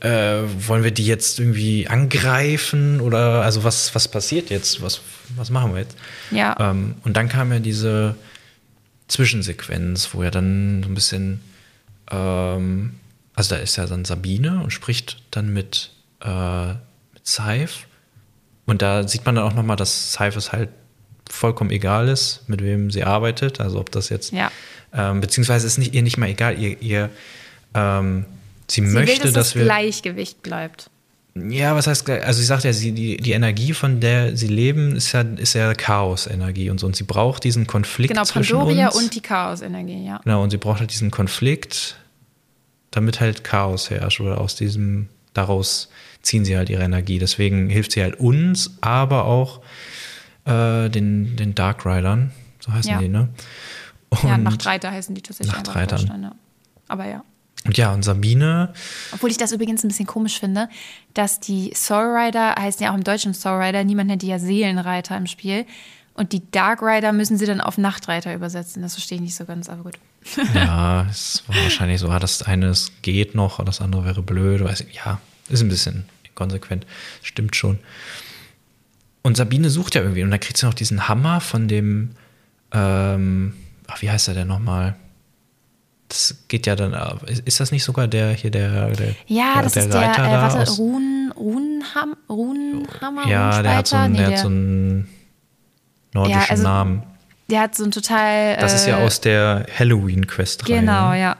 äh, 0.00 0.42
wollen 0.66 0.84
wir 0.84 0.90
die 0.90 1.06
jetzt 1.06 1.38
irgendwie 1.38 1.88
angreifen 1.88 3.00
oder 3.00 3.42
also 3.42 3.64
was, 3.64 3.94
was 3.94 4.08
passiert 4.08 4.50
jetzt? 4.50 4.82
Was, 4.82 5.00
was 5.36 5.50
machen 5.50 5.72
wir 5.72 5.80
jetzt? 5.80 5.96
Ja. 6.30 6.56
Ähm, 6.58 6.94
und 7.04 7.16
dann 7.16 7.28
kam 7.28 7.52
ja 7.52 7.58
diese 7.58 8.14
Zwischensequenz, 9.08 10.10
wo 10.12 10.22
ja 10.22 10.30
dann 10.30 10.82
so 10.82 10.88
ein 10.88 10.94
bisschen, 10.94 11.40
ähm, 12.10 12.94
also 13.34 13.54
da 13.54 13.60
ist 13.60 13.76
ja 13.76 13.86
dann 13.86 14.04
Sabine 14.04 14.60
und 14.62 14.72
spricht 14.72 15.22
dann 15.30 15.52
mit, 15.52 15.90
äh, 16.22 16.68
mit 16.68 17.24
Seif 17.26 17.86
und 18.66 18.82
da 18.82 19.08
sieht 19.08 19.24
man 19.24 19.34
dann 19.34 19.44
auch 19.44 19.54
nochmal, 19.54 19.76
dass 19.76 20.12
Cyphers 20.12 20.52
halt 20.52 20.68
vollkommen 21.30 21.70
egal 21.70 22.08
ist, 22.08 22.48
mit 22.48 22.62
wem 22.62 22.90
sie 22.90 23.04
arbeitet. 23.04 23.60
Also 23.60 23.80
ob 23.80 23.90
das 23.90 24.08
jetzt, 24.08 24.32
ja. 24.32 24.50
ähm, 24.92 25.20
beziehungsweise 25.20 25.66
ist 25.66 25.78
nicht, 25.78 25.94
ihr 25.94 26.02
nicht 26.02 26.18
mal 26.18 26.28
egal, 26.28 26.58
ihr, 26.58 26.80
ihr 26.82 27.10
ähm, 27.74 28.26
sie, 28.70 28.86
sie 28.86 28.92
möchte, 28.92 29.08
will, 29.08 29.16
dass, 29.16 29.32
dass 29.32 29.46
das 29.48 29.54
wir. 29.54 29.64
Gleichgewicht 29.64 30.42
bleibt. 30.42 30.90
Ja, 31.34 31.74
was 31.74 31.86
heißt, 31.86 32.08
also 32.10 32.40
sie 32.40 32.46
sagt 32.46 32.64
ja, 32.64 32.72
sie, 32.72 32.92
die, 32.92 33.16
die 33.18 33.32
Energie, 33.32 33.72
von 33.72 34.00
der 34.00 34.36
sie 34.36 34.48
leben, 34.48 34.96
ist 34.96 35.12
ja, 35.12 35.20
ist 35.20 35.54
ja 35.54 35.72
Chaos-Energie 35.74 36.70
und 36.70 36.80
so. 36.80 36.86
Und 36.86 36.96
sie 36.96 37.04
braucht 37.04 37.44
diesen 37.44 37.66
Konflikt 37.66 38.08
genau, 38.08 38.24
zwischen 38.24 38.56
Pandoria 38.56 38.88
und 38.88 39.14
die 39.14 39.20
Chaos-Energie, 39.20 40.04
ja. 40.04 40.20
Genau, 40.24 40.42
und 40.42 40.50
sie 40.50 40.56
braucht 40.56 40.80
halt 40.80 40.92
diesen 40.92 41.10
Konflikt, 41.10 41.96
damit 42.90 43.20
halt 43.20 43.44
Chaos 43.44 43.90
herrscht 43.90 44.20
oder 44.20 44.40
aus 44.40 44.56
diesem, 44.56 45.08
daraus 45.34 45.90
ziehen 46.22 46.44
sie 46.44 46.56
halt 46.56 46.70
ihre 46.70 46.82
Energie. 46.82 47.18
Deswegen 47.18 47.68
hilft 47.68 47.92
sie 47.92 48.02
halt 48.02 48.18
uns, 48.18 48.76
aber 48.80 49.24
auch 49.26 49.60
äh, 50.44 50.88
den, 50.88 51.36
den 51.36 51.54
Dark 51.54 51.86
Riders, 51.86 52.30
so 52.60 52.72
heißen 52.72 52.90
ja. 52.90 52.98
die, 52.98 53.08
ne? 53.08 53.28
Und 54.10 54.24
ja, 54.24 54.38
Nachtreiter 54.38 54.90
heißen 54.90 55.14
die 55.14 55.22
tatsächlich. 55.22 55.54
Nachtreitern. 55.54 56.22
Ja. 56.22 56.34
Aber 56.88 57.06
ja. 57.06 57.22
Und 57.64 57.76
ja, 57.76 57.92
und 57.92 58.02
Sabine. 58.02 58.72
Obwohl 59.12 59.30
ich 59.30 59.36
das 59.36 59.52
übrigens 59.52 59.84
ein 59.84 59.88
bisschen 59.88 60.06
komisch 60.06 60.38
finde, 60.38 60.68
dass 61.14 61.40
die 61.40 61.72
Soul 61.74 62.16
Rider 62.16 62.54
heißen 62.58 62.82
ja 62.82 62.92
auch 62.92 62.96
im 62.96 63.04
Deutschen 63.04 63.34
Soul 63.34 63.60
Rider, 63.60 63.84
niemand 63.84 64.08
nennt 64.08 64.22
die 64.22 64.28
ja 64.28 64.38
Seelenreiter 64.38 65.16
im 65.16 65.26
Spiel. 65.26 65.66
Und 66.14 66.32
die 66.32 66.50
Dark 66.50 66.82
Rider 66.82 67.12
müssen 67.12 67.38
sie 67.38 67.46
dann 67.46 67.60
auf 67.60 67.78
Nachtreiter 67.78 68.34
übersetzen. 68.34 68.82
Das 68.82 68.94
verstehe 68.94 69.16
ich 69.16 69.22
nicht 69.22 69.36
so 69.36 69.44
ganz, 69.44 69.68
aber 69.68 69.84
gut. 69.84 69.98
ja, 70.54 71.06
es 71.08 71.44
war 71.46 71.56
wahrscheinlich 71.62 72.00
so, 72.00 72.08
ah, 72.08 72.18
das 72.18 72.42
eine 72.42 72.74
geht 73.02 73.34
noch, 73.34 73.64
das 73.64 73.80
andere 73.80 74.04
wäre 74.04 74.22
blöd. 74.22 74.64
Weiß 74.64 74.80
ich, 74.80 74.94
ja, 74.94 75.20
ist 75.48 75.62
ein 75.62 75.68
bisschen 75.68 76.06
konsequent. 76.34 76.86
Stimmt 77.22 77.54
schon. 77.54 77.78
Und 79.22 79.36
Sabine 79.36 79.70
sucht 79.70 79.94
ja 79.94 80.02
irgendwie 80.02 80.22
und 80.22 80.30
dann 80.30 80.40
kriegt 80.40 80.56
sie 80.56 80.66
noch 80.66 80.74
diesen 80.74 81.08
Hammer 81.08 81.40
von 81.40 81.68
dem, 81.68 82.10
ähm, 82.72 83.54
ach, 83.86 84.02
wie 84.02 84.10
heißt 84.10 84.28
er 84.28 84.34
denn 84.34 84.48
nochmal? 84.48 84.96
Das 86.08 86.34
geht 86.48 86.66
ja 86.66 86.74
dann, 86.74 86.94
ist 87.44 87.60
das 87.60 87.70
nicht 87.70 87.84
sogar 87.84 88.08
der 88.08 88.32
hier, 88.32 88.50
der, 88.50 88.90
der 88.92 89.14
Ja, 89.26 89.54
der, 89.54 89.62
das 89.64 89.72
der 89.72 89.86
ist 89.86 89.94
Reiter 89.94 90.22
der, 90.22 90.32
äh, 90.32 90.42
warte, 90.42 90.58
aus, 90.60 90.78
Run, 90.78 91.32
Runham, 91.36 92.16
Runhammer? 92.28 93.26
Ja, 93.26 93.62
der 93.62 93.76
hat, 93.76 93.86
so 93.88 93.96
einen, 93.96 94.12
nee, 94.12 94.18
der 94.18 94.28
hat 94.28 94.38
so 94.38 94.46
einen 94.46 95.08
nordischen 96.14 96.40
ja, 96.40 96.46
also, 96.48 96.62
Namen. 96.62 97.02
Der 97.50 97.60
hat 97.60 97.74
so 97.74 97.82
einen 97.82 97.92
total. 97.92 98.56
Das 98.56 98.74
ist 98.74 98.86
ja 98.86 99.00
äh, 99.00 99.04
aus 99.04 99.20
der 99.20 99.66
Halloween-Quest 99.78 100.64
Genau, 100.64 101.12
ja. 101.12 101.36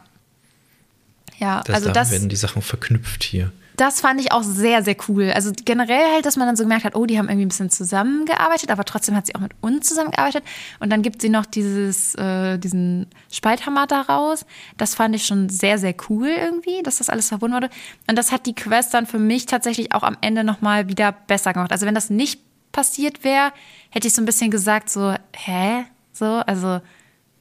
Ja, 1.39 1.63
das, 1.65 1.77
also 1.77 1.87
da 1.89 1.93
das. 1.95 2.11
werden 2.11 2.29
die 2.29 2.37
Sachen 2.37 2.63
verknüpft 2.63 3.23
hier. 3.25 3.53
Das 3.79 4.01
fand 4.01 4.21
ich 4.21 4.33
auch 4.33 4.43
sehr, 4.43 4.83
sehr 4.83 4.97
cool. 5.09 5.31
Also 5.31 5.53
generell 5.65 6.13
halt, 6.13 6.27
dass 6.27 6.37
man 6.37 6.49
dann 6.49 6.57
so 6.57 6.65
gemerkt 6.65 6.85
hat, 6.85 6.97
oh, 6.97 7.07
die 7.07 7.17
haben 7.17 7.29
irgendwie 7.29 7.47
ein 7.47 7.49
bisschen 7.49 7.71
zusammengearbeitet, 7.71 8.73
aber 8.73 8.85
trotzdem 8.85 9.15
hat 9.15 9.27
sie 9.27 9.37
auch 9.37 9.41
mit 9.41 9.53
uns 9.61 9.87
zusammengearbeitet. 9.87 10.43
Und 10.81 10.91
dann 10.91 11.01
gibt 11.01 11.23
sie 11.23 11.29
noch 11.29 11.47
dieses, 11.47 12.17
äh, 12.17 12.59
diesen 12.59 13.07
Spalthammer 13.31 13.87
daraus. 13.87 14.47
Das 14.79 14.97
fand 14.97 15.15
ich 15.15 15.27
schon 15.27 15.49
sehr, 15.49 15.79
sehr 15.79 15.95
cool 16.09 16.27
irgendwie, 16.27 16.83
dass 16.83 16.99
das 16.99 17.09
alles 17.09 17.29
verbunden 17.29 17.55
wurde. 17.55 17.71
Und 18.09 18.19
das 18.19 18.33
hat 18.33 18.47
die 18.47 18.55
Quest 18.57 18.95
dann 18.95 19.07
für 19.07 19.21
mich 19.21 19.47
tatsächlich 19.47 19.93
auch 19.95 20.03
am 20.03 20.17
Ende 20.23 20.43
nochmal 20.43 20.89
wieder 20.89 21.13
besser 21.13 21.53
gemacht. 21.53 21.71
Also 21.71 21.87
wenn 21.87 21.95
das 21.95 22.11
nicht 22.11 22.41
passiert 22.73 23.23
wäre, 23.23 23.53
hätte 23.91 24.09
ich 24.09 24.15
so 24.15 24.21
ein 24.21 24.27
bisschen 24.27 24.51
gesagt, 24.51 24.91
so, 24.91 25.15
hä? 25.37 25.85
So, 26.13 26.25
also, 26.25 26.81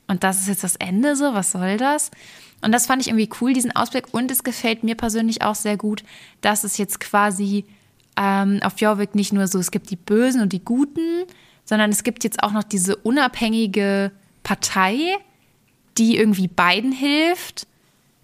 und 0.07 0.23
das 0.23 0.41
ist 0.41 0.49
jetzt 0.49 0.63
das 0.63 0.75
Ende 0.75 1.15
so, 1.15 1.33
was 1.33 1.51
soll 1.51 1.77
das? 1.77 2.11
Und 2.61 2.71
das 2.71 2.87
fand 2.87 3.01
ich 3.01 3.09
irgendwie 3.09 3.29
cool, 3.41 3.53
diesen 3.53 3.75
Ausblick. 3.75 4.13
Und 4.13 4.31
es 4.31 4.43
gefällt 4.43 4.83
mir 4.83 4.95
persönlich 4.95 5.41
auch 5.41 5.55
sehr 5.55 5.77
gut, 5.77 6.03
dass 6.41 6.63
es 6.63 6.77
jetzt 6.77 6.99
quasi 6.99 7.65
ähm, 8.17 8.59
auf 8.63 8.79
Jorvik 8.79 9.15
nicht 9.15 9.31
nur 9.31 9.47
so, 9.47 9.59
es 9.59 9.71
gibt 9.71 9.89
die 9.91 9.95
Bösen 9.95 10.41
und 10.41 10.53
die 10.53 10.63
Guten, 10.63 11.23
sondern 11.65 11.91
es 11.91 12.03
gibt 12.03 12.23
jetzt 12.23 12.41
auch 12.41 12.51
noch 12.51 12.63
diese 12.63 12.95
unabhängige 12.95 14.11
Partei, 14.43 14.97
die 15.97 16.17
irgendwie 16.17 16.47
beiden 16.47 16.91
hilft, 16.91 17.67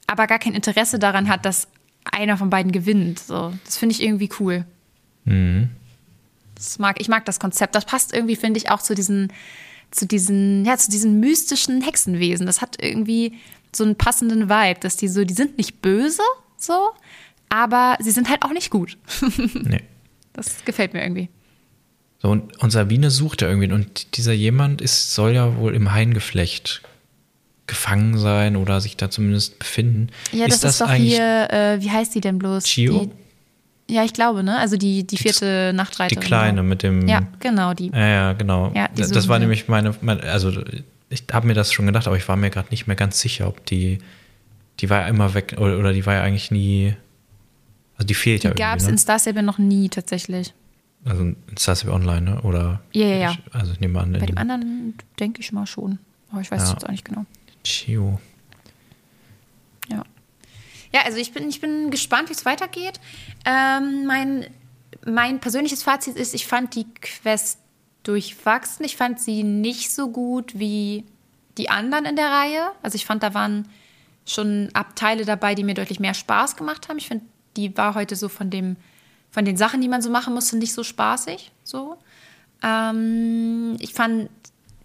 aber 0.08 0.28
gar 0.28 0.40
kein 0.40 0.54
Interesse 0.56 1.00
daran 1.00 1.30
hat, 1.30 1.46
dass 1.46 1.68
einer 2.06 2.38
von 2.38 2.50
beiden 2.50 2.72
gewinnt. 2.72 3.20
So, 3.20 3.54
das 3.66 3.78
finde 3.78 3.94
ich 3.94 4.02
irgendwie 4.02 4.30
cool. 4.40 4.66
Mhm. 5.26 5.70
Das 6.56 6.80
mag, 6.80 7.00
ich 7.02 7.08
mag 7.08 7.26
das 7.26 7.40
Konzept. 7.40 7.76
Das 7.76 7.86
passt 7.86 8.14
irgendwie, 8.14 8.36
finde 8.36 8.58
ich, 8.58 8.70
auch 8.70 8.82
zu 8.82 8.96
diesen, 8.96 9.32
zu 9.92 10.06
diesen, 10.06 10.66
ja, 10.66 10.78
zu 10.78 10.90
diesen 10.90 11.20
mystischen 11.20 11.82
Hexenwesen. 11.82 12.46
Das 12.46 12.62
hat 12.62 12.82
irgendwie 12.82 13.34
so 13.76 13.84
einen 13.84 13.96
passenden 13.96 14.50
Vibe, 14.50 14.80
dass 14.80 14.98
die 14.98 15.08
so, 15.08 15.24
die 15.24 15.34
sind 15.34 15.58
nicht 15.58 15.82
böse, 15.82 16.22
so, 16.58 16.92
aber 17.50 17.98
sie 18.00 18.12
sind 18.12 18.30
halt 18.30 18.44
auch 18.44 18.52
nicht 18.52 18.70
gut. 18.70 18.98
nee. 19.54 19.84
Das 20.34 20.66
gefällt 20.66 20.94
mir 20.94 21.04
irgendwie. 21.04 21.30
So, 22.22 22.30
und, 22.30 22.58
und 22.62 22.72
Sabine 22.72 23.12
sucht 23.12 23.42
ja 23.42 23.50
irgendwie, 23.50 23.72
und 23.72 24.18
dieser 24.18 24.34
jemand 24.34 24.82
ist, 24.82 25.14
soll 25.14 25.34
ja 25.34 25.58
wohl 25.58 25.76
im 25.76 25.92
Haingeflecht 25.92 26.82
gefangen 27.68 28.18
sein 28.18 28.56
oder 28.56 28.82
sich 28.82 28.98
da 28.98 29.10
zumindest 29.10 29.60
befinden. 29.60 30.08
Ja, 30.32 30.46
das 30.46 30.56
ist, 30.56 30.64
das 30.64 30.72
ist 30.72 30.82
doch 30.82 30.92
hier, 30.94 31.52
äh, 31.52 31.82
wie 31.82 31.92
heißt 31.92 32.14
die 32.16 32.22
denn 32.22 32.40
bloß? 32.40 32.66
Chio? 32.66 33.06
Die, 33.06 33.94
ja, 33.94 34.04
ich 34.04 34.14
glaube, 34.14 34.44
ne? 34.44 34.58
Also 34.58 34.78
die, 34.78 35.06
die 35.06 35.18
vierte 35.18 35.72
die, 35.72 35.78
Nachtreiterin. 35.78 36.22
Die 36.22 36.26
kleine 36.26 36.58
genau. 36.58 36.64
mit 36.64 36.84
dem. 36.84 37.08
Ja, 37.08 37.28
genau, 37.40 37.74
die. 37.74 37.90
Ja, 37.90 38.08
ja 38.08 38.34
genau. 38.34 38.72
Ja, 38.74 38.88
das 38.96 39.28
war 39.28 39.40
nämlich 39.40 39.68
meine, 39.68 39.94
meine, 40.02 40.24
also 40.24 40.52
ich 41.14 41.24
habe 41.32 41.48
mir 41.48 41.54
das 41.54 41.72
schon 41.72 41.86
gedacht, 41.86 42.08
aber 42.08 42.18
ich 42.18 42.28
war 42.28 42.36
mir 42.36 42.50
gerade 42.50 42.70
nicht 42.70 42.88
mehr 42.88 42.96
ganz 42.96 43.20
sicher, 43.20 43.48
ob 43.48 43.66
die, 43.66 44.00
die 44.80 44.90
war 44.90 45.02
ja 45.02 45.08
immer 45.08 45.34
weg 45.34 45.56
oder, 45.58 45.78
oder 45.78 45.94
die 45.94 46.06
war 46.06 46.16
ja 46.16 46.24
eigentlich 46.24 46.52
nie, 46.52 46.96
also 47.96 48.08
die 48.08 48.16
fehlt 48.16 48.44
die 48.44 48.48
ja 48.48 48.50
irgendwie. 48.50 48.64
Die 48.64 48.70
gab 48.70 48.80
es 48.80 48.88
in 48.88 48.98
Star 48.98 49.20
Stable 49.20 49.44
noch 49.44 49.60
nie 49.60 49.90
tatsächlich. 49.90 50.54
Also 51.06 51.24
in 51.24 51.58
Star 51.58 51.76
Stable 51.76 51.94
Online, 51.94 52.22
ne? 52.22 52.42
Oder? 52.42 52.82
Ja, 52.94 53.06
ja, 53.06 53.16
ja. 53.16 53.32
Ich, 53.32 53.56
also 53.56 53.74
ich 53.74 53.80
nehme 53.80 54.00
an. 54.00 54.14
Bei 54.14 54.26
dem 54.26 54.38
anderen 54.38 54.96
denke 55.20 55.42
ich 55.42 55.52
mal 55.52 55.68
schon, 55.68 56.00
aber 56.32 56.42
ich 56.42 56.50
weiß 56.50 56.64
es 56.64 56.70
ja. 56.70 56.74
jetzt 56.74 56.86
auch 56.86 56.92
nicht 56.92 57.06
genau. 57.06 57.26
Chio. 57.64 58.20
Ja. 59.90 60.04
Ja, 60.94 61.02
also 61.06 61.18
ich 61.18 61.32
bin, 61.34 61.48
ich 61.50 61.62
bin 61.62 61.92
gespannt, 61.92 62.30
wie 62.30 62.34
es 62.34 62.46
weitergeht. 62.46 63.00
Ähm, 63.46 64.06
mein, 64.06 64.48
mein 65.06 65.40
persönliches 65.40 65.84
Fazit 65.84 66.16
ist, 66.16 66.34
ich 66.34 66.48
fand 66.48 66.76
die 66.76 66.86
Quest 67.02 67.60
durchwachsen. 68.04 68.86
Ich 68.86 68.98
fand 68.98 69.20
sie 69.20 69.44
nicht 69.44 69.92
so 69.92 70.10
gut 70.10 70.58
wie 70.60 71.06
die 71.58 71.70
anderen 71.70 72.06
in 72.06 72.16
der 72.16 72.30
Reihe. 72.30 72.72
Also 72.82 72.96
ich 72.96 73.06
fand, 73.06 73.24
da 73.24 73.34
waren 73.34 73.68
schon 74.26 74.70
Abteile 74.74 75.26
dabei, 75.26 75.56
die 75.56 75.64
mir 75.64 75.74
deutlich 75.74 76.00
mehr 76.00 76.14
Spaß 76.14 76.56
gemacht 76.56 76.90
haben. 76.90 76.98
Ich 76.98 77.08
finde, 77.08 77.26
die 77.58 77.76
war 77.78 77.96
heute 77.96 78.16
so 78.16 78.30
von 78.30 78.50
dem, 78.50 78.76
von 79.32 79.46
den 79.46 79.58
Sachen, 79.58 79.82
die 79.82 79.88
man 79.88 80.02
so 80.02 80.10
machen 80.10 80.34
musste, 80.34 80.58
nicht 80.58 80.74
so 80.74 80.84
spaßig. 80.84 81.52
So. 81.64 81.98
Ähm, 82.62 83.76
ich 83.80 83.94
fand 83.94 84.30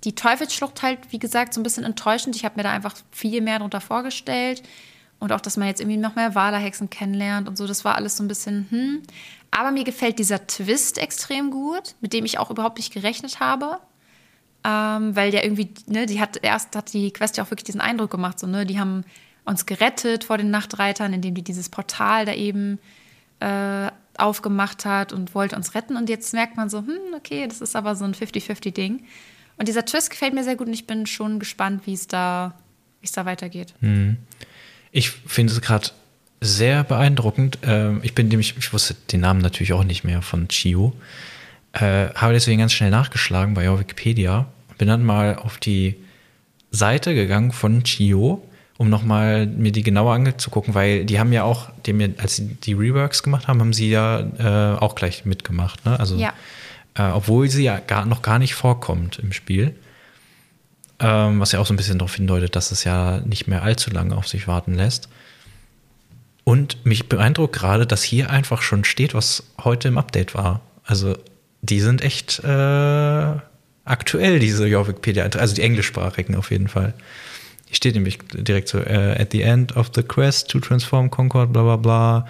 die 0.04 0.14
Teufelsschlucht 0.14 0.82
halt, 0.82 0.98
wie 1.10 1.18
gesagt, 1.18 1.54
so 1.54 1.60
ein 1.60 1.64
bisschen 1.64 1.84
enttäuschend. 1.84 2.36
Ich 2.36 2.44
habe 2.44 2.56
mir 2.56 2.62
da 2.62 2.70
einfach 2.70 2.94
viel 3.10 3.40
mehr 3.40 3.58
darunter 3.58 3.80
vorgestellt. 3.80 4.62
Und 5.20 5.32
auch, 5.32 5.40
dass 5.40 5.56
man 5.56 5.66
jetzt 5.66 5.80
irgendwie 5.80 5.96
noch 5.96 6.14
mehr 6.14 6.34
Walerhexen 6.34 6.90
kennenlernt 6.90 7.48
und 7.48 7.58
so, 7.58 7.66
das 7.66 7.84
war 7.84 7.96
alles 7.96 8.16
so 8.16 8.22
ein 8.22 8.28
bisschen, 8.28 8.66
hm. 8.70 9.02
Aber 9.50 9.70
mir 9.70 9.84
gefällt 9.84 10.18
dieser 10.18 10.46
Twist 10.46 10.98
extrem 10.98 11.50
gut, 11.50 11.94
mit 12.00 12.12
dem 12.12 12.24
ich 12.24 12.38
auch 12.38 12.50
überhaupt 12.50 12.76
nicht 12.76 12.92
gerechnet 12.92 13.40
habe. 13.40 13.78
Ähm, 14.64 15.16
weil 15.16 15.30
der 15.30 15.44
irgendwie, 15.44 15.72
ne, 15.86 16.06
die 16.06 16.20
hat 16.20 16.38
erst 16.42 16.74
hat 16.76 16.92
die 16.92 17.12
Quest 17.12 17.36
ja 17.36 17.44
auch 17.44 17.50
wirklich 17.50 17.64
diesen 17.64 17.80
Eindruck 17.80 18.10
gemacht, 18.10 18.38
so, 18.40 18.46
ne, 18.46 18.66
die 18.66 18.78
haben 18.78 19.04
uns 19.44 19.66
gerettet 19.66 20.24
vor 20.24 20.36
den 20.36 20.50
Nachtreitern, 20.50 21.12
indem 21.12 21.34
die 21.34 21.42
dieses 21.42 21.68
Portal 21.68 22.26
da 22.26 22.34
eben 22.34 22.78
äh, 23.40 23.90
aufgemacht 24.18 24.84
hat 24.84 25.12
und 25.12 25.34
wollte 25.34 25.56
uns 25.56 25.74
retten. 25.74 25.96
Und 25.96 26.08
jetzt 26.08 26.34
merkt 26.34 26.56
man 26.56 26.68
so, 26.68 26.78
hm, 26.78 27.14
okay, 27.16 27.46
das 27.46 27.60
ist 27.60 27.76
aber 27.76 27.94
so 27.96 28.04
ein 28.04 28.14
50-50-Ding. 28.14 29.04
Und 29.56 29.68
dieser 29.68 29.84
Twist 29.84 30.10
gefällt 30.10 30.34
mir 30.34 30.44
sehr 30.44 30.56
gut 30.56 30.66
und 30.66 30.74
ich 30.74 30.86
bin 30.86 31.06
schon 31.06 31.38
gespannt, 31.38 31.86
wie 31.86 31.94
es 31.94 32.06
da, 32.06 32.54
wie 33.00 33.06
es 33.06 33.12
da 33.12 33.24
weitergeht. 33.24 33.74
Hm. 33.80 34.18
Ich 34.90 35.10
finde 35.10 35.52
es 35.52 35.60
gerade 35.60 35.88
sehr 36.40 36.84
beeindruckend. 36.84 37.58
Ähm, 37.62 38.00
ich 38.02 38.14
bin 38.14 38.28
nämlich, 38.28 38.56
ich 38.56 38.72
wusste 38.72 38.94
den 39.12 39.20
Namen 39.20 39.40
natürlich 39.40 39.72
auch 39.72 39.84
nicht 39.84 40.04
mehr 40.04 40.22
von 40.22 40.48
Chio. 40.48 40.94
Äh, 41.72 42.08
habe 42.14 42.32
deswegen 42.32 42.60
ganz 42.60 42.72
schnell 42.72 42.90
nachgeschlagen 42.90 43.54
bei 43.54 43.66
Wikipedia 43.78 44.46
und 44.68 44.78
bin 44.78 44.88
dann 44.88 45.04
mal 45.04 45.36
auf 45.36 45.58
die 45.58 45.96
Seite 46.70 47.14
gegangen 47.14 47.52
von 47.52 47.82
Chio, 47.84 48.42
um 48.78 48.88
nochmal 48.88 49.46
mir 49.46 49.72
die 49.72 49.82
genauer 49.82 50.14
anzugucken, 50.14 50.74
weil 50.74 51.04
die 51.04 51.18
haben 51.18 51.32
ja 51.32 51.42
auch, 51.42 51.70
die 51.86 52.14
als 52.18 52.36
sie 52.36 52.56
die 52.62 52.74
Reworks 52.74 53.22
gemacht 53.22 53.48
haben, 53.48 53.60
haben 53.60 53.72
sie 53.72 53.90
ja 53.90 54.20
äh, 54.20 54.78
auch 54.78 54.94
gleich 54.94 55.24
mitgemacht. 55.24 55.84
Ne? 55.84 55.98
Also, 55.98 56.16
ja. 56.16 56.32
äh, 56.94 57.10
obwohl 57.10 57.48
sie 57.48 57.64
ja 57.64 57.80
gar, 57.80 58.06
noch 58.06 58.22
gar 58.22 58.38
nicht 58.38 58.54
vorkommt 58.54 59.18
im 59.18 59.32
Spiel. 59.32 59.74
Ähm, 61.00 61.38
was 61.38 61.52
ja 61.52 61.60
auch 61.60 61.66
so 61.66 61.72
ein 61.72 61.76
bisschen 61.76 61.98
darauf 61.98 62.16
hindeutet, 62.16 62.56
dass 62.56 62.72
es 62.72 62.82
ja 62.82 63.20
nicht 63.20 63.46
mehr 63.46 63.62
allzu 63.62 63.90
lange 63.90 64.16
auf 64.16 64.26
sich 64.26 64.48
warten 64.48 64.74
lässt. 64.74 65.08
Und 66.42 66.84
mich 66.84 67.08
beeindruckt 67.08 67.54
gerade, 67.54 67.86
dass 67.86 68.02
hier 68.02 68.30
einfach 68.30 68.62
schon 68.62 68.84
steht, 68.84 69.14
was 69.14 69.44
heute 69.62 69.88
im 69.88 69.98
Update 69.98 70.34
war. 70.34 70.60
Also 70.84 71.16
die 71.60 71.80
sind 71.80 72.02
echt 72.02 72.42
äh, 72.42 73.32
aktuell, 73.84 74.38
diese 74.38 74.64
Wikipedia, 74.64 75.24
also 75.24 75.54
die 75.54 75.62
englischsprachigen 75.62 76.34
auf 76.34 76.50
jeden 76.50 76.68
Fall. 76.68 76.94
Hier 77.66 77.76
steht 77.76 77.94
nämlich 77.94 78.18
direkt 78.32 78.68
so, 78.68 78.78
uh, 78.78 79.14
at 79.18 79.32
the 79.32 79.42
end 79.42 79.76
of 79.76 79.90
the 79.94 80.02
quest 80.02 80.50
to 80.50 80.58
transform 80.58 81.10
Concord, 81.10 81.52
bla 81.52 81.62
bla 81.62 81.76
bla. 81.76 82.26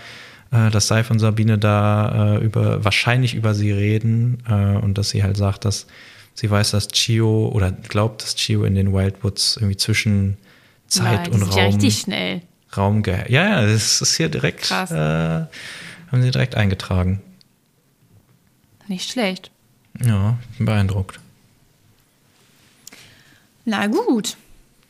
Uh, 0.51 0.71
dass 0.71 0.89
Seif 0.89 1.11
und 1.11 1.19
Sabine 1.19 1.59
da 1.59 2.37
uh, 2.37 2.39
über, 2.39 2.83
wahrscheinlich 2.85 3.35
über 3.35 3.55
sie 3.55 3.71
reden 3.71 4.43
und 4.83 4.97
dass 4.97 5.11
sie 5.11 5.23
halt 5.23 5.37
sagt, 5.37 5.65
dass 5.65 5.87
sie 6.39 6.49
weiß, 6.49 6.71
dass 6.71 6.89
Chio 6.89 7.49
oder 7.49 7.73
glaubt, 7.73 8.23
dass 8.23 8.37
Chio 8.37 8.63
in 8.63 8.77
den 8.77 8.93
Wildwoods 8.93 9.57
irgendwie 9.57 9.77
zwischen 9.77 10.37
Zeit 10.87 11.27
ja, 11.27 11.35
und 11.35 11.43
Raum. 11.43 11.57
Ja 11.57 11.65
richtig 11.65 11.99
schnell. 11.99 12.43
Raum 12.77 13.03
Ja, 13.05 13.25
ja, 13.29 13.67
das 13.67 14.01
ist 14.01 14.17
hier 14.17 14.29
direkt, 14.29 14.63
Krass. 14.63 14.91
Äh, 14.93 14.95
haben 14.95 16.23
sie 16.23 16.31
direkt 16.31 16.55
eingetragen. 16.55 17.21
Nicht 18.87 19.11
schlecht. 19.11 19.51
Ja, 20.01 20.39
bin 20.57 20.67
beeindruckt. 20.67 21.19
Na 23.65 23.87
gut. 23.89 24.37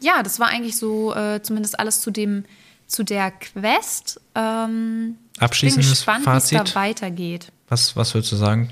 Ja, 0.01 0.23
das 0.23 0.39
war 0.39 0.49
eigentlich 0.49 0.77
so 0.77 1.15
äh, 1.15 1.43
zumindest 1.43 1.79
alles 1.81 2.01
zu 2.01 2.11
dem 2.11 2.45
zu 2.87 3.05
der 3.05 3.31
Quest. 3.31 4.21
Ähm, 4.35 5.17
Abschließendes 5.39 5.87
ich 5.87 5.91
bin 5.91 5.97
gespannt, 5.97 6.25
Fazit. 6.25 6.53
wie 6.53 6.63
es 6.63 6.73
da 6.73 6.81
weitergeht. 6.81 7.53
Was, 7.69 7.97
was 7.97 8.15
würdest 8.15 8.33
du 8.33 8.37
sagen? 8.37 8.71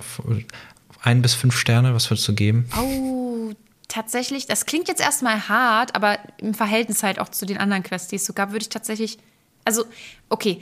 Ein 1.06 1.22
bis 1.22 1.34
fünf 1.34 1.56
Sterne, 1.56 1.94
was 1.94 2.10
würdest 2.10 2.26
du 2.26 2.34
geben? 2.34 2.68
Oh, 2.76 3.52
tatsächlich, 3.86 4.46
das 4.46 4.66
klingt 4.66 4.88
jetzt 4.88 5.00
erstmal 5.00 5.48
hart, 5.48 5.94
aber 5.94 6.18
im 6.38 6.52
Verhältnis 6.52 7.04
halt 7.04 7.20
auch 7.20 7.28
zu 7.28 7.46
den 7.46 7.58
anderen 7.58 7.84
Quests, 7.84 8.08
die 8.08 8.16
es 8.16 8.26
so 8.26 8.32
gab, 8.32 8.50
würde 8.50 8.64
ich 8.64 8.70
tatsächlich, 8.70 9.18
also, 9.64 9.84
okay, 10.30 10.60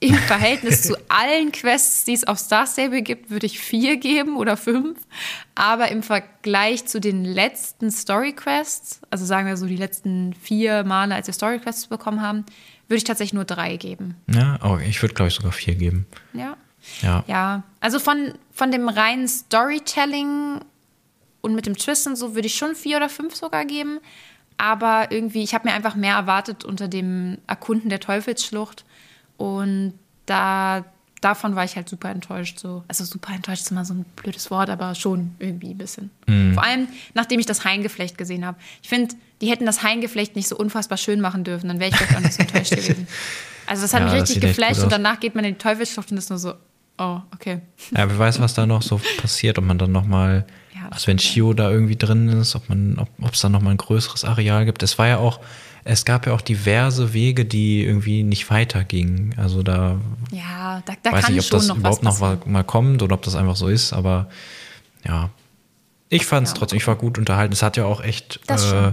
im 0.00 0.14
Verhältnis 0.14 0.80
zu 0.88 0.96
allen 1.10 1.52
Quests, 1.52 2.04
die 2.04 2.14
es 2.14 2.26
auf 2.26 2.38
Star 2.38 2.66
Stable 2.66 3.02
gibt, 3.02 3.28
würde 3.28 3.44
ich 3.44 3.58
vier 3.58 3.98
geben 3.98 4.38
oder 4.38 4.56
fünf. 4.56 4.98
Aber 5.54 5.88
im 5.88 6.02
Vergleich 6.02 6.86
zu 6.86 6.98
den 6.98 7.26
letzten 7.26 7.90
Story 7.90 8.32
Quests, 8.32 9.02
also 9.10 9.26
sagen 9.26 9.46
wir 9.46 9.58
so 9.58 9.66
die 9.66 9.76
letzten 9.76 10.32
vier 10.32 10.84
Male, 10.84 11.14
als 11.14 11.26
wir 11.26 11.34
Story 11.34 11.58
Quests 11.58 11.88
bekommen 11.88 12.22
haben, 12.22 12.46
würde 12.88 12.96
ich 12.96 13.04
tatsächlich 13.04 13.34
nur 13.34 13.44
drei 13.44 13.76
geben. 13.76 14.16
Ja, 14.26 14.58
oh, 14.64 14.78
ich 14.78 15.02
würde, 15.02 15.14
glaube 15.14 15.28
ich, 15.28 15.34
sogar 15.34 15.52
vier 15.52 15.74
geben. 15.74 16.06
Ja. 16.32 16.56
Ja. 17.00 17.24
Ja. 17.26 17.62
Also 17.80 17.98
von, 17.98 18.34
von 18.52 18.70
dem 18.70 18.88
reinen 18.88 19.28
Storytelling 19.28 20.60
und 21.40 21.54
mit 21.54 21.66
dem 21.66 21.76
Twist 21.76 22.06
und 22.06 22.16
so 22.16 22.34
würde 22.34 22.46
ich 22.46 22.54
schon 22.54 22.74
vier 22.74 22.96
oder 22.96 23.08
fünf 23.08 23.34
sogar 23.34 23.64
geben. 23.64 24.00
Aber 24.58 25.10
irgendwie, 25.10 25.42
ich 25.42 25.54
habe 25.54 25.68
mir 25.68 25.74
einfach 25.74 25.96
mehr 25.96 26.14
erwartet 26.14 26.64
unter 26.64 26.88
dem 26.88 27.38
Erkunden 27.46 27.88
der 27.88 28.00
Teufelsschlucht. 28.00 28.84
Und 29.36 29.98
da 30.26 30.84
davon 31.22 31.56
war 31.56 31.64
ich 31.64 31.76
halt 31.76 31.88
super 31.88 32.10
enttäuscht. 32.10 32.58
So. 32.58 32.84
Also 32.88 33.04
super 33.04 33.32
enttäuscht 33.32 33.62
ist 33.62 33.70
immer 33.70 33.84
so 33.86 33.94
ein 33.94 34.04
blödes 34.16 34.50
Wort, 34.50 34.68
aber 34.68 34.94
schon 34.94 35.34
irgendwie 35.38 35.70
ein 35.70 35.78
bisschen. 35.78 36.10
Mhm. 36.26 36.52
Vor 36.54 36.62
allem, 36.64 36.88
nachdem 37.14 37.40
ich 37.40 37.46
das 37.46 37.64
Haingeflecht 37.64 38.18
gesehen 38.18 38.44
habe. 38.44 38.58
Ich 38.82 38.88
finde, 38.88 39.14
die 39.40 39.50
hätten 39.50 39.64
das 39.64 39.82
Haingeflecht 39.82 40.36
nicht 40.36 40.48
so 40.48 40.56
unfassbar 40.56 40.98
schön 40.98 41.20
machen 41.20 41.44
dürfen, 41.44 41.68
dann 41.68 41.80
wäre 41.80 41.90
ich 41.90 41.96
vielleicht 41.96 42.16
auch 42.16 42.20
nicht 42.20 42.34
so 42.34 42.42
enttäuscht 42.42 42.70
gewesen. 42.76 43.06
Also 43.66 43.82
das 43.82 43.94
hat 43.94 44.00
Ja, 44.00 44.12
mich 44.12 44.22
richtig 44.22 44.40
geflasht 44.40 44.82
und 44.82 44.92
danach 44.92 45.20
geht 45.20 45.34
man 45.34 45.44
in 45.44 45.54
die 45.54 45.58
Teufelsschlucht 45.58 46.10
und 46.10 46.18
ist 46.18 46.28
nur 46.30 46.38
so, 46.38 46.54
oh, 46.98 47.20
okay. 47.32 47.60
Ja, 47.96 48.08
wer 48.10 48.18
weiß, 48.18 48.40
was 48.40 48.54
da 48.54 48.66
noch 48.66 48.82
so 48.82 49.00
passiert, 49.18 49.58
ob 49.58 49.64
man 49.64 49.78
dann 49.78 49.92
nochmal, 49.92 50.44
Ja, 50.74 50.88
also 50.90 51.06
wenn 51.06 51.18
Chio 51.18 51.54
da 51.54 51.70
irgendwie 51.70 51.96
drin 51.96 52.28
ist, 52.28 52.56
ob 52.56 52.68
man, 52.68 52.98
ob 52.98 53.08
ob 53.20 53.32
es 53.32 53.40
da 53.40 53.48
nochmal 53.48 53.74
ein 53.74 53.78
größeres 53.78 54.24
Areal 54.24 54.64
gibt. 54.64 54.82
Es 54.82 54.98
war 54.98 55.06
ja 55.06 55.18
auch, 55.18 55.40
es 55.84 56.04
gab 56.04 56.26
ja 56.26 56.32
auch 56.32 56.40
diverse 56.40 57.12
Wege, 57.12 57.44
die 57.44 57.84
irgendwie 57.84 58.22
nicht 58.22 58.50
weitergingen. 58.50 59.34
Also 59.36 59.62
da 59.62 59.98
Ja, 60.30 60.82
da, 60.86 60.94
da 61.02 61.12
weiß 61.12 61.24
kann 61.24 61.34
nicht, 61.34 61.44
ob 61.44 61.50
das 61.58 61.68
noch 61.68 61.76
überhaupt 61.76 62.02
noch 62.02 62.20
mal, 62.20 62.38
mal 62.46 62.64
kommt 62.64 63.02
oder 63.02 63.14
ob 63.14 63.22
das 63.22 63.34
einfach 63.34 63.56
so 63.56 63.68
ist, 63.68 63.92
aber 63.92 64.28
ja. 65.06 65.30
Ich 66.08 66.26
fand 66.26 66.46
es 66.46 66.52
Ja, 66.52 66.58
trotzdem, 66.58 66.76
ich 66.76 66.86
war 66.86 66.96
gut 66.96 67.16
unterhalten. 67.18 67.52
Es 67.52 67.62
hat 67.62 67.76
ja 67.76 67.84
auch 67.86 68.02
echt 68.02 68.38
äh, 68.48 68.92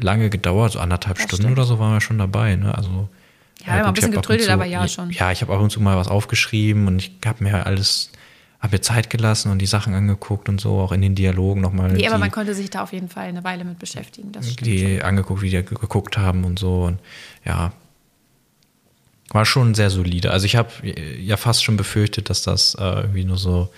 lange 0.00 0.30
gedauert, 0.30 0.72
so 0.72 0.80
anderthalb 0.80 1.16
Das 1.16 1.24
Stunden 1.24 1.42
stimmt. 1.44 1.58
oder 1.58 1.66
so 1.66 1.78
waren 1.78 1.92
wir 1.92 2.00
schon 2.00 2.18
dabei. 2.18 2.56
Ne? 2.56 2.74
Also, 2.74 3.08
Ja, 3.66 3.74
ein 3.74 3.84
gut, 3.84 3.88
ich 3.88 3.94
bisschen 3.94 4.12
hab 4.12 4.24
ab 4.24 4.30
und 4.30 4.36
getrödelt, 4.36 4.50
aber 4.50 4.64
ja, 4.64 4.88
schon. 4.88 5.10
Ja, 5.10 5.30
ich 5.30 5.42
habe 5.42 5.52
ab 5.54 5.60
und 5.60 5.70
zu 5.70 5.80
mal 5.80 5.96
was 5.96 6.08
aufgeschrieben 6.08 6.86
und 6.88 6.98
ich 6.98 7.12
habe 7.26 7.44
mir 7.44 7.66
alles, 7.66 8.10
habe 8.62 8.76
mir 8.76 8.80
Zeit 8.80 9.10
gelassen 9.10 9.50
und 9.50 9.58
die 9.58 9.66
Sachen 9.66 9.92
angeguckt 9.92 10.48
und 10.48 10.60
so, 10.60 10.78
auch 10.78 10.92
in 10.92 11.02
den 11.02 11.14
Dialogen 11.16 11.60
nochmal. 11.60 11.92
Nee, 11.92 12.06
aber 12.06 12.14
die, 12.16 12.20
man 12.20 12.30
konnte 12.30 12.54
sich 12.54 12.70
da 12.70 12.82
auf 12.82 12.92
jeden 12.92 13.08
Fall 13.08 13.24
eine 13.26 13.42
Weile 13.44 13.64
mit 13.64 13.78
beschäftigen. 13.80 14.30
Das 14.32 14.46
stimmt 14.50 14.60
schon. 14.68 14.86
die 14.88 15.02
angeguckt, 15.02 15.42
wie 15.42 15.50
die 15.50 15.56
ge- 15.64 15.78
geguckt 15.78 16.16
haben 16.16 16.44
und 16.44 16.58
so. 16.60 16.84
Und 16.84 16.98
ja, 17.44 17.72
war 19.30 19.44
schon 19.46 19.74
sehr 19.74 19.90
solide. 19.90 20.30
Also 20.30 20.46
ich 20.46 20.56
habe 20.56 20.68
ja 21.18 21.36
fast 21.36 21.64
schon 21.64 21.76
befürchtet, 21.76 22.30
dass 22.30 22.42
das 22.42 22.74
äh, 22.78 22.82
irgendwie 22.84 23.24
nur 23.24 23.38
so 23.38 23.70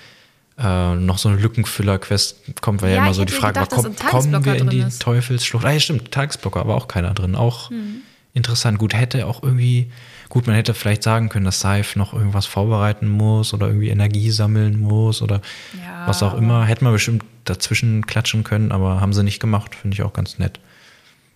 äh, 0.59 0.95
noch 0.97 1.19
so 1.19 1.29
eine 1.29 1.39
Lückenfüller-Quest 1.39 2.61
kommt, 2.61 2.83
weil 2.83 2.91
ja, 2.91 2.97
Ja, 2.99 3.03
immer 3.05 3.15
so 3.15 3.25
die 3.25 3.33
Frage 3.33 3.57
war, 3.61 3.67
gedacht, 3.67 3.85
dass 3.87 4.11
komm, 4.11 4.31
kommen 4.31 4.45
wir 4.45 4.57
in 4.57 4.69
die 4.69 4.81
ist. 4.81 5.01
Teufelsschlucht? 5.03 5.65
Ah 5.65 5.71
ja, 5.73 5.81
stimmt, 5.81 6.11
Tagesblocker, 6.13 6.61
aber 6.61 6.75
auch 6.77 6.89
keiner 6.89 7.15
drin. 7.15 7.35
Auch 7.37 7.71
Mhm. 7.71 8.03
interessant. 8.35 8.79
Gut, 8.79 8.95
hätte 8.95 9.27
auch 9.27 9.43
irgendwie, 9.43 9.91
gut, 10.29 10.47
man 10.47 10.57
hätte 10.57 10.75
vielleicht 10.75 11.03
sagen 11.03 11.29
können, 11.29 11.45
dass 11.45 11.61
Saif 11.61 11.97
noch 11.97 12.13
irgendwas 12.13 12.47
vorbereiten 12.47 13.09
muss 13.09 13.55
oder 13.55 13.67
irgendwie 13.67 13.89
Energie 13.89 14.31
sammeln 14.31 14.79
muss 14.79 15.23
oder 15.23 15.41
Ja, 15.85 16.07
was 16.07 16.23
auch 16.23 16.35
immer. 16.35 16.65
Hätte 16.65 16.85
man 16.85 16.93
bestimmt 16.93 17.25
dazwischen 17.45 18.07
klatschen 18.07 18.45
können, 18.45 18.73
aber 18.73 19.01
haben 19.01 19.13
sie 19.13 19.23
nicht 19.23 19.41
gemacht. 19.41 19.75
Finde 19.75 19.95
ich 19.95 20.03
auch 20.03 20.13
ganz 20.13 20.39
nett. 20.39 20.61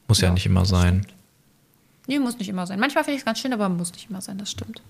Muss 0.08 0.20
ja, 0.20 0.28
Ja, 0.28 0.34
nicht 0.34 0.46
immer 0.46 0.64
sein. 0.64 1.06
Nee, 2.06 2.18
muss 2.18 2.38
nicht 2.38 2.48
immer 2.48 2.66
sein. 2.66 2.80
Manchmal 2.80 3.04
finde 3.04 3.16
ich 3.16 3.20
es 3.20 3.26
ganz 3.26 3.38
schön, 3.38 3.52
aber 3.52 3.68
muss 3.68 3.92
nicht 3.92 4.08
immer 4.08 4.22
sein, 4.22 4.38
das 4.38 4.50
stimmt. 4.50 4.82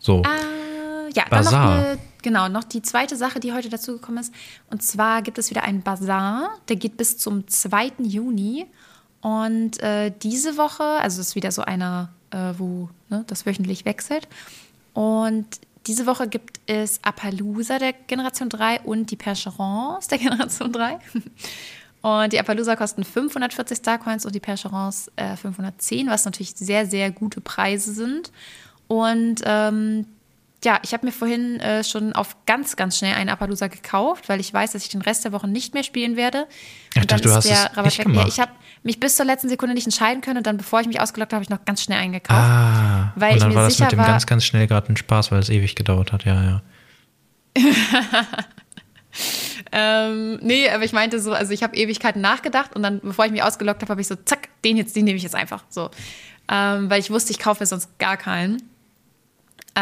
So. 0.00 0.22
Äh, 0.22 1.12
ja, 1.14 1.24
dann 1.30 1.44
noch 1.44 1.52
Bazar. 1.52 1.70
eine, 1.70 1.98
genau, 2.22 2.48
noch 2.48 2.64
die 2.64 2.82
zweite 2.82 3.16
Sache, 3.16 3.38
die 3.38 3.52
heute 3.52 3.68
dazugekommen 3.68 4.20
ist. 4.20 4.34
Und 4.68 4.82
zwar 4.82 5.22
gibt 5.22 5.38
es 5.38 5.50
wieder 5.50 5.62
einen 5.62 5.82
Bazar, 5.82 6.50
der 6.68 6.76
geht 6.76 6.96
bis 6.96 7.16
zum 7.16 7.46
2. 7.46 7.92
Juni. 8.02 8.66
Und 9.20 9.80
äh, 9.80 10.12
diese 10.22 10.56
Woche, 10.56 10.82
also 10.82 11.20
es 11.20 11.28
ist 11.28 11.34
wieder 11.36 11.52
so 11.52 11.62
einer, 11.62 12.10
äh, 12.36 12.58
wo 12.58 12.88
ne, 13.08 13.24
das 13.26 13.46
wöchentlich 13.46 13.84
wechselt. 13.84 14.28
Und 14.92 15.46
diese 15.86 16.06
Woche 16.06 16.28
gibt 16.28 16.60
es 16.66 17.00
Appaloosa 17.02 17.78
der 17.78 17.92
Generation 17.92 18.48
3 18.48 18.80
und 18.80 19.10
die 19.10 19.16
Percherons 19.16 20.08
der 20.08 20.18
Generation 20.26 20.72
3. 20.72 20.98
Und 22.02 22.32
die 22.32 22.38
Appaloosa 22.38 22.76
kosten 22.76 23.04
540 23.04 23.78
Starcoins 23.78 24.26
und 24.26 24.34
die 24.34 24.40
Percherons 24.40 25.10
äh, 25.16 25.36
510, 25.36 26.08
was 26.08 26.24
natürlich 26.24 26.54
sehr, 26.54 26.86
sehr 26.86 27.10
gute 27.10 27.40
Preise 27.40 27.92
sind. 27.92 28.30
Und 28.88 29.42
ähm, 29.44 30.06
ja, 30.66 30.80
ich 30.82 30.92
habe 30.92 31.06
mir 31.06 31.12
vorhin 31.12 31.60
äh, 31.60 31.84
schon 31.84 32.12
auf 32.12 32.36
ganz, 32.44 32.74
ganz 32.74 32.98
schnell 32.98 33.14
einen 33.14 33.30
Appaloosa 33.30 33.68
gekauft, 33.68 34.28
weil 34.28 34.40
ich 34.40 34.52
weiß, 34.52 34.72
dass 34.72 34.82
ich 34.82 34.88
den 34.88 35.00
Rest 35.00 35.24
der 35.24 35.30
Woche 35.30 35.46
nicht 35.46 35.74
mehr 35.74 35.84
spielen 35.84 36.16
werde. 36.16 36.48
Ich 36.94 37.00
Und 37.02 37.12
dachte, 37.12 37.22
du 37.22 37.28
ist 37.28 37.36
hast 37.36 37.48
der 37.48 37.70
es 37.76 37.84
nicht. 37.84 37.98
Ja, 37.98 38.04
gemacht. 38.04 38.26
ich 38.28 38.40
habe 38.40 38.50
mich 38.82 38.98
bis 38.98 39.14
zur 39.14 39.26
letzten 39.26 39.48
Sekunde 39.48 39.74
nicht 39.76 39.86
entscheiden 39.86 40.22
können 40.22 40.38
und 40.38 40.46
dann, 40.48 40.56
bevor 40.56 40.80
ich 40.80 40.88
mich 40.88 41.00
ausgelockt 41.00 41.32
habe, 41.32 41.36
habe 41.36 41.44
ich 41.44 41.50
noch 41.50 41.64
ganz 41.64 41.82
schnell 41.82 41.98
eingekauft. 42.00 42.40
Ah, 42.40 43.12
weil 43.14 43.30
und 43.30 43.36
ich 43.36 43.42
dann 43.44 43.54
war 43.54 43.62
das 43.68 43.78
mit 43.78 43.92
dem 43.92 43.98
war- 44.00 44.06
ganz, 44.08 44.26
ganz 44.26 44.44
schnell 44.44 44.66
gerade 44.66 44.92
ein 44.92 44.96
Spaß, 44.96 45.30
weil 45.30 45.38
es 45.38 45.50
ewig 45.50 45.76
gedauert 45.76 46.12
hat. 46.12 46.24
Ja, 46.24 46.42
ja. 46.42 46.62
Ähm, 49.72 50.38
nee, 50.42 50.68
aber 50.68 50.84
ich 50.84 50.92
meinte 50.92 51.20
so, 51.20 51.32
also 51.32 51.52
ich 51.52 51.62
habe 51.62 51.74
Ewigkeiten 51.76 52.20
nachgedacht 52.20 52.76
und 52.76 52.82
dann, 52.82 53.00
bevor 53.00 53.24
ich 53.24 53.32
mich 53.32 53.42
ausgelockt 53.42 53.80
habe, 53.82 53.90
habe 53.90 54.00
ich 54.00 54.06
so, 54.06 54.14
zack, 54.14 54.48
den 54.64 54.76
jetzt, 54.76 54.94
den 54.94 55.04
nehme 55.06 55.16
ich 55.16 55.22
jetzt 55.22 55.34
einfach. 55.34 55.64
So. 55.70 55.90
Ähm, 56.50 56.90
weil 56.90 57.00
ich 57.00 57.10
wusste, 57.10 57.32
ich 57.32 57.38
kaufe 57.38 57.62
mir 57.62 57.66
sonst 57.66 57.98
gar 57.98 58.16
keinen. 58.16 58.62
Äh, 59.76 59.78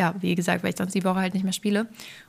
ja, 0.00 0.14
wie 0.20 0.34
gesagt, 0.34 0.62
weil 0.62 0.70
ich 0.70 0.76
sonst 0.76 0.94
die 0.94 1.04
Woche 1.04 1.20
halt 1.20 1.34
nicht 1.34 1.42
mehr 1.42 1.52
spiele. 1.52 1.88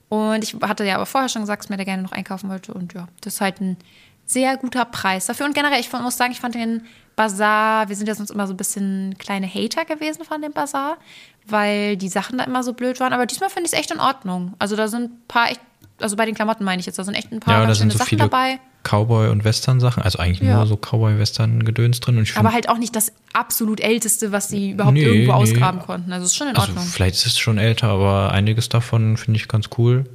Und 0.10 0.44
ich 0.44 0.56
hatte 0.62 0.84
ja 0.84 0.96
aber 0.96 1.06
vorher 1.06 1.30
schon 1.30 1.44
gesagt, 1.44 1.64
dass 1.64 1.70
mir 1.70 1.78
da 1.78 1.84
gerne 1.84 2.02
noch 2.02 2.12
einkaufen 2.12 2.50
wollte. 2.50 2.74
Und 2.74 2.94
ja, 2.94 3.08
das 3.22 3.36
ist 3.36 3.42
halt 3.42 3.62
ein 3.62 3.78
sehr 4.26 4.58
guter 4.58 4.86
Preis 4.86 5.28
dafür. 5.28 5.46
Und 5.46 5.54
generell, 5.54 5.80
ich 5.80 5.92
muss 5.92 6.18
sagen, 6.18 6.32
ich 6.32 6.40
fand 6.40 6.56
den 6.56 6.84
Bazar, 7.16 7.90
wir 7.90 7.96
sind 7.96 8.08
ja 8.08 8.16
sonst 8.16 8.32
immer 8.32 8.48
so 8.48 8.54
ein 8.54 8.58
bisschen 8.58 9.16
kleine 9.20 9.48
Hater 9.48 9.86
gewesen 9.86 10.24
von 10.24 10.42
dem 10.42 10.54
Bazar, 10.54 10.98
weil 11.46 11.98
die 11.98 12.10
Sachen 12.10 12.38
da 12.38 12.44
immer 12.46 12.64
so 12.64 12.74
blöd 12.74 13.00
waren. 13.00 13.14
Aber 13.14 13.26
diesmal 13.26 13.50
finde 13.50 13.68
ich 13.68 13.74
es 13.74 13.80
echt 13.80 13.92
in 13.92 14.00
Ordnung. 14.00 14.54
Also 14.58 14.76
da 14.76 14.88
sind 14.88 15.12
ein 15.12 15.22
paar 15.28 15.50
echt, 15.52 15.62
also 16.02 16.16
bei 16.16 16.26
den 16.26 16.36
Klamotten 16.36 16.64
meine 16.64 16.80
ich 16.80 16.86
jetzt, 16.86 16.98
da 17.00 17.04
sind 17.04 17.16
echt 17.16 17.32
ein 17.32 17.40
paar 17.40 17.54
Ja, 17.54 17.60
da 17.62 17.66
ganz 17.68 17.80
sind 17.80 17.92
schöne 17.92 17.98
so 18.00 18.06
Sachen 18.06 18.18
dabei. 18.18 18.60
Cowboy- 18.84 19.30
und 19.30 19.44
Western-Sachen. 19.44 20.02
Also 20.04 20.20
eigentlich 20.20 20.48
Ja. 20.48 20.56
nur 20.58 20.68
so 20.68 20.78
Cowboy-Western-Gedöns 20.78 22.00
drin. 22.00 22.18
Und 22.18 22.24
ich 22.24 22.32
Aber 22.38 22.50
find- 22.50 22.54
halt 22.54 22.70
auch 22.70 22.78
nicht 22.78 22.96
das 22.96 23.12
absolut 23.34 23.80
älteste, 23.82 24.32
was 24.32 24.48
sie 24.48 24.72
überhaupt 24.72 24.94
Nee, 24.94 25.04
irgendwo 25.04 25.32
nee. 25.34 25.38
ausgraben 25.38 25.82
konnten. 25.82 26.12
Also 26.14 26.26
ist 26.26 26.36
schon 26.36 26.48
in 26.48 26.56
also 26.56 26.70
Ordnung. 26.70 26.86
vielleicht 26.86 27.16
ist 27.16 27.26
es 27.26 27.38
schon 27.40 27.58
älter, 27.58 27.88
aber 27.90 28.32
einiges 28.32 28.70
davon 28.70 29.18
finde 29.18 29.38
ich 29.40 29.48
ganz 29.48 29.70
cool. 29.78 30.06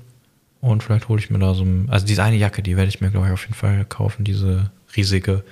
Und 0.61 0.83
vielleicht 0.83 1.09
hole 1.09 1.21
ich 1.21 1.29
mir 1.29 1.39
da 1.39 1.53
so 1.53 1.63
ein. 1.63 1.89
Also 1.91 2.07
diese 2.07 2.23
eine 2.23 2.37
Jacke, 2.37 2.63
die 2.63 2.77
werde 2.77 2.89
ich 2.89 3.03
mir, 3.03 3.11
glaube 3.11 3.27
ich, 3.27 3.33
auf 3.33 3.43
jeden 3.43 3.55
Fall 3.55 3.85
kaufen. 3.85 4.25
Diese 4.25 4.71
riesige. 4.97 5.45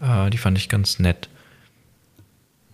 Äh, 0.00 0.30
die 0.30 0.38
fand 0.38 0.56
ich 0.56 0.68
ganz 0.68 0.98
nett. 1.00 1.28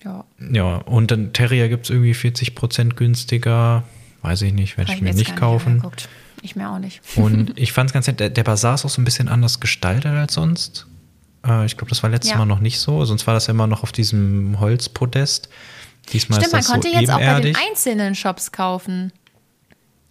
ja. 0.05 0.25
Ja, 0.53 0.77
und 0.79 1.11
dann 1.11 1.33
Terrier 1.33 1.69
gibt 1.69 1.85
es 1.87 1.91
irgendwie 1.91 2.13
40% 2.15 2.97
günstiger. 2.97 3.85
Weiß 4.23 4.43
ich 4.43 4.53
nicht, 4.53 4.77
werde 4.77 4.93
ich 4.93 5.01
mir 5.01 5.15
nicht 5.15 5.35
kaufen. 5.37 5.73
angeguckt. 5.75 6.09
Ich 6.43 6.57
mir 6.57 6.69
auch 6.71 6.79
nicht. 6.79 7.01
Und 7.17 7.53
ich 7.59 7.73
fand 7.73 7.91
es 7.91 7.95
ganz 7.95 8.07
nett, 8.07 8.21
der, 8.21 8.29
der 8.29 8.45
Bazar 8.45 8.75
ist 8.75 8.85
auch 8.85 8.91
so 8.91 9.01
ein 9.01 9.05
bisschen 9.05 9.29
anders 9.29 9.61
gestaltet 9.61 10.13
als 10.13 10.35
sonst. 10.35 10.87
Äh, 11.47 11.65
ich 11.67 11.77
glaube, 11.77 11.89
das 11.89 12.03
war 12.03 12.11
letztes 12.11 12.33
Ja. 12.33 12.39
Mal 12.39 12.47
noch 12.47 12.61
nicht 12.61 12.79
so. 12.81 13.05
Sonst 13.05 13.27
war 13.27 13.35
das 13.35 13.47
ja 13.47 13.53
immer 13.53 13.67
noch 13.67 13.83
auf 13.83 13.93
diesem 13.93 14.59
Holzpodest. 14.61 15.49
Diesmal 16.13 16.41
Stimmt, 16.41 16.47
ist 16.49 16.53
man 16.53 16.61
das 16.61 16.71
konnte 16.71 16.89
so 16.89 17.01
jetzt 17.01 17.11
auch 17.11 17.19
bei 17.19 17.25
den 17.25 17.29
ebenerdig. 17.51 17.57
einzelnen 17.71 18.15
Shops 18.15 18.53
kaufen. 18.53 19.13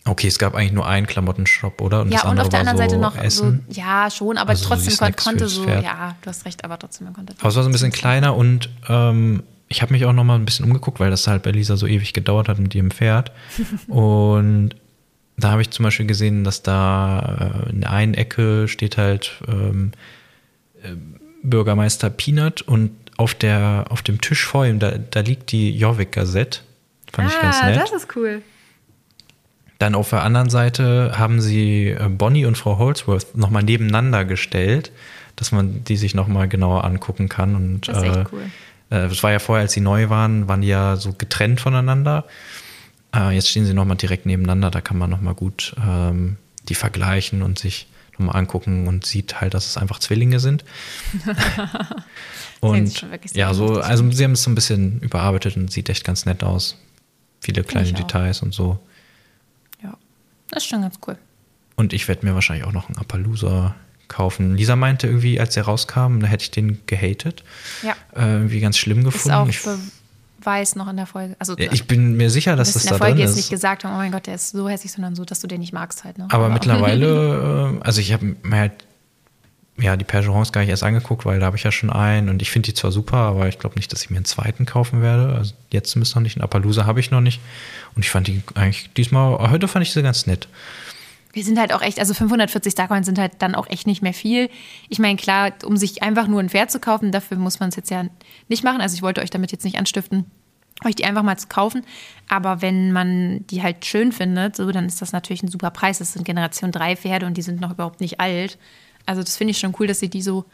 Okay, 0.06 0.28
es 0.28 0.40
gab 0.40 0.56
eigentlich 0.56 0.72
nur 0.72 0.88
einen 0.88 1.06
Klamottenshop, 1.06 1.80
oder? 1.80 2.06
ja, 2.06 2.22
das 2.22 2.24
und 2.24 2.40
auf 2.40 2.50
der 2.50 2.62
anderen 2.62 2.78
Seite 2.78 2.96
so 2.96 3.02
noch 3.02 3.16
Essen. 3.16 3.66
so, 3.70 3.80
ja, 3.80 4.10
schon, 4.10 4.38
aber 4.40 4.52
Also 4.52 4.64
so 4.64 4.70
trotzdem 4.70 4.94
Snacks 4.94 5.24
konnte 5.24 5.48
so, 5.48 5.68
ja, 5.68 6.16
du 6.22 6.28
hast 6.30 6.46
recht, 6.46 6.64
aber 6.64 6.80
trotzdem, 6.80 7.06
man 7.06 7.14
konnte. 7.14 7.36
Aber 7.40 7.50
es 7.50 7.56
war 7.56 7.62
so 7.62 7.70
ein 7.70 7.72
bisschen 7.72 7.92
kleiner 7.92 8.36
und 8.36 8.70
ähm, 8.90 9.44
ich 9.68 9.84
habe 9.84 9.94
mich 9.94 10.06
auch 10.06 10.14
noch 10.14 10.24
mal 10.24 10.36
ein 10.36 10.46
bisschen 10.46 10.66
umgeguckt, 10.66 11.00
weil 11.00 11.12
das 11.12 11.28
halt 11.28 11.44
bei 11.44 11.52
Lisa 11.52 11.78
so 11.78 11.86
ewig 11.86 12.14
gedauert 12.14 12.50
hat 12.50 12.58
mit 12.58 12.74
ihrem 12.74 12.90
Pferd. 12.90 13.32
und 13.88 14.72
da 15.38 15.52
habe 15.52 15.62
ich 15.62 15.72
zum 15.72 15.84
Beispiel 15.84 16.06
gesehen, 16.06 16.44
dass 16.44 16.62
da 16.64 17.64
äh, 17.66 17.70
in 17.72 17.82
der 17.82 17.92
einen 17.92 18.14
Ecke 18.14 18.68
steht 18.68 18.98
halt 18.98 19.42
ähm, 19.48 19.92
äh, 20.84 20.96
Bürgermeister 21.44 22.10
Peanut 22.10 22.62
und 22.62 22.92
auf, 23.18 23.34
der, 23.34 23.86
auf 23.90 24.02
dem 24.02 24.22
Tisch 24.22 24.46
vor 24.46 24.66
ihm, 24.66 24.80
da, 24.80 24.92
da 24.98 25.22
liegt 25.22 25.52
die 25.52 25.78
Jorvik-Gazette. 25.78 26.62
Fand 27.12 27.30
ich 27.30 27.40
ganz 27.40 27.58
ah, 27.62 27.70
nett. 27.70 27.80
das 27.80 27.92
ist 27.92 28.16
cool. 28.16 28.42
Dann 29.80 29.96
auf 29.96 30.10
der 30.10 30.24
anderen 30.24 30.50
Seite 30.50 31.14
haben 31.18 31.42
sie 31.42 31.90
äh, 31.90 32.08
Bonnie 32.08 32.46
und 32.46 32.58
Frau 32.58 32.78
Holdsworth 32.78 33.36
nochmal 33.36 33.64
nebeneinander 33.64 34.26
gestellt, 34.26 34.92
dass 35.36 35.52
man 35.52 35.84
die 35.84 35.98
sich 35.98 36.14
nochmal 36.14 36.48
genauer 36.48 36.84
angucken 36.84 37.30
kann. 37.30 37.56
Und, 37.56 37.88
Das 37.88 37.98
ist 37.98 38.04
echt 38.04 38.16
äh, 38.16 38.26
cool. 38.32 38.42
äh, 38.92 39.10
Das 39.10 39.24
war 39.24 39.32
ja 39.32 39.40
vorher, 39.40 39.64
als 39.64 39.74
sie 39.74 39.82
neu 39.82 40.10
waren, 40.10 40.48
waren 40.48 40.62
die 40.62 40.68
ja 40.68 40.96
so 40.96 41.14
getrennt 41.14 41.60
voneinander. 41.62 42.26
Äh, 43.16 43.32
Jetzt 43.36 43.49
stehen 43.49 43.66
sie 43.66 43.74
nochmal 43.74 43.97
direkt 43.97 44.26
nebeneinander, 44.26 44.72
da 44.72 44.82
kann 44.82 44.97
man 44.97 45.09
nochmal 45.09 45.34
gut 45.36 45.76
ähm, 45.86 46.38
die 46.70 46.76
vergleichen 46.76 47.41
und 47.41 47.57
sich 47.59 47.88
nochmal 48.18 48.36
angucken 48.38 48.88
und 48.88 49.05
sieht 49.05 49.41
halt, 49.41 49.53
dass 49.53 49.66
es 49.68 49.78
einfach 49.78 49.99
Zwillinge 49.99 50.39
sind. 50.39 50.64
Und 52.59 53.03
ja, 53.34 53.53
so, 53.55 53.80
also 53.82 54.12
sie 54.12 54.24
haben 54.24 54.34
es 54.34 54.43
so 54.43 54.51
ein 54.51 54.55
bisschen 54.55 54.99
überarbeitet 54.99 55.57
und 55.57 55.72
sieht 55.72 55.89
echt 55.89 56.03
ganz 56.03 56.26
nett 56.28 56.43
aus. 56.43 56.78
Viele 57.39 57.64
kleine. 57.64 57.91
Details 57.91 58.43
und 58.43 58.53
so. 58.53 58.78
Ja, 59.82 59.97
das 60.49 60.64
ist 60.64 60.70
schon 60.70 60.82
ganz 60.82 60.99
cool. 61.07 61.18
Und 61.76 61.91
ich 61.91 62.07
werde 62.07 62.24
mir 62.26 62.36
wahrscheinlich 62.36 62.66
auch 62.68 62.72
noch 62.72 62.88
einen 62.88 62.99
Appaloosa 62.99 63.74
kaufen. 64.07 64.55
Lisa 64.57 64.76
meinte 64.76 65.07
irgendwie, 65.07 65.39
als 65.39 65.57
er 65.57 65.64
rauskam, 65.64 66.20
da 66.20 66.28
hätte 66.28 66.43
ich 66.43 66.51
den 66.51 66.80
gehatet. 66.86 67.43
Ja, 67.82 67.95
Äh, 68.16 68.34
irgendwie 68.34 68.59
ganz 68.59 68.78
schlimm 68.78 68.99
ist 68.99 69.05
gefunden. 69.05 69.32
auch 69.36 69.47
ich, 69.47 69.59
Beweis 70.42 70.76
noch 70.76 70.89
in 70.89 70.98
der 70.98 71.06
Folge. 71.06 71.36
Also, 71.39 71.56
ja, 71.58 71.72
ich 71.72 71.88
bin 71.88 72.18
mir 72.18 72.30
sicher, 72.30 72.56
dass 72.56 72.74
das 72.74 72.84
in 72.84 72.89
da 72.89 72.96
der 72.96 73.00
Folge 73.00 73.14
drin 73.16 73.28
jetzt 73.28 73.38
nicht 73.38 73.50
gesagt 73.50 73.84
haben, 73.84 73.94
oh 73.94 73.98
mein 73.98 74.12
Gott, 74.12 74.28
der 74.28 74.36
ist 74.36 74.50
so 74.50 74.68
hässlich, 74.68 74.92
sondern 74.92 75.16
so, 75.16 75.24
dass 75.24 75.39
du 75.39 75.48
den 75.48 75.62
nicht 75.62 75.74
magst 75.74 76.04
halt. 76.04 76.18
Ne? 76.18 76.28
Aber 76.30 76.50
mittlerweile, 76.50 77.80
äh, 77.82 77.86
also 77.86 78.02
ich 78.02 78.12
habe 78.12 78.36
mir 78.44 78.58
halt 78.58 78.74
ja 79.78 79.96
die 79.96 80.06
Percherons 80.06 80.52
gar 80.52 80.62
nicht 80.62 80.70
erst 80.70 80.84
angeguckt, 80.84 81.26
weil 81.26 81.39
da 81.39 81.46
habe 81.48 81.58
ich 81.58 81.64
ja 81.64 81.72
schon 81.72 81.89
einen 81.89 82.30
und 82.30 82.42
ich 82.42 82.52
finde 82.52 82.68
die 82.68 82.74
zwar 82.74 82.92
super, 82.92 83.18
aber 83.18 83.48
ich 83.48 83.58
glaube 83.58 83.76
nicht, 83.76 83.92
dass 83.92 84.04
ich 84.04 84.10
mir 84.10 84.18
einen 84.18 84.26
zweiten 84.26 84.66
kaufen 84.66 85.02
werde. 85.02 85.34
Also 85.34 85.54
jetzt 85.72 85.92
zumindest 85.92 86.16
noch 86.16 86.22
nicht. 86.22 86.38
Einen 86.38 86.44
Appaloosa 86.44 86.86
habe 86.86 87.00
ich 87.00 87.12
noch 87.12 87.22
nicht. 87.22 87.42
Und 87.96 88.04
ich 88.04 88.12
fand 88.12 88.28
die 88.28 88.42
eigentlich 88.56 88.92
diesmal, 88.94 89.50
heute 89.50 89.68
fand 89.68 89.86
ich 89.86 89.94
sie 89.94 90.04
ganz 90.04 90.28
nett. 90.28 90.48
Wir 91.34 91.44
sind 91.44 91.60
halt 91.60 91.74
auch 91.74 91.82
echt, 91.82 92.00
also 92.00 92.14
540 92.14 92.74
Starcoins 92.74 93.06
sind 93.06 93.18
halt 93.18 93.34
dann 93.40 93.56
auch 93.56 93.68
echt 93.68 93.88
nicht 93.88 94.02
mehr 94.02 94.14
viel. 94.14 94.50
Ich 94.90 95.00
meine, 95.00 95.16
klar, 95.16 95.54
um 95.66 95.78
sich 95.78 96.04
einfach 96.04 96.28
nur 96.28 96.40
ein 96.40 96.50
Pferd 96.50 96.72
zu 96.72 96.80
kaufen, 96.80 97.12
dafür 97.12 97.38
muss 97.38 97.60
man 97.60 97.70
es 97.70 97.76
jetzt 97.76 97.90
ja 97.90 98.06
nicht 98.50 98.64
machen. 98.64 98.82
Also 98.82 98.96
ich 98.96 99.02
wollte 99.02 99.22
euch 99.22 99.30
damit 99.30 99.52
jetzt 99.52 99.64
nicht 99.64 99.78
anstiften, 99.78 100.26
euch 100.84 100.96
die 100.96 101.06
einfach 101.06 101.24
mal 101.24 101.38
zu 101.38 101.48
kaufen. 101.48 101.84
Aber 102.28 102.62
wenn 102.62 102.92
man 102.92 103.46
die 103.48 103.64
halt 103.64 103.86
schön 103.86 104.12
findet, 104.12 104.56
so, 104.56 104.72
dann 104.72 104.86
ist 104.86 105.02
das 105.02 105.14
natürlich 105.14 105.44
ein 105.44 105.50
super 105.50 105.72
Preis. 105.72 106.00
Das 106.00 106.14
sind 106.14 106.26
Generation 106.26 106.72
3 106.72 106.98
Pferde 106.98 107.26
und 107.26 107.38
die 107.38 107.42
sind 107.42 107.62
noch 107.62 107.72
überhaupt 107.72 108.02
nicht 108.02 108.20
alt. 108.20 108.58
Also 109.06 109.24
das 109.24 109.38
finde 109.38 109.52
ich 109.52 109.60
schon 109.60 109.76
cool, 109.80 109.88
dass 109.88 110.00
sie 110.00 110.10
die 110.10 110.22
so 110.22 110.46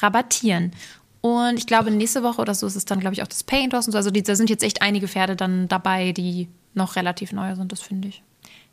rabattieren. 0.00 0.72
Und 1.20 1.58
ich 1.58 1.66
glaube, 1.66 1.90
nächste 1.90 2.22
Woche 2.22 2.40
oder 2.40 2.54
so 2.54 2.66
ist 2.66 2.76
es 2.76 2.84
dann, 2.84 3.00
glaube 3.00 3.14
ich, 3.14 3.22
auch 3.22 3.26
das 3.26 3.42
Paint 3.42 3.74
und 3.74 3.82
so. 3.82 3.96
Also 3.96 4.10
die, 4.10 4.22
da 4.22 4.36
sind 4.36 4.50
jetzt 4.50 4.62
echt 4.62 4.82
einige 4.82 5.08
Pferde 5.08 5.34
dann 5.34 5.68
dabei, 5.68 6.12
die 6.12 6.48
noch 6.74 6.96
relativ 6.96 7.32
neu 7.32 7.54
sind. 7.54 7.72
Das 7.72 7.80
finde 7.80 8.08
ich 8.08 8.22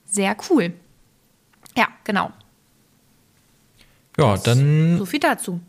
sehr 0.05 0.35
cool. 0.49 0.73
Ja, 1.75 1.87
genau. 2.03 2.31
Ja, 4.17 4.37
dann. 4.37 4.97
So 4.97 5.05
viel 5.05 5.19
dazu. 5.19 5.59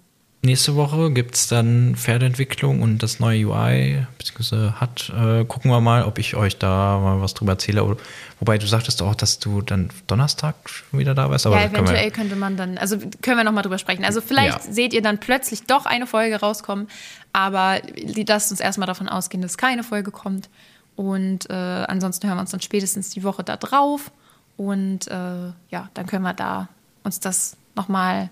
Nächste 0.43 0.77
Woche 0.77 1.11
gibt 1.11 1.37
es 1.37 1.49
dann 1.49 1.97
Pferdeentwicklung 1.97 2.83
und 2.83 2.99
das 3.03 3.19
neue 3.19 3.47
UI, 3.47 4.07
beziehungsweise 4.19 4.79
hat. 4.79 5.09
Äh, 5.09 5.47
gucken 5.47 5.71
wir 5.71 5.81
mal, 5.81 6.05
ob 6.05 6.19
ich 6.19 6.37
euch 6.37 6.59
da 6.59 6.99
mal 6.99 7.23
was 7.23 7.33
drüber 7.33 7.53
erzähle. 7.53 7.97
Wobei 8.41 8.59
du 8.59 8.67
sagtest 8.67 9.01
auch, 9.01 9.15
dass 9.15 9.39
du 9.39 9.63
dann 9.63 9.89
Donnerstag 10.07 10.55
schon 10.69 10.99
wieder 10.99 11.15
da 11.15 11.31
warst. 11.31 11.47
Aber 11.47 11.57
ja, 11.59 11.65
eventuell 11.69 12.11
könnte 12.11 12.37
man 12.37 12.59
dann, 12.59 12.77
also 12.77 12.99
können 13.23 13.39
wir 13.39 13.45
nochmal 13.45 13.63
drüber 13.63 13.79
sprechen. 13.79 14.05
Also 14.05 14.21
vielleicht 14.21 14.67
Ja. 14.67 14.73
seht 14.73 14.93
ihr 14.93 15.01
dann 15.01 15.17
plötzlich 15.19 15.63
doch 15.63 15.87
eine 15.87 16.07
Folge 16.07 16.37
rauskommen, 16.37 16.89
aber 17.33 17.81
lasst 18.29 18.51
uns 18.51 18.61
erstmal 18.61 18.87
davon 18.87 19.09
ausgehen, 19.09 19.41
dass 19.41 19.57
keine 19.57 19.83
Folge 19.83 20.11
kommt. 20.11 20.51
Und 20.95 21.49
äh, 21.49 21.55
ansonsten 21.55 22.27
hören 22.29 22.37
wir 22.37 22.43
uns 22.43 22.51
dann 22.51 22.61
spätestens 22.61 23.09
die 23.09 23.25
Woche 23.25 23.45
da 23.45 23.57
drauf. 23.57 24.11
Und 24.57 25.09
äh, 25.09 25.53
ja, 25.71 25.89
dann 25.95 26.07
können 26.07 26.23
wir 26.23 26.35
da 26.35 26.69
uns 27.03 27.21
das 27.21 27.57
nochmal 27.75 28.31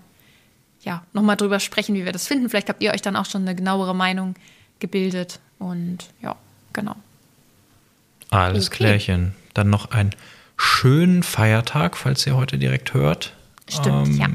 ja, 0.81 1.03
noch 1.13 1.21
mal 1.21 1.35
drüber 1.35 1.59
sprechen, 1.59 1.95
wie 1.95 2.03
wir 2.05 2.11
das 2.11 2.27
finden. 2.27 2.49
Vielleicht 2.49 2.69
habt 2.69 2.83
ihr 2.83 2.91
euch 2.91 3.01
dann 3.01 3.15
auch 3.15 3.25
schon 3.25 3.43
eine 3.43 3.55
genauere 3.55 3.95
Meinung 3.95 4.35
gebildet. 4.79 5.39
Und 5.59 5.99
ja, 6.21 6.35
genau. 6.73 6.95
Alles 8.29 8.67
Okay. 8.67 8.77
klärchen. 8.77 9.33
Dann 9.53 9.69
noch 9.69 9.91
einen 9.91 10.11
schönen 10.57 11.23
Feiertag, 11.23 11.95
falls 11.95 12.25
ihr 12.27 12.35
heute 12.35 12.57
direkt 12.57 12.93
hört. 12.93 13.33
Stimmt, 13.69 14.07
Ähm, 14.09 14.17
ja. 14.17 14.27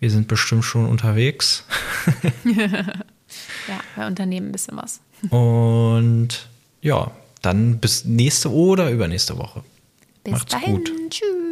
Wir 0.00 0.10
sind 0.10 0.28
bestimmt 0.28 0.64
schon 0.64 0.86
unterwegs. 0.86 1.64
Ja, 3.66 3.80
wir 3.96 4.06
unternehmen 4.06 4.48
ein 4.48 4.52
bisschen 4.52 4.76
was. 4.76 5.00
Und 5.30 6.46
ja, 6.82 7.10
dann 7.42 7.78
bis 7.78 8.04
nächste 8.04 8.52
oder 8.52 8.90
übernächste 8.90 9.36
Woche. 9.38 9.64
Bis 10.24 10.32
Macht's 10.32 10.52
dahin. 10.52 10.76
gut. 10.84 11.10
Tschüss. 11.10 11.43